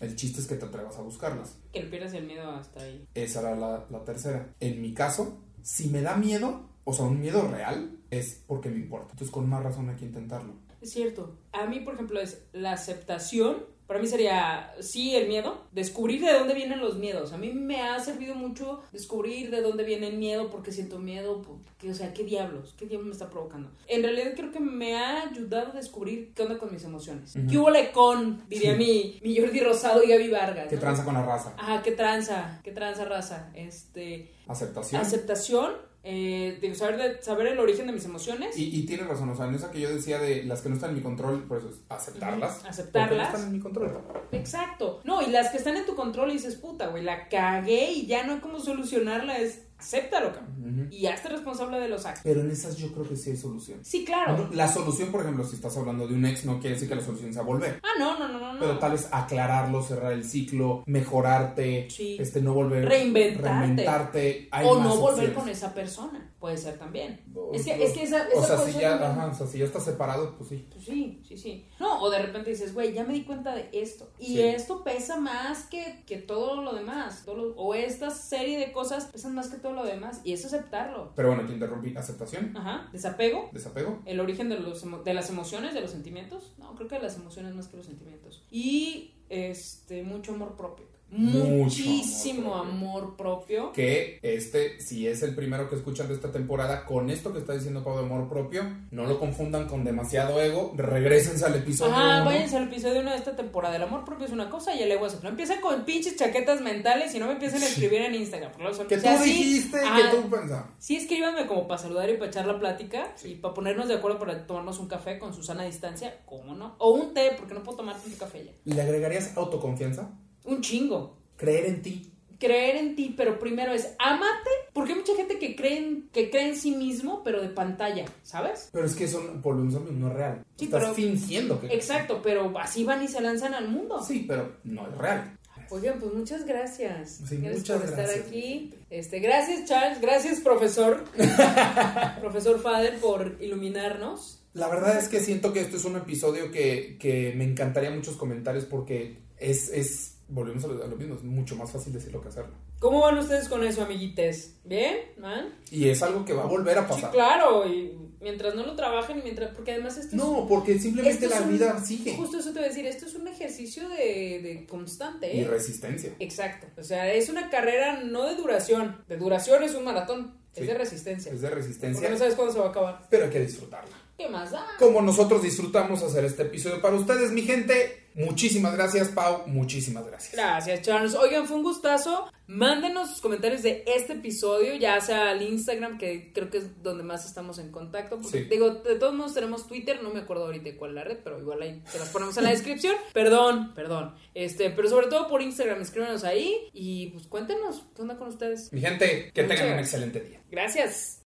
El 0.00 0.16
chiste 0.16 0.40
es 0.40 0.46
que 0.46 0.56
te 0.56 0.64
atrevas 0.64 0.96
a 0.96 1.02
buscarlas. 1.02 1.58
Que 1.74 1.82
le 1.82 1.90
pierdas 1.90 2.14
el 2.14 2.26
miedo 2.26 2.50
hasta 2.50 2.80
ahí. 2.80 3.06
Esa 3.14 3.40
era 3.40 3.54
la, 3.54 3.84
la 3.90 4.04
tercera. 4.04 4.54
En 4.60 4.80
mi 4.80 4.94
caso, 4.94 5.42
si 5.62 5.90
me 5.90 6.00
da 6.00 6.16
miedo, 6.16 6.70
o 6.84 6.94
sea, 6.94 7.04
un 7.04 7.20
miedo 7.20 7.46
real, 7.48 7.98
es 8.10 8.42
porque 8.46 8.70
me 8.70 8.76
importa. 8.76 9.12
Entonces, 9.12 9.30
con 9.30 9.48
más 9.48 9.62
razón 9.62 9.88
hay 9.88 9.96
que 9.96 10.04
intentarlo. 10.04 10.54
Es 10.80 10.90
cierto. 10.92 11.36
A 11.52 11.66
mí, 11.66 11.80
por 11.80 11.94
ejemplo, 11.94 12.20
es 12.20 12.42
la 12.52 12.72
aceptación. 12.72 13.64
Para 13.86 14.00
mí 14.00 14.08
sería, 14.08 14.74
sí, 14.80 15.14
el 15.14 15.28
miedo. 15.28 15.62
Descubrir 15.70 16.20
de 16.20 16.32
dónde 16.32 16.54
vienen 16.54 16.80
los 16.80 16.96
miedos. 16.96 17.32
A 17.32 17.38
mí 17.38 17.52
me 17.52 17.82
ha 17.82 18.00
servido 18.00 18.34
mucho 18.34 18.82
descubrir 18.92 19.48
de 19.48 19.62
dónde 19.62 19.84
viene 19.84 20.08
el 20.08 20.16
miedo, 20.16 20.50
porque 20.50 20.72
siento 20.72 20.98
miedo, 20.98 21.40
porque, 21.42 21.92
o 21.92 21.94
sea, 21.94 22.12
¿qué 22.12 22.24
diablos? 22.24 22.74
¿Qué 22.76 22.86
diablos 22.86 23.06
me 23.06 23.12
está 23.12 23.30
provocando? 23.30 23.70
En 23.86 24.02
realidad 24.02 24.32
creo 24.34 24.50
que 24.50 24.58
me 24.58 24.96
ha 24.96 25.22
ayudado 25.28 25.70
a 25.70 25.76
descubrir 25.76 26.32
qué 26.34 26.42
onda 26.42 26.58
con 26.58 26.72
mis 26.72 26.82
emociones. 26.82 27.36
Ujú. 27.36 27.46
¿Qué 27.48 27.58
hubo 27.58 27.68
con? 27.92 28.42
Diría 28.48 28.74
mi, 28.74 29.20
mi 29.22 29.38
Jordi 29.38 29.60
Rosado 29.60 30.02
y 30.02 30.08
Gaby 30.08 30.30
Vargas. 30.30 30.66
¿Qué 30.68 30.78
tranza 30.78 31.04
con 31.04 31.14
la 31.14 31.24
raza? 31.24 31.54
Ajá, 31.56 31.80
qué 31.84 31.92
tranza, 31.92 32.60
qué 32.64 32.72
tranza 32.72 33.04
raza. 33.04 33.52
Este, 33.54 34.32
Aceptación. 34.48 35.00
aceptación, 35.00 35.72
eh, 36.08 36.72
saber, 36.76 36.96
de 36.96 37.22
saber 37.22 37.48
el 37.48 37.58
origen 37.58 37.86
de 37.88 37.92
mis 37.92 38.04
emociones. 38.04 38.56
y, 38.56 38.64
y 38.76 38.86
tienes 38.86 39.08
razón, 39.08 39.28
o 39.30 39.36
sea, 39.36 39.46
en 39.46 39.54
esa 39.56 39.72
que 39.72 39.80
yo 39.80 39.92
decía 39.92 40.20
de 40.20 40.44
las 40.44 40.62
que 40.62 40.68
no 40.68 40.76
están 40.76 40.90
en 40.90 40.96
mi 40.96 41.02
control, 41.02 41.42
por 41.48 41.58
eso 41.58 41.68
es 41.68 41.80
aceptarlas. 41.88 42.58
Ujú, 42.58 42.68
aceptarlas. 42.68 43.08
Porque 43.08 43.16
no 43.16 43.28
están 43.28 43.46
en 43.46 43.52
mi 43.52 43.60
control. 43.60 43.98
Exacto. 44.30 45.00
No, 45.04 45.20
y 45.20 45.26
las 45.26 45.50
que 45.50 45.56
están 45.56 45.76
en 45.76 45.84
tu 45.84 45.96
control 45.96 46.30
y 46.30 46.34
dices, 46.34 46.54
puta, 46.54 46.86
güey, 46.86 47.02
la 47.02 47.28
cagué 47.28 47.90
y 47.90 48.06
ya 48.06 48.24
no 48.24 48.34
hay 48.34 48.38
cómo 48.38 48.60
solucionarla, 48.60 49.38
es 49.38 49.65
acéptalo, 49.78 50.32
cabrón. 50.32 50.54
Ujú. 50.88 50.94
Y 50.94 51.06
hazte 51.06 51.28
responsable 51.28 51.78
de 51.78 51.88
los 51.88 52.04
actos. 52.06 52.22
Pero 52.24 52.40
en 52.40 52.50
esas 52.50 52.76
yo 52.76 52.92
creo 52.92 53.08
que 53.08 53.16
sí 53.16 53.30
hay 53.30 53.36
solución. 53.36 53.78
Sí, 53.82 54.04
claro. 54.04 54.48
La 54.52 54.68
solución, 54.68 55.10
por 55.12 55.20
ejemplo, 55.22 55.44
si 55.44 55.56
estás 55.56 55.76
hablando 55.76 56.06
de 56.08 56.14
un 56.14 56.24
ex, 56.26 56.44
no 56.44 56.58
quiere 56.58 56.74
decir 56.74 56.88
que 56.88 56.94
la 56.94 57.02
solución 57.02 57.32
sea 57.32 57.42
volver. 57.42 57.80
Ah, 57.82 57.98
no, 57.98 58.18
no, 58.18 58.28
no, 58.28 58.38
no. 58.40 58.52
no. 58.54 58.60
Pero 58.60 58.78
tal 58.78 58.92
vez 58.92 59.08
aclararlo, 59.12 59.82
cerrar 59.82 60.12
el 60.12 60.24
ciclo, 60.24 60.82
mejorarte, 60.86 61.88
Sí. 61.90 62.16
este, 62.18 62.40
no 62.40 62.54
volver, 62.54 62.88
Reinventarte. 62.88 63.48
reinventarte. 63.48 64.48
Hay 64.50 64.66
o 64.66 64.74
más 64.76 64.84
no 64.88 64.96
volver 64.96 65.12
opciones. 65.28 65.34
con 65.38 65.48
esa 65.48 65.74
persona. 65.74 66.32
Puede 66.46 66.58
ser 66.58 66.78
también. 66.78 67.20
O- 67.34 67.50
Es 67.52 67.64
que, 67.64 67.82
es 67.84 67.92
que 67.92 68.04
esa, 68.04 68.28
o 68.32 68.38
esa 68.38 68.46
sea, 68.46 68.56
puede 68.56 68.72
si 68.72 68.78
ya, 68.78 68.94
ajá, 68.94 69.26
o 69.26 69.34
sea, 69.34 69.46
si 69.48 69.58
ya 69.58 69.64
estás 69.64 69.84
separado, 69.84 70.36
pues 70.36 70.48
sí. 70.50 70.68
Pues 70.72 70.84
sí, 70.84 71.20
sí, 71.26 71.36
sí. 71.36 71.66
No, 71.80 72.00
o 72.00 72.08
de 72.08 72.20
repente 72.22 72.50
dices, 72.50 72.72
güey, 72.72 72.92
ya 72.92 73.02
me 73.02 73.12
di 73.14 73.24
cuenta 73.24 73.52
de 73.52 73.68
esto. 73.72 74.08
Y 74.20 74.26
Sí. 74.26 74.42
esto 74.42 74.84
pesa 74.84 75.18
más 75.18 75.64
que, 75.64 76.04
que 76.06 76.18
todo 76.18 76.62
lo 76.62 76.72
demás. 76.72 77.24
todo 77.24 77.34
lo- 77.34 77.54
o 77.56 77.74
esta 77.74 78.10
serie 78.10 78.60
de 78.60 78.70
cosas 78.70 79.06
pesan 79.06 79.34
más 79.34 79.48
que 79.48 79.56
todo 79.56 79.72
lo 79.72 79.84
demás. 79.84 80.20
Y 80.22 80.34
es 80.34 80.44
aceptarlo. 80.44 81.10
Pero 81.16 81.30
bueno, 81.34 81.44
te 81.46 81.52
interrumpí. 81.54 81.96
Aceptación, 81.96 82.56
Ajá. 82.56 82.88
Desapego. 82.92 83.50
desapego. 83.52 84.00
El 84.06 84.20
origen 84.20 84.48
de, 84.48 84.60
los, 84.60 84.84
de 85.04 85.14
las 85.14 85.28
emociones, 85.30 85.74
de 85.74 85.80
los 85.80 85.90
sentimientos. 85.90 86.52
No, 86.58 86.76
creo 86.76 86.86
que 86.86 86.94
de 86.94 87.02
las 87.02 87.16
emociones 87.16 87.56
más 87.56 87.66
que 87.66 87.76
los 87.76 87.86
sentimientos. 87.86 88.44
Y 88.52 89.14
este, 89.28 90.04
mucho 90.04 90.32
amor 90.32 90.54
propio. 90.56 90.86
Mucho 91.08 91.46
Muchísimo 91.46 92.56
amor 92.56 92.86
amor 92.96 93.16
propio. 93.16 93.72
Que 93.72 94.18
este, 94.22 94.80
si 94.80 95.06
es 95.06 95.22
el 95.22 95.34
primero 95.34 95.68
que 95.68 95.76
escuchan 95.76 96.08
de 96.08 96.14
esta 96.14 96.30
temporada, 96.30 96.84
con 96.84 97.10
esto 97.10 97.32
que 97.32 97.38
está 97.38 97.52
diciendo 97.52 97.82
Pau 97.82 97.96
de 97.96 98.04
amor 98.04 98.28
propio, 98.28 98.64
no 98.90 99.06
lo 99.06 99.18
confundan 99.18 99.66
con 99.66 99.84
demasiado 99.84 100.40
ego. 100.40 100.72
Regrésense 100.76 101.44
al 101.44 101.56
episodio. 101.56 101.94
Uno. 101.94 102.24
váyanse 102.24 102.56
al 102.56 102.64
episodio 102.64 103.00
1 103.00 103.10
de 103.10 103.16
esta 103.16 103.36
temporada. 103.36 103.76
El 103.76 103.82
amor 103.82 104.04
propio 104.04 104.26
es 104.26 104.32
una 104.32 104.50
cosa 104.50 104.74
y 104.74 104.82
el 104.82 104.90
ego 104.90 105.06
es 105.06 105.14
otra. 105.14 105.30
Empieza 105.30 105.60
con 105.60 105.84
pinches 105.84 106.16
chaquetas 106.16 106.60
mentales 106.60 107.14
y 107.14 107.18
no 107.18 107.26
me 107.26 107.32
empiecen 107.32 107.62
a 107.62 107.66
escribir 107.66 108.02
en 108.02 108.14
Instagram. 108.14 108.52
Por 108.52 108.62
lo 108.62 108.88
Que 108.88 108.96
o 108.96 109.02
tú 109.02 109.08
sí, 109.22 109.32
dijiste, 109.32 109.80
ajá, 109.80 109.96
que 110.10 110.16
tú 110.16 110.30
pensabas. 110.30 110.66
Sí, 110.78 110.96
escríbanme 110.96 111.46
como 111.46 111.66
para 111.66 111.78
saludar 111.78 112.08
y 112.10 112.14
para 112.14 112.28
echar 112.28 112.46
la 112.46 112.58
plática 112.58 113.14
y 113.24 113.36
para 113.36 113.54
ponernos 113.54 113.88
de 113.88 113.94
acuerdo 113.94 114.18
para 114.18 114.46
tomarnos 114.46 114.78
un 114.78 114.88
café 114.88 115.18
con 115.18 115.34
Susana 115.34 115.62
a 115.62 115.66
distancia, 115.66 116.20
¿cómo 116.26 116.54
no? 116.54 116.76
O 116.78 116.90
un 116.90 117.14
té, 117.14 117.32
porque 117.36 117.54
no 117.54 117.62
puedo 117.62 117.78
tomar 117.78 117.96
tanto 117.96 118.18
café 118.18 118.44
ya. 118.44 118.52
¿Le 118.64 118.82
agregarías 118.82 119.36
autoconfianza? 119.36 120.10
Un 120.46 120.60
chingo. 120.62 121.16
Creer 121.36 121.66
en 121.66 121.82
ti. 121.82 122.12
Creer 122.38 122.76
en 122.76 122.96
ti, 122.96 123.14
pero 123.16 123.38
primero 123.38 123.72
es 123.72 123.94
ámate, 123.98 124.50
porque 124.74 124.92
hay 124.92 124.98
mucha 124.98 125.16
gente 125.16 125.38
que 125.38 125.56
cree 125.56 125.78
en, 125.78 126.08
que 126.12 126.30
cree 126.30 126.48
en 126.50 126.56
sí 126.56 126.70
mismo, 126.72 127.22
pero 127.24 127.40
de 127.40 127.48
pantalla, 127.48 128.04
¿sabes? 128.22 128.68
Pero 128.72 128.84
es 128.86 128.94
que 128.94 129.04
eso, 129.04 129.22
volvemos 129.42 129.74
a 129.74 129.78
lo 129.78 129.84
mismo, 129.86 130.00
no 130.00 130.08
es 130.12 130.16
real. 130.18 130.44
Sí, 130.56 130.66
Estás 130.66 130.82
pero- 130.82 130.94
fingiendo 130.94 131.60
que. 131.60 131.68
Exacto, 131.68 132.20
pero 132.22 132.52
así 132.58 132.84
van 132.84 133.02
y 133.02 133.08
se 133.08 133.20
lanzan 133.22 133.54
al 133.54 133.68
mundo. 133.68 134.02
Sí, 134.02 134.24
pero 134.28 134.56
no 134.64 134.86
es 134.86 134.98
real. 134.98 135.38
Oigan, 135.70 135.98
pues 135.98 136.12
muchas 136.12 136.44
gracias. 136.44 137.22
Sí, 137.28 137.38
Gracias 137.38 137.58
muchas 137.58 137.78
por 137.80 137.86
gracias. 137.90 138.10
estar 138.16 138.28
aquí. 138.28 138.74
Este, 138.90 139.18
gracias, 139.18 139.64
Charles. 139.64 140.00
Gracias, 140.00 140.40
profesor. 140.40 141.02
profesor 142.20 142.60
Fader, 142.60 142.98
por 143.00 143.36
iluminarnos. 143.40 144.42
La 144.52 144.68
verdad 144.68 144.98
es 144.98 145.08
que 145.08 145.20
siento 145.20 145.52
que 145.52 145.60
esto 145.60 145.76
es 145.76 145.84
un 145.84 145.96
episodio 145.96 146.50
que, 146.50 146.96
que 146.98 147.34
me 147.36 147.44
encantaría 147.44 147.90
muchos 147.90 148.16
comentarios 148.16 148.64
porque 148.64 149.18
es, 149.38 149.68
es, 149.70 150.15
volvemos 150.28 150.64
a 150.64 150.68
lo, 150.68 150.84
a 150.84 150.86
lo 150.86 150.96
mismo, 150.96 151.14
es 151.14 151.22
mucho 151.22 151.56
más 151.56 151.70
fácil 151.70 151.92
decirlo 151.92 152.20
que 152.20 152.28
hacerlo. 152.28 152.52
¿Cómo 152.78 153.00
van 153.00 153.18
ustedes 153.18 153.48
con 153.48 153.64
eso, 153.64 153.82
amiguites? 153.82 154.56
¿Bien? 154.64 154.96
¿Man? 155.18 155.54
Y 155.70 155.88
es 155.88 156.02
algo 156.02 156.24
que 156.24 156.32
va 156.32 156.42
a 156.42 156.46
volver 156.46 156.76
a 156.78 156.82
Sí, 156.86 156.88
pasar. 156.94 157.10
claro. 157.12 157.66
Y 157.66 157.96
mientras 158.20 158.54
no 158.54 158.66
lo 158.66 158.74
trabajen 158.76 159.18
y 159.18 159.22
mientras... 159.22 159.54
Porque 159.54 159.72
además 159.72 159.96
esto 159.96 160.14
es... 160.16 160.22
No, 160.22 160.46
porque 160.48 160.78
simplemente 160.78 161.28
la 161.28 161.40
un- 161.42 161.50
vida 161.52 161.78
sigue. 161.84 162.16
Justo 162.16 162.38
eso 162.38 162.48
te 162.52 162.58
voy 162.58 162.64
a 162.66 162.68
decir. 162.68 162.86
Esto 162.86 163.06
es 163.06 163.14
un 163.14 163.28
ejercicio 163.28 163.88
de, 163.88 164.40
de 164.42 164.66
constante, 164.68 165.34
Y 165.34 165.40
¿eh? 165.40 165.48
resistencia. 165.48 166.14
Exacto. 166.18 166.66
O 166.78 166.84
sea, 166.84 167.12
es 167.14 167.28
una 167.28 167.48
carrera 167.48 168.02
no 168.02 168.24
de 168.26 168.34
duración. 168.34 169.02
De 169.08 169.16
duración 169.16 169.62
es 169.62 169.74
un 169.74 169.84
maratón. 169.84 170.34
Sí. 170.52 170.62
Es 170.62 170.66
de 170.68 170.74
resistencia. 170.74 171.32
Es 171.32 171.40
de 171.40 171.48
Porque 171.48 171.62
resistencia, 171.62 172.10
no 172.10 172.16
sabes 172.18 172.34
cuándo 172.34 172.52
se 172.52 172.58
va 172.58 172.66
a 172.66 172.70
acabar. 172.70 173.06
pero 173.10 173.24
hay 173.24 173.30
que 173.30 173.40
disfrutarla. 173.40 173.94
¿Qué 174.18 174.28
más 174.28 174.50
da? 174.50 174.66
Como 174.78 175.02
nosotros 175.02 175.42
disfrutamos 175.42 176.02
hacer 176.02 176.24
este 176.24 176.42
episodio 176.42 176.80
para 176.80 176.96
ustedes, 176.96 177.30
mi 177.32 177.42
gente. 177.42 178.05
Muchísimas 178.16 178.74
gracias, 178.74 179.08
Pau. 179.08 179.44
Muchísimas 179.46 180.06
gracias. 180.06 180.32
Gracias, 180.32 180.82
Charles. 180.82 181.14
Oigan, 181.14 181.46
fue 181.46 181.56
un 181.56 181.62
gustazo. 181.62 182.30
Mándenos 182.48 183.10
sus 183.10 183.20
comentarios 183.20 183.62
de 183.62 183.82
este 183.86 184.14
episodio, 184.14 184.74
ya 184.76 185.00
sea 185.00 185.30
al 185.30 185.42
Instagram, 185.42 185.98
que 185.98 186.32
creo 186.32 186.48
que 186.48 186.58
es 186.58 186.82
donde 186.82 187.02
más 187.02 187.26
estamos 187.26 187.58
en 187.58 187.70
contacto. 187.72 188.20
Porque, 188.20 188.44
Sí. 188.44 188.44
digo, 188.48 188.70
de 188.70 188.94
todos 188.96 189.14
modos 189.14 189.34
tenemos 189.34 189.66
Twitter, 189.66 190.02
no 190.02 190.10
me 190.10 190.20
acuerdo 190.20 190.46
ahorita 190.46 190.70
cuál 190.78 190.92
es 190.92 190.94
la 190.94 191.04
red, 191.04 191.18
pero 191.24 191.38
igual 191.40 191.60
ahí 191.62 191.82
se 191.90 191.98
las 191.98 192.08
ponemos 192.08 192.36
en 192.38 192.44
la 192.44 192.50
descripción. 192.50 192.94
Perdón, 193.12 193.74
perdón. 193.74 194.14
Este, 194.34 194.70
pero 194.70 194.88
sobre 194.88 195.08
todo 195.08 195.28
por 195.28 195.42
Instagram, 195.42 195.82
escríbanos 195.82 196.24
ahí 196.24 196.56
y 196.72 197.08
pues 197.10 197.26
cuéntenos 197.26 197.84
qué 197.94 198.02
onda 198.02 198.16
con 198.16 198.28
ustedes. 198.28 198.72
Mi 198.72 198.80
gente, 198.80 199.30
que 199.34 199.42
Muchas 199.42 199.58
tengan 199.58 199.74
un 199.74 199.80
excelente 199.80 200.20
día. 200.20 200.40
Gracias. 200.50 201.14